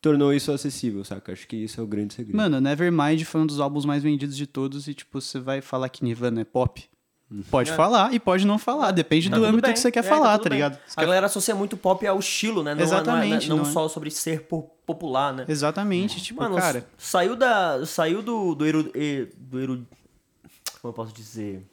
tornou 0.01 0.33
isso 0.33 0.51
acessível, 0.51 1.03
saca? 1.05 1.31
Acho 1.31 1.47
que 1.47 1.55
isso 1.55 1.79
é 1.79 1.83
o 1.83 1.87
grande 1.87 2.13
segredo. 2.13 2.35
Mano, 2.35 2.59
Nevermind 2.59 3.23
foi 3.23 3.41
um 3.41 3.47
dos 3.47 3.59
álbuns 3.59 3.85
mais 3.85 4.03
vendidos 4.03 4.35
de 4.35 4.45
todos 4.45 4.87
e, 4.87 4.93
tipo, 4.93 5.21
você 5.21 5.39
vai 5.39 5.61
falar 5.61 5.87
que 5.89 6.03
Nirvana 6.03 6.41
é 6.41 6.45
pop? 6.45 6.83
Pode 7.51 7.73
falar 7.73 8.13
e 8.13 8.19
pode 8.21 8.47
não 8.47 8.57
falar, 8.57 8.91
depende 8.91 9.29
Tá 9.29 9.35
do 9.35 9.43
âmbito 9.43 9.63
bem. 9.63 9.73
que 9.73 9.79
você 9.81 9.91
quer 9.91 9.99
É, 9.99 10.03
falar, 10.03 10.37
tudo 10.37 10.43
tá 10.43 10.49
bem. 10.49 10.57
ligado? 10.59 10.75
Você 10.75 10.93
A 10.93 10.95
quer- 10.95 11.05
galera 11.07 11.25
associa 11.25 11.53
muito 11.53 11.75
pop 11.75 12.07
ao 12.07 12.17
estilo, 12.19 12.63
né? 12.63 12.73
Não, 12.73 12.79
é- 12.79 12.83
Exatamente, 12.83 13.49
Não, 13.49 13.55
é- 13.55 13.59
não 13.59 13.63
não 13.65 13.69
é. 13.69 13.73
só 13.73 13.89
sobre 13.89 14.09
ser 14.09 14.43
po- 14.43 14.63
popular, 14.85 15.33
né? 15.33 15.45
Exatamente, 15.49 16.21
tipo, 16.23 16.41
Mano, 16.41 16.55
cara. 16.55 16.87
saiu 16.97 17.35
da. 17.35 17.85
Saiu 17.85 18.21
do. 18.21 18.55
Do, 18.55 18.65
eru, 18.65 18.91
e- 18.95 19.27
do 19.37 19.59
eru- 19.59 19.85
Como 20.81 20.91
eu 20.91 20.93
posso 20.93 21.13
dizer? 21.13 21.65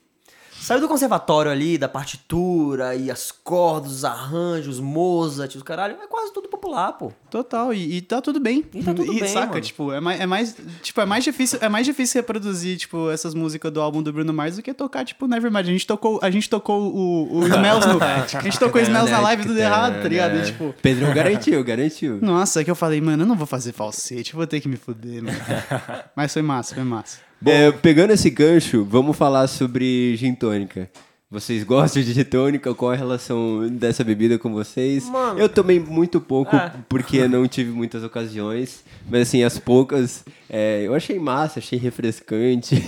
Saiu 0.64 0.80
do 0.80 0.88
conservatório 0.88 1.50
ali, 1.50 1.76
da 1.76 1.90
partitura 1.90 2.94
e 2.94 3.10
as 3.10 3.30
cordas, 3.30 3.92
os 3.92 4.04
arranjos, 4.04 4.80
Mozart, 4.80 5.54
os 5.56 5.62
caralho. 5.62 5.98
É 6.02 6.06
quase 6.06 6.32
tudo 6.32 6.48
popular, 6.48 6.92
pô. 6.94 7.12
Total, 7.30 7.74
e, 7.74 7.98
e 7.98 8.00
tá 8.00 8.18
tudo 8.22 8.40
bem. 8.40 8.64
E 8.72 8.82
tá 8.82 8.94
tudo 8.94 9.12
bem, 9.12 9.28
saca, 9.28 9.48
mano. 9.48 9.60
tipo, 9.60 9.92
é 9.92 10.00
mais, 10.00 10.20
é 10.22 10.24
mais, 10.24 10.56
tipo, 10.80 11.02
é 11.02 11.04
mais 11.04 11.22
difícil, 11.22 11.58
é 11.60 11.68
mais 11.68 11.84
difícil 11.84 12.18
reproduzir, 12.18 12.78
tipo, 12.78 13.10
essas 13.10 13.34
músicas 13.34 13.70
do 13.70 13.78
álbum 13.78 14.02
do 14.02 14.10
Bruno 14.10 14.32
Mars 14.32 14.56
do 14.56 14.62
que 14.62 14.72
tocar, 14.72 15.04
tipo, 15.04 15.26
Nevermind. 15.26 15.68
A 15.68 15.72
gente 15.72 15.86
tocou, 15.86 16.18
a 16.22 16.30
gente 16.30 16.48
tocou 16.48 16.80
o, 16.80 17.40
o 17.40 17.44
Smells 17.46 17.86
no, 17.86 18.02
a 18.02 18.42
gente 18.42 18.58
tocou 18.58 18.80
Smells 18.80 19.10
na 19.10 19.20
live 19.20 19.44
do 19.44 19.58
errado, 19.58 20.00
tá 20.00 20.08
ligado? 20.08 20.38
E, 20.38 20.46
tipo, 20.46 20.74
Pedrão 20.80 21.12
garantiu, 21.12 21.62
garantiu. 21.62 22.18
nossa, 22.22 22.62
é 22.62 22.64
que 22.64 22.70
eu 22.70 22.74
falei, 22.74 23.02
mano, 23.02 23.24
eu 23.24 23.26
não 23.26 23.36
vou 23.36 23.46
fazer 23.46 23.72
falsete, 23.72 24.32
eu 24.32 24.38
vou 24.38 24.46
ter 24.46 24.62
que 24.62 24.68
me 24.70 24.78
fuder, 24.78 25.22
mano. 25.22 25.36
Mas 26.16 26.32
foi 26.32 26.40
massa, 26.40 26.74
foi 26.74 26.84
massa. 26.84 27.18
É, 27.46 27.70
pegando 27.72 28.12
esse 28.12 28.28
gancho, 28.30 28.84
vamos 28.84 29.16
falar 29.16 29.46
sobre 29.46 30.16
gin 30.16 30.34
tônica. 30.34 30.90
Vocês 31.30 31.64
gostam 31.64 32.02
de 32.02 32.12
gin 32.12 32.24
tônica? 32.24 32.72
Qual 32.74 32.92
a 32.92 32.96
relação 32.96 33.66
dessa 33.68 34.04
bebida 34.04 34.38
com 34.38 34.52
vocês? 34.52 35.08
Mano. 35.08 35.38
Eu 35.40 35.48
tomei 35.48 35.80
muito 35.80 36.20
pouco, 36.20 36.54
É. 36.54 36.72
porque 36.88 37.26
não 37.26 37.48
tive 37.48 37.72
muitas 37.72 38.04
ocasiões. 38.04 38.84
Mas 39.10 39.22
assim, 39.22 39.42
as 39.42 39.58
poucas, 39.58 40.24
é, 40.48 40.82
eu 40.84 40.94
achei 40.94 41.18
massa, 41.18 41.58
achei 41.58 41.78
refrescante. 41.78 42.76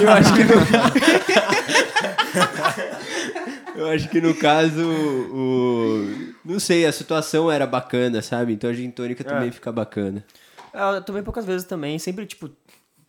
eu 0.00 0.10
acho 0.10 0.34
que 0.34 0.44
no... 0.44 0.54
Eu 3.74 3.86
acho 3.88 4.08
que 4.10 4.20
no 4.20 4.34
caso, 4.34 4.82
o... 4.84 6.06
não 6.44 6.60
sei, 6.60 6.84
a 6.84 6.92
situação 6.92 7.50
era 7.50 7.66
bacana, 7.66 8.20
sabe? 8.20 8.52
Então 8.52 8.68
a 8.68 8.74
gin 8.74 8.90
tônica 8.90 9.24
também 9.24 9.50
fica 9.50 9.72
bacana. 9.72 10.22
É, 10.74 10.96
Eu 10.96 11.00
tomei 11.02 11.22
poucas 11.22 11.46
vezes 11.46 11.66
também, 11.66 11.98
sempre, 11.98 12.26
tipo, 12.26 12.50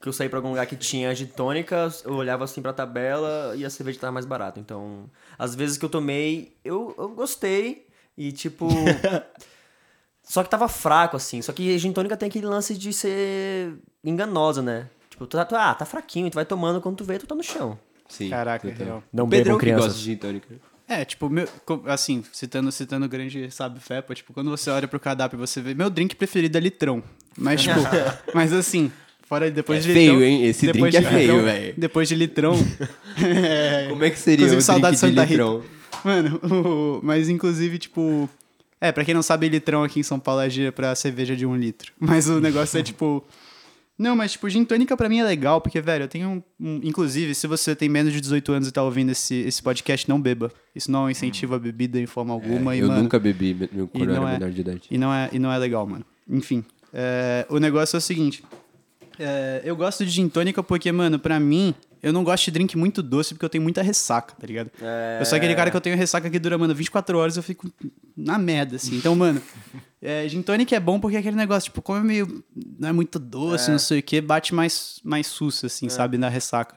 que 0.02 0.08
eu 0.10 0.14
saí 0.14 0.28
pra 0.28 0.39
algum 0.39 0.49
lugar 0.49 0.66
que 0.66 0.76
tinha 0.76 1.14
gin 1.14 1.28
tônica, 1.28 1.88
eu 2.04 2.14
olhava 2.16 2.43
assim 2.43 2.62
pra 2.62 2.74
tabela 2.74 3.54
e 3.56 3.64
a 3.64 3.70
cerveja 3.70 3.99
tava 3.99 4.12
mais 4.14 4.26
barata. 4.26 4.60
Então, 4.60 5.10
às 5.38 5.54
vezes 5.54 5.78
que 5.78 5.86
eu 5.86 5.89
tomei, 5.89 6.56
eu, 6.66 6.93
eu 6.97 7.10
gostei 7.10 7.86
e, 8.18 8.32
tipo... 8.32 8.68
só 10.24 10.43
que 10.43 10.49
tava 10.49 10.68
fraco, 10.68 11.16
assim. 11.18 11.41
Só 11.41 11.52
que 11.52 11.78
gin 11.78 11.91
tônica 11.93 12.16
tem 12.18 12.30
aquele 12.30 12.45
lance 12.45 12.78
de 12.78 12.91
ser 12.93 13.76
enganosa, 14.04 14.62
né? 14.62 14.88
Tipo, 15.10 15.28
tu, 15.28 15.38
tá- 15.38 15.45
tu, 15.45 15.56
ah, 15.56 15.74
tá 15.74 15.86
fraquinho, 15.86 16.30
tu 16.30 16.36
vai 16.36 16.45
tomando, 16.45 16.82
quando 16.82 16.97
tu 16.97 17.04
vê, 17.04 17.20
tu 17.20 17.28
tá 17.28 17.36
no 17.36 17.43
chão. 17.43 17.78
Sim, 18.10 18.30
Caraca, 18.30 18.70
total. 18.70 18.86
real. 18.86 19.04
Não 19.14 19.26
O 19.26 19.30
Pedrão 19.30 19.43
bebam, 19.56 19.58
que 19.60 19.66
crianças. 19.66 19.86
gosta 19.86 19.99
de 19.99 20.06
gin 20.06 20.16
tônica. 20.18 20.47
É, 20.88 21.06
tipo, 21.06 21.30
meu, 21.30 21.47
assim, 21.86 22.24
citando, 22.34 22.70
citando 22.70 23.06
o 23.06 23.10
grande 23.10 23.49
Sabe 23.49 23.80
Fepa, 23.80 24.14
tipo, 24.14 24.34
quando 24.34 24.49
você 24.49 24.70
olha 24.70 24.88
pro 24.89 24.99
cardápio 24.99 25.39
você 25.39 25.62
vê, 25.62 25.74
meu 25.74 25.89
drink 25.89 26.16
preferido 26.18 26.58
é 26.58 26.62
litrão. 26.62 27.02
Mas, 27.38 27.62
tipo, 27.62 27.76
mas 28.36 28.52
assim, 28.52 28.91
fora 29.32 29.50
depois 29.50 29.80
É 29.80 29.88
de 29.88 29.94
feio, 29.94 30.12
litrão, 30.16 30.28
hein? 30.28 30.46
Esse 30.46 30.66
depois 30.66 30.92
drink 30.94 31.06
é 31.08 31.10
feio, 31.10 31.22
litrão- 31.22 31.44
velho. 31.46 31.74
Depois 31.78 32.10
de 32.10 32.16
litrão. 32.16 32.54
é, 33.24 33.88
Como 33.90 34.04
é 34.04 34.10
que 34.10 34.20
seria 34.20 34.46
Inclusive, 34.46 34.58
o 34.60 34.62
saudade 34.62 34.98
drink 34.98 35.14
de 35.14 35.20
Santa 35.20 35.22
Rita. 35.24 35.44
litrão? 35.44 35.64
Mano, 36.04 36.40
o- 36.44 37.00
mas 37.02 37.30
inclusive, 37.30 37.78
tipo. 37.78 38.30
É, 38.82 38.92
pra 38.92 39.06
quem 39.06 39.14
não 39.14 39.22
sabe, 39.22 39.48
litrão 39.48 39.84
aqui 39.84 40.00
em 40.00 40.04
São 40.04 40.20
Paulo 40.20 40.42
é 40.42 40.50
gíria 40.50 40.72
pra 40.72 40.94
cerveja 40.96 41.36
de 41.36 41.46
um 41.46 41.56
litro. 41.56 41.94
Mas 42.00 42.28
o 42.28 42.40
negócio 42.42 42.78
é 42.80 42.84
tipo. 42.84 43.24
Não, 44.00 44.16
mas 44.16 44.32
tipo, 44.32 44.50
gin 44.50 44.66
tônica 44.66 44.98
pra 44.98 45.08
mim 45.08 45.20
é 45.20 45.24
legal, 45.24 45.62
porque, 45.62 45.80
velho, 45.80 46.06
eu 46.06 46.08
tenho 46.08 46.28
um, 46.28 46.42
um- 46.60 46.80
Inclusive, 46.84 47.36
se 47.36 47.46
você 47.46 47.76
tem 47.76 47.88
menos 47.88 48.12
de 48.12 48.20
18 48.20 48.52
anos 48.52 48.68
e 48.68 48.72
tá 48.72 48.82
ouvindo 48.82 49.12
esse, 49.12 49.36
esse 49.36 49.62
podcast, 49.62 50.10
não 50.10 50.20
beba. 50.20 50.52
Isso 50.76 50.90
não 50.92 51.08
incentiva 51.08 51.58
a 51.58 51.60
bebida 51.60 52.00
em 52.00 52.08
forma 52.08 52.34
alguma. 52.34 52.76
e, 52.76 52.80
É, 52.80 52.84
eu 52.84 52.88
mano, 52.88 53.04
nunca 53.04 53.20
bebi 53.20 53.56
meu 53.72 53.88
quando 53.88 54.10
eu 54.10 54.16
era 54.16 54.30
é- 54.32 54.34
menor 54.40 54.50
de 54.52 54.62
idade. 54.62 54.82
E 54.90 54.98
não 54.98 55.14
é, 55.14 55.30
e 55.32 55.38
não 55.38 55.52
é 55.54 55.58
legal, 55.60 55.86
mano. 55.86 56.04
Enfim, 56.28 56.66
é, 56.92 57.46
o 57.48 57.60
negócio 57.60 57.96
é 57.96 58.00
o 58.00 58.02
seguinte. 58.02 58.44
É, 59.22 59.61
eu 59.63 59.76
gosto 59.76 60.05
de 60.05 60.11
gin 60.11 60.28
tônica 60.28 60.61
porque, 60.63 60.91
mano, 60.91 61.19
pra 61.19 61.39
mim, 61.39 61.76
eu 62.01 62.11
não 62.11 62.24
gosto 62.24 62.45
de 62.45 62.51
drink 62.51 62.78
muito 62.78 63.03
doce 63.03 63.34
porque 63.34 63.45
eu 63.45 63.49
tenho 63.49 63.63
muita 63.63 63.82
ressaca, 63.82 64.34
tá 64.36 64.47
ligado? 64.47 64.72
Eu 65.19 65.26
sou 65.26 65.36
aquele 65.36 65.53
cara 65.55 65.69
que 65.69 65.78
eu 65.78 65.82
tenho 65.82 65.95
ressaca 65.95 66.30
que 66.30 66.39
dura, 66.39 66.57
mano, 66.57 66.74
24 66.74 67.17
horas 67.17 67.38
eu 67.38 67.43
fico 67.43 67.72
na 68.17 68.38
merda, 68.39 68.78
assim. 68.78 68.95
Então, 68.95 69.15
mano, 69.15 69.41
é, 70.01 70.28
gin 70.28 70.41
tônica 70.41 70.76
é 70.76 70.80
bom 70.80 70.99
porque 70.99 71.15
é 71.15 71.19
aquele 71.19 71.36
negócio, 71.36 71.69
tipo, 71.69 71.82
como 71.82 71.99
é 71.99 72.03
meio. 72.03 72.43
Não 72.80 72.89
é 72.89 72.91
muito 72.91 73.19
doce, 73.19 73.69
não 73.69 73.80
sei 73.80 73.99
o 73.99 74.03
quê, 74.03 74.19
bate 74.19 74.53
mais, 74.55 74.99
mais 75.03 75.28
sussa, 75.28 75.67
assim, 75.67 75.88
sabe, 75.89 76.17
na 76.17 76.28
ressaca. 76.30 76.76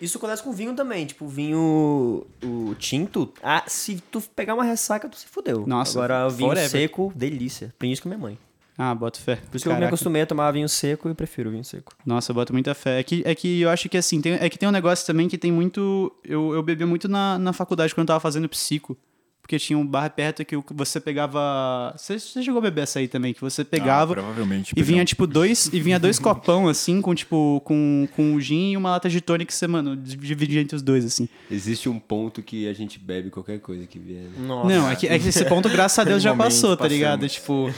Isso 0.00 0.18
acontece 0.18 0.42
com 0.42 0.52
vinho 0.52 0.74
também. 0.74 1.06
Tipo, 1.06 1.28
vinho 1.28 2.26
o 2.42 2.74
tinto, 2.76 3.32
ah, 3.40 3.62
se 3.68 4.02
tu 4.10 4.20
pegar 4.20 4.54
uma 4.54 4.64
ressaca, 4.64 5.08
tu 5.08 5.16
se 5.16 5.26
fudeu. 5.26 5.64
Nossa, 5.64 5.96
Agora, 5.98 6.26
o 6.26 6.30
vinho 6.30 6.48
forever. 6.48 6.70
seco, 6.70 7.12
delícia. 7.14 7.68
Aprendi 7.68 7.92
isso 7.92 8.02
com 8.02 8.08
minha 8.08 8.18
mãe. 8.18 8.36
Ah, 8.76 8.94
boto 8.94 9.20
fé. 9.20 9.36
Por 9.36 9.56
isso 9.56 9.64
que 9.64 9.70
eu 9.70 9.76
me 9.76 9.84
acostumei 9.84 10.22
a 10.22 10.26
tomar 10.26 10.50
vinho 10.50 10.68
seco 10.68 11.08
e 11.10 11.14
prefiro 11.14 11.50
vinho 11.50 11.64
seco. 11.64 11.92
Nossa, 12.06 12.30
eu 12.30 12.34
boto 12.34 12.52
muita 12.52 12.74
fé. 12.74 13.00
É 13.00 13.02
que, 13.02 13.22
é 13.24 13.34
que 13.34 13.60
eu 13.60 13.68
acho 13.70 13.88
que 13.88 13.96
assim, 13.98 14.20
tem, 14.20 14.32
é 14.34 14.48
que 14.48 14.58
tem 14.58 14.68
um 14.68 14.72
negócio 14.72 15.06
também 15.06 15.28
que 15.28 15.36
tem 15.36 15.52
muito. 15.52 16.10
Eu, 16.24 16.54
eu 16.54 16.62
bebia 16.62 16.86
muito 16.86 17.06
na, 17.08 17.38
na 17.38 17.52
faculdade 17.52 17.94
quando 17.94 18.04
eu 18.04 18.08
tava 18.08 18.20
fazendo 18.20 18.48
psico. 18.48 18.96
Porque 19.42 19.58
tinha 19.58 19.76
um 19.76 19.84
bar 19.84 20.08
perto 20.08 20.44
que 20.44 20.56
você 20.72 21.00
pegava. 21.00 21.92
Você, 21.96 22.16
você 22.18 22.44
chegou 22.44 22.58
a 22.60 22.62
beber 22.62 22.82
essa 22.82 23.00
aí 23.00 23.08
também, 23.08 23.34
que 23.34 23.40
você 23.40 23.62
Ah, 23.62 23.64
pegava. 23.64 24.14
provavelmente. 24.14 24.72
E 24.76 24.82
vinha, 24.84 25.04
tipo, 25.04 25.26
dois. 25.26 25.66
E 25.72 25.80
vinha 25.80 25.98
dois 25.98 26.16
copão, 26.20 26.68
assim, 26.68 27.02
com, 27.02 27.12
tipo, 27.12 27.60
com, 27.64 28.06
com 28.14 28.34
o 28.36 28.40
gin 28.40 28.70
e 28.70 28.76
uma 28.76 28.90
lata 28.90 29.08
de 29.10 29.20
tônica 29.20 29.48
que 29.48 29.54
você, 29.54 29.66
mano, 29.66 29.96
dividia 29.96 30.60
entre 30.60 30.76
os 30.76 30.80
dois, 30.82 31.04
assim. 31.04 31.28
Existe 31.50 31.88
um 31.88 31.98
ponto 31.98 32.40
que 32.40 32.68
a 32.68 32.72
gente 32.72 33.00
bebe 33.00 33.30
qualquer 33.30 33.58
coisa 33.58 33.84
que 33.84 33.98
vier. 33.98 34.22
né? 34.22 34.30
Nossa. 34.46 34.68
Não, 34.68 34.88
é 34.88 34.94
que, 34.94 35.08
é 35.08 35.18
que 35.18 35.28
esse 35.28 35.44
ponto, 35.44 35.68
graças 35.68 35.98
a 35.98 36.04
Deus, 36.04 36.22
já 36.22 36.34
passou, 36.36 36.76
tá 36.76 36.86
ligado? 36.86 37.28
Tipo. 37.28 37.74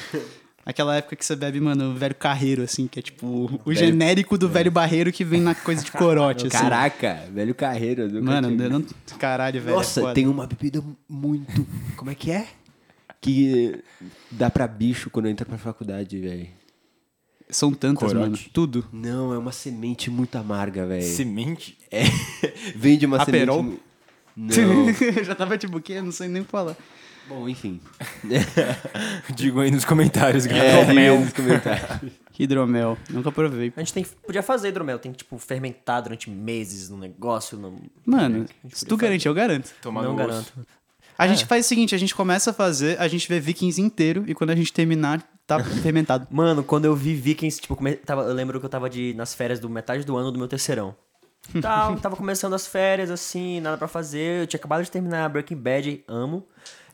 Aquela 0.67 0.97
época 0.97 1.15
que 1.15 1.25
você 1.25 1.37
bebe, 1.37 1.61
mano, 1.61 1.91
o 1.91 1.95
velho 1.95 2.15
carreiro, 2.15 2.63
assim, 2.63 2.87
que 2.87 2.99
é 2.99 3.03
tipo 3.03 3.61
o 3.65 3.75
genérico 3.75 4.39
do 4.39 4.49
velho 4.49 4.71
barreiro 4.71 5.13
que 5.13 5.23
vem 5.23 5.41
na 5.41 5.55
coisa 5.55 5.85
de 5.85 5.93
corote, 5.93 6.47
assim. 6.49 6.57
Caraca, 6.57 7.23
velho 7.31 7.55
carreiro. 7.55 8.11
Mano, 8.23 8.51
não... 8.51 8.85
caralho, 9.19 9.61
velho. 9.61 9.75
é 9.75 9.77
Nossa, 9.77 10.01
foda. 10.01 10.15
tem 10.15 10.27
uma 10.27 10.47
bebida 10.47 10.83
muito. 11.07 11.67
Como 11.97 12.11
é 12.11 12.15
que 12.15 12.31
é? 12.31 12.47
Que 13.21 13.83
dá 14.31 14.49
pra 14.49 14.67
bicho 14.67 15.11
quando 15.11 15.29
entra 15.29 15.45
pra 15.45 15.59
faculdade, 15.59 16.19
velho. 16.19 16.49
São 17.51 17.73
tantas, 17.73 18.09
Corote. 18.09 18.31
mano. 18.31 18.39
Tudo. 18.53 18.87
Não, 18.91 19.35
é 19.35 19.39
uma 19.39 19.53
semente 19.53 20.11
muito 20.11 20.37
amarga, 20.37 20.87
velho. 20.87 21.03
Semente? 21.03 21.77
É. 21.91 22.05
Vem 22.75 22.97
de 22.97 23.05
uma 23.05 23.23
Aperol? 23.23 23.59
semente. 23.59 23.81
Não. 24.37 24.89
Eu 24.89 25.25
já 25.25 25.35
tava 25.35 25.57
tipo, 25.57 25.77
o 25.77 25.81
quê? 25.81 26.01
Não 26.01 26.11
sei 26.11 26.27
nem 26.27 26.43
falar. 26.43 26.77
Bom, 27.29 27.49
enfim. 27.49 27.81
Digam 29.35 29.61
aí 29.63 29.71
nos 29.71 29.85
comentários, 29.85 30.47
É, 30.47 30.49
galera. 30.49 31.19
nos 31.21 31.33
comentários. 31.33 32.13
Hidromel. 32.39 32.99
Nunca 33.11 33.31
provei. 33.31 33.73
A 33.77 33.81
gente 33.81 33.93
tem, 33.93 34.05
podia 34.27 34.43
fazer 34.43 34.69
hidromel, 34.69 34.99
tem 34.99 35.13
que, 35.13 35.19
tipo, 35.19 35.39
fermentar 35.39 36.03
durante 36.03 36.29
meses 36.29 36.91
no 36.91 36.97
negócio. 36.99 37.57
No... 37.57 37.81
Mano, 38.05 38.47
se 38.71 38.85
tu 38.85 38.97
garante, 38.97 39.27
eu 39.27 39.33
garanto. 39.35 39.73
Tomar 39.81 40.03
não 40.03 40.17
garanto. 40.17 40.53
A 41.17 41.29
gente 41.29 41.47
faz 41.47 41.65
o 41.65 41.69
seguinte, 41.69 41.95
a 41.95 41.99
gente 41.99 42.13
começa 42.13 42.51
a 42.51 42.53
fazer, 42.53 43.01
a 43.01 43.07
gente 43.07 43.29
vê 43.29 43.39
Vikings 43.39 43.81
inteiro 43.81 44.25
e 44.27 44.35
quando 44.35 44.51
a 44.51 44.57
gente 44.57 44.73
terminar, 44.73 45.23
tá 45.47 45.63
fermentado. 45.81 46.27
Mano, 46.29 46.65
quando 46.65 46.87
eu 46.87 46.97
vi 46.97 47.15
Vikings, 47.15 47.61
tipo, 47.61 47.77
come- 47.77 47.95
tava, 47.95 48.23
eu 48.23 48.35
lembro 48.35 48.59
que 48.59 48.67
eu 48.67 48.71
tava 48.71 48.91
de, 48.91 49.15
nas 49.15 49.33
férias 49.33 49.61
do 49.61 49.71
metade 49.71 50.05
do 50.05 50.17
ano 50.17 50.33
do 50.33 50.39
meu 50.39 50.49
terceirão. 50.49 50.97
Tal, 51.63 51.95
tava 51.99 52.17
começando 52.17 52.55
as 52.55 52.67
férias, 52.67 53.11
assim, 53.13 53.61
nada 53.61 53.77
pra 53.77 53.87
fazer. 53.87 54.41
Eu 54.43 54.47
tinha 54.49 54.59
acabado 54.59 54.83
de 54.83 54.91
terminar 54.91 55.29
Breaking 55.29 55.57
Bad, 55.57 56.03
amo. 56.09 56.45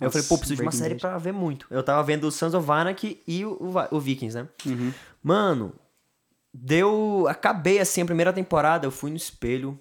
Aí 0.01 0.07
eu 0.07 0.11
falei, 0.11 0.27
pô, 0.27 0.39
preciso 0.39 0.57
de 0.57 0.63
uma 0.63 0.73
série 0.73 0.95
Bad. 0.95 1.01
pra 1.01 1.19
ver 1.19 1.33
muito. 1.33 1.67
Eu 1.71 1.83
tava 1.83 2.03
vendo 2.03 2.31
Sons 2.31 2.55
of 2.55 2.71
Anarchy 2.71 3.21
e 3.27 3.45
o, 3.45 3.53
o, 3.53 3.97
o 3.97 4.01
Vikings, 4.01 4.37
né? 4.37 4.49
Mano, 5.23 5.75
deu. 6.53 7.27
Acabei 7.29 7.79
assim 7.79 8.01
a 8.01 8.07
primeira 8.07 8.33
temporada, 8.33 8.87
eu 8.87 8.91
fui 8.91 9.11
no 9.11 9.17
espelho. 9.17 9.79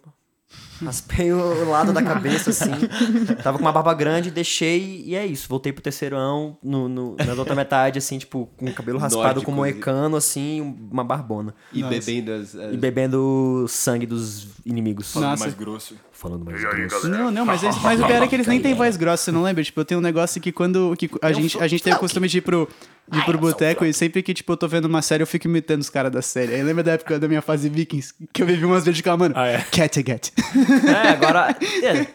Raspei 0.84 1.32
o 1.34 1.70
lado 1.70 1.92
da 1.92 2.02
cabeça, 2.02 2.50
assim. 2.52 2.72
Tava 3.44 3.58
com 3.58 3.64
uma 3.64 3.72
barba 3.72 3.94
grande, 3.94 4.32
deixei 4.32 5.04
e 5.06 5.16
é 5.16 5.26
isso. 5.26 5.48
Voltei 5.50 5.72
pro 5.74 5.82
terceirão, 5.82 6.58
no, 6.64 6.88
no, 6.88 7.16
na 7.18 7.34
outra 7.34 7.56
metade, 7.56 7.98
assim, 8.00 8.18
tipo, 8.18 8.50
com 8.58 8.66
o 8.66 8.74
cabelo 8.74 8.98
raspado, 9.00 9.42
com 9.42 9.52
moecano, 9.52 10.16
assim, 10.16 10.62
uma 10.92 11.04
barbona. 11.04 11.54
E 11.74 11.82
Nossa. 11.82 11.96
bebendo 11.96 12.32
as. 12.32 12.56
as- 12.56 12.74
E 12.74 12.78
bebendo 12.78 13.66
sangue 13.68 14.06
dos 14.06 14.48
inimigos. 14.66 15.12
Falando 15.12 15.30
Nossa. 15.32 15.44
mais 15.44 15.54
grosso. 15.56 15.96
Falando 16.14 16.44
mais 16.46 16.60
grosso. 16.62 17.08
Não, 17.08 17.32
não, 17.32 17.46
mas, 17.46 17.64
eles- 17.64 17.78
mas 17.82 18.00
o 18.02 18.06
pior 18.06 18.22
é 18.22 18.28
que 18.28 18.36
eles 18.36 18.48
nem 18.48 18.60
têm 18.62 18.74
voz 18.74 18.98
grossa, 18.98 19.24
você 19.26 19.32
não 19.32 19.42
lembra? 19.44 19.64
Tipo, 19.64 19.80
eu 19.80 19.86
tenho 19.86 20.00
um 20.00 20.04
negócio 20.04 20.42
que 20.42 20.52
quando 20.52 20.94
que 20.98 21.10
a, 21.22 21.32
gente, 21.32 21.58
a 21.62 21.68
gente 21.68 21.82
tem 21.84 21.94
o 21.94 21.98
costume 21.98 22.28
de 22.28 22.40
ir 22.40 22.42
pro, 22.42 22.68
de 23.10 23.20
ir 23.20 23.24
pro 23.26 23.38
boteco 23.38 23.86
e 23.86 23.94
sempre 23.94 24.22
que, 24.22 24.34
tipo, 24.34 24.52
eu 24.52 24.58
tô 24.58 24.68
vendo 24.68 24.84
uma 24.86 25.02
série, 25.02 25.24
eu 25.24 25.28
fico 25.28 25.48
imitando 25.48 25.80
os 25.80 25.90
caras 25.90 26.12
da 26.12 26.22
série. 26.22 26.54
Aí 26.56 26.62
lembra 26.62 26.84
da 26.84 26.92
época 26.92 27.18
da 27.18 27.26
minha 27.28 27.42
fase 27.42 27.70
Vikings, 27.70 28.14
que 28.34 28.42
eu 28.42 28.46
vivi 28.48 28.66
umas 28.66 28.84
vezes 28.84 28.98
de 28.98 29.02
ficar, 29.02 29.16
mano, 29.16 29.34
Ah, 29.38 29.48
é? 29.48 29.60
cat 29.72 30.04
get. 30.06 30.30
É, 30.90 31.10
agora. 31.10 31.56
é, 31.84 32.06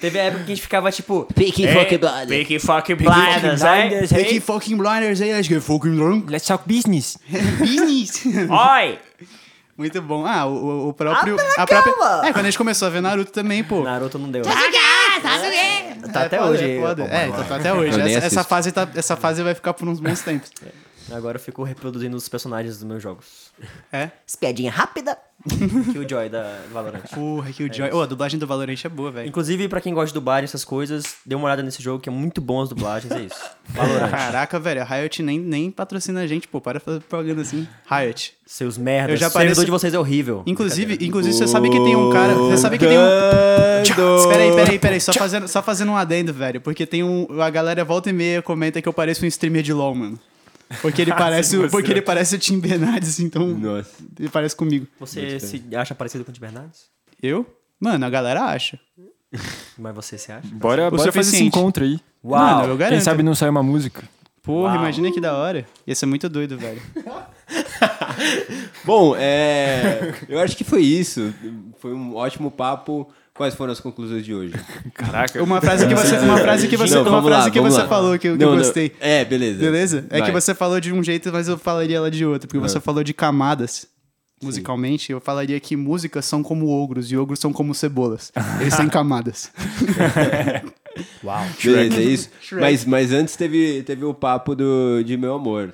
teve 0.00 0.20
a 0.20 0.24
época 0.24 0.44
que 0.44 0.52
a 0.52 0.54
gente 0.54 0.62
ficava 0.62 0.90
tipo. 0.92 1.26
"Hey, 1.38 1.50
fucking 1.74 1.98
blinders." 1.98 2.28
Picky 2.28 2.58
fucking 2.58 2.96
blinders, 2.96 3.62
hein? 3.62 3.92
Hey, 4.14 4.24
que 4.24 4.40
fucking 4.40 4.76
blinders 4.76 5.20
aí, 5.20 5.32
let's 5.32 5.48
get 5.48 5.60
fucking 5.62 5.96
drunk. 5.96 6.30
Let's 6.30 6.46
talk 6.46 6.64
business. 6.66 7.16
Business. 7.58 8.24
Oi! 8.50 8.98
Muito 9.76 10.00
bom. 10.02 10.26
Ah, 10.26 10.46
o, 10.46 10.88
o- 10.88 10.92
próprio. 10.92 11.36
Ah, 11.56 11.62
a 11.62 11.66
própria. 11.66 11.92
É, 12.28 12.32
quando 12.32 12.44
a 12.46 12.50
gente 12.50 12.58
começou 12.58 12.86
a 12.86 12.90
ver 12.90 13.00
Naruto 13.00 13.32
também, 13.32 13.64
pô. 13.64 13.82
Naruto 13.82 14.18
não 14.18 14.30
deu. 14.30 14.42
Tá 14.42 14.50
É 16.22 16.24
até 16.26 16.38
foda, 16.38 16.50
hoje. 16.50 16.64
É. 16.64 17.24
É, 17.24 17.28
tá, 17.30 17.44
tá 17.44 17.56
até 17.56 17.72
hoje. 17.72 18.00
Essa, 18.12 18.44
fase 18.44 18.70
tá, 18.72 18.86
essa 18.94 19.16
fase 19.16 19.42
vai 19.42 19.54
ficar 19.54 19.72
por 19.72 19.88
uns 19.88 19.98
bons 19.98 20.20
tempos. 20.20 20.50
Agora 21.10 21.36
eu 21.36 21.40
fico 21.40 21.62
reproduzindo 21.62 22.16
os 22.16 22.28
personagens 22.28 22.76
dos 22.76 22.84
meus 22.84 23.02
jogos. 23.02 23.50
É? 23.92 24.10
Espiadinha 24.26 24.70
rápida. 24.70 25.16
Killjoy 25.92 26.28
da 26.28 26.60
Valorant. 26.72 27.02
Porra, 27.12 27.50
que 27.52 27.64
o 27.64 27.74
Joy. 27.74 27.90
Ô, 27.90 28.00
a 28.02 28.06
dublagem 28.06 28.38
do 28.38 28.46
Valorant 28.46 28.78
é 28.84 28.88
boa, 28.88 29.10
velho. 29.10 29.28
Inclusive, 29.28 29.66
pra 29.68 29.80
quem 29.80 29.92
gosta 29.92 30.06
de 30.08 30.14
dublagem, 30.14 30.44
essas 30.44 30.64
coisas, 30.64 31.16
dê 31.26 31.34
uma 31.34 31.46
olhada 31.46 31.64
nesse 31.64 31.82
jogo 31.82 32.00
que 32.00 32.08
é 32.08 32.12
muito 32.12 32.40
bom 32.40 32.62
as 32.62 32.68
dublagens, 32.68 33.10
é 33.12 33.22
isso. 33.22 33.40
Valorant. 33.70 34.08
Caraca, 34.10 34.60
velho, 34.60 34.82
a 34.82 34.84
Riot 34.84 35.20
nem, 35.22 35.40
nem 35.40 35.70
patrocina 35.70 36.20
a 36.20 36.26
gente, 36.28 36.46
pô. 36.46 36.60
Para 36.60 36.78
de 36.78 36.84
fazer 36.84 37.00
propaganda 37.00 37.42
assim. 37.42 37.66
Riot. 37.90 38.34
Seus 38.46 38.78
merdas. 38.78 39.10
Eu 39.10 39.16
já 39.16 39.26
o 39.26 39.30
servidor 39.30 39.48
pareço- 39.56 39.64
de 39.64 39.70
vocês 39.72 39.94
é 39.94 39.98
horrível. 39.98 40.44
Inclusive, 40.46 40.98
inclusive 41.04 41.34
você 41.34 41.48
sabe 41.48 41.68
que 41.70 41.76
tem 41.80 41.96
um 41.96 42.10
cara. 42.10 42.34
Você 42.34 42.58
sabe 42.58 42.78
que 42.78 42.86
tem 42.86 42.96
um. 42.98 43.02
Espera 43.82 44.42
aí, 44.44 44.54
pera 44.54 44.70
aí, 44.70 44.78
pera 44.78 44.94
aí. 44.94 45.00
Só 45.00 45.12
fazendo, 45.12 45.48
só 45.48 45.60
fazendo 45.62 45.90
um 45.90 45.96
adendo, 45.96 46.32
velho. 46.32 46.60
Porque 46.60 46.86
tem 46.86 47.02
um. 47.02 47.26
A 47.42 47.50
galera 47.50 47.84
volta 47.84 48.10
e 48.10 48.12
meia 48.12 48.40
comenta 48.42 48.80
que 48.80 48.88
eu 48.88 48.92
pareço 48.92 49.24
um 49.24 49.28
streamer 49.28 49.62
de 49.62 49.72
LOL, 49.72 49.94
mano. 49.94 50.20
Porque 50.80 51.02
ele 51.02 51.12
parece, 51.14 51.56
o- 51.56 51.70
porque 51.70 51.90
ele 51.90 52.02
parece 52.02 52.34
o 52.36 52.38
Tim 52.38 52.58
Bernardes, 52.58 53.20
então. 53.20 53.46
Nossa. 53.48 53.90
Ele 54.18 54.28
parece 54.28 54.56
comigo. 54.56 54.86
Você 55.00 55.38
se 55.40 55.62
acha 55.76 55.94
parecido 55.94 56.24
com 56.24 56.30
o 56.30 56.34
Tim 56.34 56.40
Bernardes? 56.40 56.86
Eu? 57.22 57.46
Mano, 57.78 58.04
a 58.06 58.10
galera 58.10 58.44
acha. 58.44 58.78
Mas 59.78 59.94
você 59.94 60.16
se 60.18 60.30
acha? 60.30 60.46
Bora, 60.52 60.90
bora 60.90 61.02
fazer 61.04 61.20
esse 61.20 61.30
suficiente. 61.30 61.58
encontro 61.58 61.84
aí. 61.84 61.98
Mano, 62.22 62.68
eu 62.68 62.76
garanto. 62.76 62.96
Quem 62.96 63.00
sabe 63.04 63.22
não 63.22 63.34
sai 63.34 63.48
uma 63.48 63.62
música. 63.62 64.02
Porra, 64.42 64.72
Uau. 64.74 64.76
imagina 64.82 65.10
que 65.12 65.20
da 65.20 65.36
hora. 65.36 65.64
Ia 65.86 65.94
ser 65.94 66.06
muito 66.06 66.28
doido, 66.28 66.58
velho. 66.58 66.82
Bom, 68.84 69.14
é. 69.16 70.14
Eu 70.28 70.40
acho 70.40 70.56
que 70.56 70.64
foi 70.64 70.82
isso. 70.82 71.32
Foi 71.78 71.92
um 71.94 72.14
ótimo 72.16 72.50
papo. 72.50 73.08
Quais 73.34 73.54
foram 73.54 73.72
as 73.72 73.80
conclusões 73.80 74.24
de 74.24 74.34
hoje? 74.34 74.52
Caraca. 74.92 75.42
Uma 75.42 75.60
frase 75.60 75.86
que 75.86 75.94
você, 75.94 76.18
uma 76.18 76.36
frase 76.38 76.68
que 76.68 76.76
você, 76.76 76.94
Não, 76.96 77.02
uma 77.08 77.22
frase 77.22 77.46
lá, 77.46 77.50
que 77.50 77.60
você 77.60 77.78
lá. 77.78 77.88
falou 77.88 78.18
que 78.18 78.28
eu, 78.28 78.36
que 78.36 78.44
Não, 78.44 78.50
eu 78.52 78.56
não. 78.56 78.62
gostei. 78.62 78.92
É, 79.00 79.24
beleza. 79.24 79.58
Beleza? 79.58 80.06
É 80.10 80.18
Vai. 80.18 80.28
que 80.28 80.32
você 80.32 80.54
falou 80.54 80.78
de 80.80 80.92
um 80.92 81.02
jeito, 81.02 81.32
mas 81.32 81.48
eu 81.48 81.56
falaria 81.56 81.96
ela 81.96 82.10
de 82.10 82.26
outro. 82.26 82.46
Porque 82.46 82.60
você 82.60 82.78
falou 82.78 83.02
de 83.02 83.14
camadas, 83.14 83.86
musicalmente. 84.42 85.12
Eu 85.12 85.20
falaria 85.20 85.58
que 85.60 85.74
músicas 85.76 86.26
são 86.26 86.42
como 86.42 86.68
ogros 86.68 87.10
e 87.10 87.16
ogros 87.16 87.38
são 87.38 87.52
como 87.54 87.74
cebolas. 87.74 88.30
Eles 88.60 88.76
têm 88.76 88.88
camadas. 88.88 89.50
Uau. 91.24 91.46
Beleza, 91.64 91.96
é 91.96 92.02
isso. 92.04 92.30
Shrek. 92.40 92.60
Mas, 92.60 92.84
mas 92.84 93.12
antes 93.12 93.34
teve, 93.34 93.82
teve 93.82 94.04
o 94.04 94.12
papo 94.12 94.54
do, 94.54 95.02
de 95.02 95.16
Meu 95.16 95.34
Amor. 95.34 95.72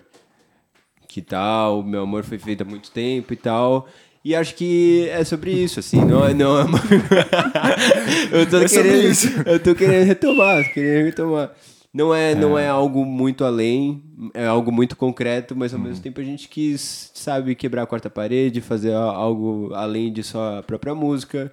Que 1.09 1.21
tal, 1.23 1.83
Meu 1.83 2.03
Amor 2.03 2.23
foi 2.23 2.39
feito 2.39 2.63
há 2.63 2.65
muito 2.65 2.91
tempo 2.91 3.33
e 3.33 3.37
tal. 3.37 3.89
E 4.29 4.35
acho 4.35 4.55
que 4.57 5.09
é 5.09 5.25
sobre 5.25 5.51
isso, 5.53 5.81
assim. 5.81 6.05
Não, 6.05 6.23
é- 6.23 6.35
não 6.35 6.59
é 6.59 6.65
uma... 6.65 6.79
eu, 8.31 8.47
tô 8.47 8.59
É 8.59 8.69
querendo, 8.69 9.49
eu 9.49 9.59
tô 9.59 9.75
querendo 9.75 10.07
retomar, 10.07 10.65
tô 10.67 10.75
querendo 10.75 11.07
retomar. 11.07 11.51
Não 11.95 12.15
é, 12.15 12.35
não 12.35 12.59
é 12.59 12.69
algo 12.69 13.07
muito 13.07 13.43
além, 13.43 14.03
é 14.35 14.45
algo 14.47 14.71
muito 14.71 14.95
concreto, 14.97 15.57
mas 15.57 15.73
ao 15.73 15.81
mesmo 15.81 16.03
tempo 16.03 16.21
a 16.21 16.25
gente 16.25 16.47
quis, 16.47 17.11
sabe, 17.15 17.55
quebrar 17.55 17.85
a 17.85 17.87
quarta 17.87 18.11
parede, 18.11 18.61
fazer 18.61 18.93
algo 18.93 19.73
além 19.73 20.13
de 20.13 20.23
só 20.23 20.59
a 20.59 20.63
própria 20.63 20.95
música. 20.95 21.51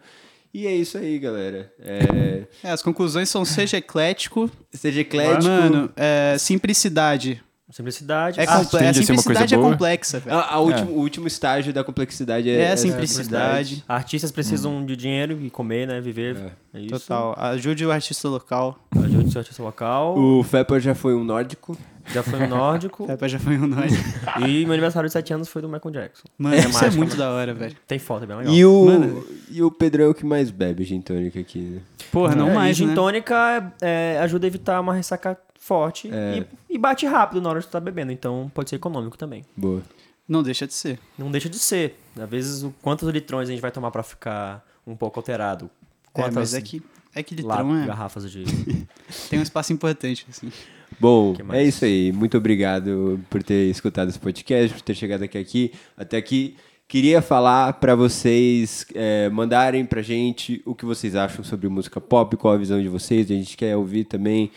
E 0.53 0.67
é 0.67 0.75
isso 0.75 0.97
aí, 0.97 1.17
galera. 1.17 1.71
É, 1.79 2.43
É, 2.61 2.71
as 2.71 2.81
conclusões 2.81 3.29
são 3.29 3.45
seja 3.45 3.77
eclético, 3.77 4.51
seja 4.69 4.99
eclético. 4.99 5.45
mano, 5.45 5.89
é, 5.95 6.35
simplicidade. 6.37 7.41
Simplicidade. 7.71 8.39
É 8.39 8.43
Ah, 8.43 8.59
comple- 8.59 8.77
a 8.77 8.79
tende 8.79 8.89
a 8.89 8.93
ser 8.93 8.99
uma 8.99 9.05
coisa 9.05 9.21
simplicidade 9.21 9.53
é 9.53 9.57
boa. 9.57 9.71
complexa, 9.71 10.19
velho. 10.19 10.35
A, 10.37 10.53
a 10.53 10.59
último, 10.59 10.91
O 10.91 10.99
último 10.99 11.27
estágio 11.27 11.73
da 11.73 11.83
complexidade 11.83 12.49
é, 12.49 12.59
É 12.61 12.71
a 12.73 12.77
simplicidade. 12.77 13.83
Artistas 13.87 14.31
precisam 14.31 14.85
de 14.85 14.95
dinheiro 14.95 15.39
e 15.41 15.49
comer, 15.49 15.87
né? 15.87 15.99
Viver. 15.99 16.37
É, 16.73 16.79
isso. 16.79 16.89
Total. 16.99 17.35
Ajude 17.37 17.85
o 17.85 17.91
artista 17.91 18.29
local. 18.29 18.77
Ajude 18.95 19.31
seu 19.31 19.39
artista 19.39 19.63
local. 19.63 20.17
O 20.17 20.43
Fepper 20.43 20.79
já 20.79 20.93
foi 20.93 21.15
um 21.15 21.23
nórdico. 21.23 21.75
Já 22.13 22.21
foi 22.21 22.37
no 22.37 22.47
nórdico. 22.47 23.07
Pepe 23.07 23.27
já 23.29 23.39
foi 23.39 23.57
um 23.57 23.65
nós. 23.65 23.91
e 24.47 24.63
meu 24.63 24.73
aniversário 24.73 25.09
de 25.09 25.13
7 25.13 25.33
anos 25.33 25.47
foi 25.49 25.59
do 25.63 25.67
Michael 25.67 25.91
Jackson. 25.91 26.23
Mano, 26.37 26.55
isso 26.55 26.67
é 26.67 26.71
mágica, 26.71 26.91
muito 26.97 27.15
da 27.17 27.31
hora, 27.31 27.51
velho. 27.51 27.75
Tem 27.87 27.97
foto, 27.97 28.25
é 28.25 28.27
bem 28.27 28.37
legal. 28.37 28.53
E 28.53 28.63
o, 28.63 28.85
Mano. 28.85 29.25
e 29.49 29.63
o 29.63 29.71
Pedro 29.71 30.03
é 30.03 30.07
o 30.07 30.13
que 30.13 30.23
mais 30.23 30.51
bebe 30.51 30.83
gin 30.83 31.01
tônica 31.01 31.39
aqui, 31.39 31.57
né? 31.61 31.79
Porra, 32.11 32.35
não 32.35 32.51
É, 32.51 32.53
mais, 32.53 32.77
e 32.77 32.81
gin 32.81 32.87
né? 32.89 32.93
tônica 32.93 33.73
é, 33.81 34.19
ajuda 34.21 34.45
a 34.45 34.49
evitar 34.49 34.79
uma 34.81 34.93
ressaca 34.93 35.35
forte 35.59 36.09
É. 36.11 36.45
e, 36.69 36.75
e 36.75 36.77
bate 36.77 37.05
rápido 37.05 37.41
na 37.41 37.49
hora 37.49 37.59
de 37.59 37.67
tu 37.67 37.71
tá 37.71 37.79
bebendo. 37.79 38.11
Então 38.11 38.51
pode 38.53 38.69
ser 38.69 38.75
econômico 38.75 39.17
também. 39.17 39.43
Boa. 39.55 39.81
Não 40.27 40.41
deixa 40.41 40.65
de 40.65 40.73
ser. 40.73 40.99
Não 41.17 41.29
deixa 41.29 41.49
de 41.49 41.59
ser. 41.59 41.99
Às 42.19 42.29
vezes, 42.29 42.63
o, 42.63 42.73
quantos 42.81 43.07
litrões 43.09 43.47
a 43.47 43.51
gente 43.51 43.61
vai 43.61 43.71
tomar 43.71 43.91
pra 43.91 44.03
ficar 44.03 44.65
um 44.85 44.95
pouco 44.95 45.19
alterado? 45.19 45.65
É, 45.65 46.09
Quantas 46.11 46.35
mas 46.35 46.53
é 46.53 46.61
que, 46.61 46.81
é 47.13 47.21
que 47.21 47.35
litrão 47.35 47.83
é, 47.83 47.85
garrafas 47.85 48.31
de... 48.31 48.43
tem 49.29 49.39
um 49.39 49.43
espaço 49.43 49.71
importante, 49.73 50.25
assim. 50.29 50.51
Bom, 50.99 51.33
Que 51.33 51.43
é 51.55 51.63
isso 51.63 51.85
aí. 51.85 52.11
Muito 52.11 52.37
obrigado 52.37 53.19
por 53.29 53.43
ter 53.43 53.69
escutado 53.69 54.09
esse 54.09 54.19
podcast, 54.19 54.73
por 54.75 54.81
ter 54.81 54.95
chegado 54.95 55.23
aqui, 55.23 55.37
aqui 55.37 55.73
até 55.97 56.17
aqui. 56.17 56.55
Queria 56.87 57.21
falar 57.21 57.73
pra 57.73 57.95
vocês 57.95 58.85
é, 58.93 59.27
mandarem 59.29 59.85
pra 59.85 60.01
gente 60.01 60.61
o 60.65 60.75
que 60.75 60.85
vocês 60.85 61.15
acham 61.15 61.43
sobre 61.43 61.67
música 61.67 61.99
pop, 61.99 62.37
qual 62.37 62.53
a 62.53 62.57
visão 62.57 62.81
de 62.81 62.87
vocês. 62.87 63.29
A 63.29 63.33
gente 63.33 63.57
quer 63.57 63.75
ouvir 63.75 64.05
também 64.05 64.51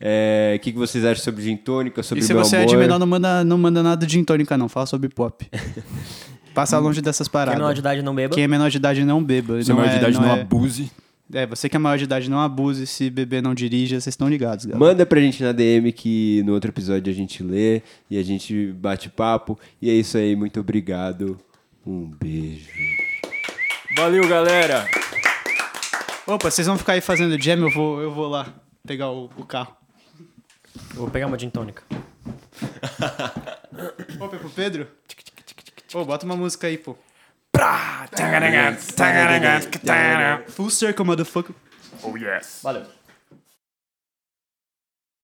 é, 0.00 0.54
o 0.56 0.60
que, 0.60 0.72
que 0.72 0.78
vocês 0.78 1.04
acham 1.04 1.22
sobre 1.22 1.42
gin 1.42 1.56
tônica, 1.56 2.02
sobre 2.02 2.24
E 2.24 2.26
se 2.26 2.32
você 2.32 2.56
amor. 2.56 2.64
é 2.64 2.68
de 2.68 2.76
menor, 2.76 2.98
não 2.98 3.06
manda, 3.06 3.44
não 3.44 3.58
manda 3.58 3.82
nada 3.82 4.06
de 4.06 4.12
gin 4.14 4.24
tônica, 4.24 4.56
não. 4.56 4.68
Fala 4.68 4.86
sobre 4.86 5.10
pop. 5.10 5.46
Passa 6.54 6.78
longe 6.78 7.00
dessas 7.00 7.28
Quem 7.28 7.32
paradas. 7.32 7.54
é 7.54 7.58
menor 7.58 7.74
de 7.74 7.80
idade 7.80 8.02
não 8.02 8.14
beba. 8.14 8.34
Quem 8.34 8.44
é 8.44 8.48
menor 8.48 8.70
de 8.70 8.76
idade 8.78 9.04
não 9.04 9.22
beba. 9.22 9.62
Se 9.62 9.70
é 9.70 9.74
não 9.74 9.80
maior 9.80 9.92
de 9.92 9.98
idade, 9.98 10.20
não, 10.20 10.36
é, 10.36 10.40
abuse. 10.40 10.90
É, 11.32 11.46
você 11.46 11.68
que 11.68 11.76
é 11.76 11.78
maior 11.78 11.96
de 11.96 12.04
idade 12.04 12.28
não 12.28 12.40
abuse. 12.40 12.86
Se 12.86 13.08
beber 13.08 13.42
não 13.42 13.54
dirija, 13.54 14.00
vocês 14.00 14.14
estão 14.14 14.28
ligados, 14.28 14.64
galera. 14.64 14.84
Manda 14.84 15.06
pra 15.06 15.20
gente 15.20 15.42
na 15.42 15.52
DM 15.52 15.92
que 15.92 16.42
no 16.44 16.54
outro 16.54 16.70
episódio 16.70 17.12
a 17.12 17.14
gente 17.14 17.42
lê 17.42 17.82
e 18.10 18.18
a 18.18 18.22
gente 18.22 18.72
bate 18.72 19.08
papo. 19.08 19.58
E 19.80 19.88
é 19.90 19.92
isso 19.92 20.16
aí, 20.16 20.34
muito 20.34 20.58
obrigado. 20.58 21.38
Um 21.86 22.10
beijo. 22.20 22.66
Valeu, 23.96 24.26
galera! 24.28 24.86
Opa, 26.26 26.50
vocês 26.50 26.66
vão 26.66 26.78
ficar 26.78 26.94
aí 26.94 27.00
fazendo 27.00 27.40
jam, 27.40 27.58
eu 27.58 27.70
vou, 27.70 28.00
eu 28.00 28.10
vou 28.12 28.28
lá 28.28 28.46
pegar 28.86 29.10
o, 29.10 29.30
o 29.36 29.44
carro. 29.44 29.79
Vou 30.94 31.10
pegar 31.10 31.26
uma 31.26 31.38
gin 31.38 31.50
tônica. 31.50 31.82
Opa, 34.20 34.36
é 34.36 34.38
pro 34.38 34.50
Pedro? 34.50 34.86
Ô, 35.94 36.04
bota 36.04 36.24
uma 36.24 36.36
música 36.36 36.66
aí, 36.66 36.78
pô. 36.78 36.96
Full 40.48 40.70
circle, 40.70 41.04
motherfucker. 41.04 41.54
Oh, 42.02 42.16
yes. 42.16 42.60
Valeu. 42.62 42.86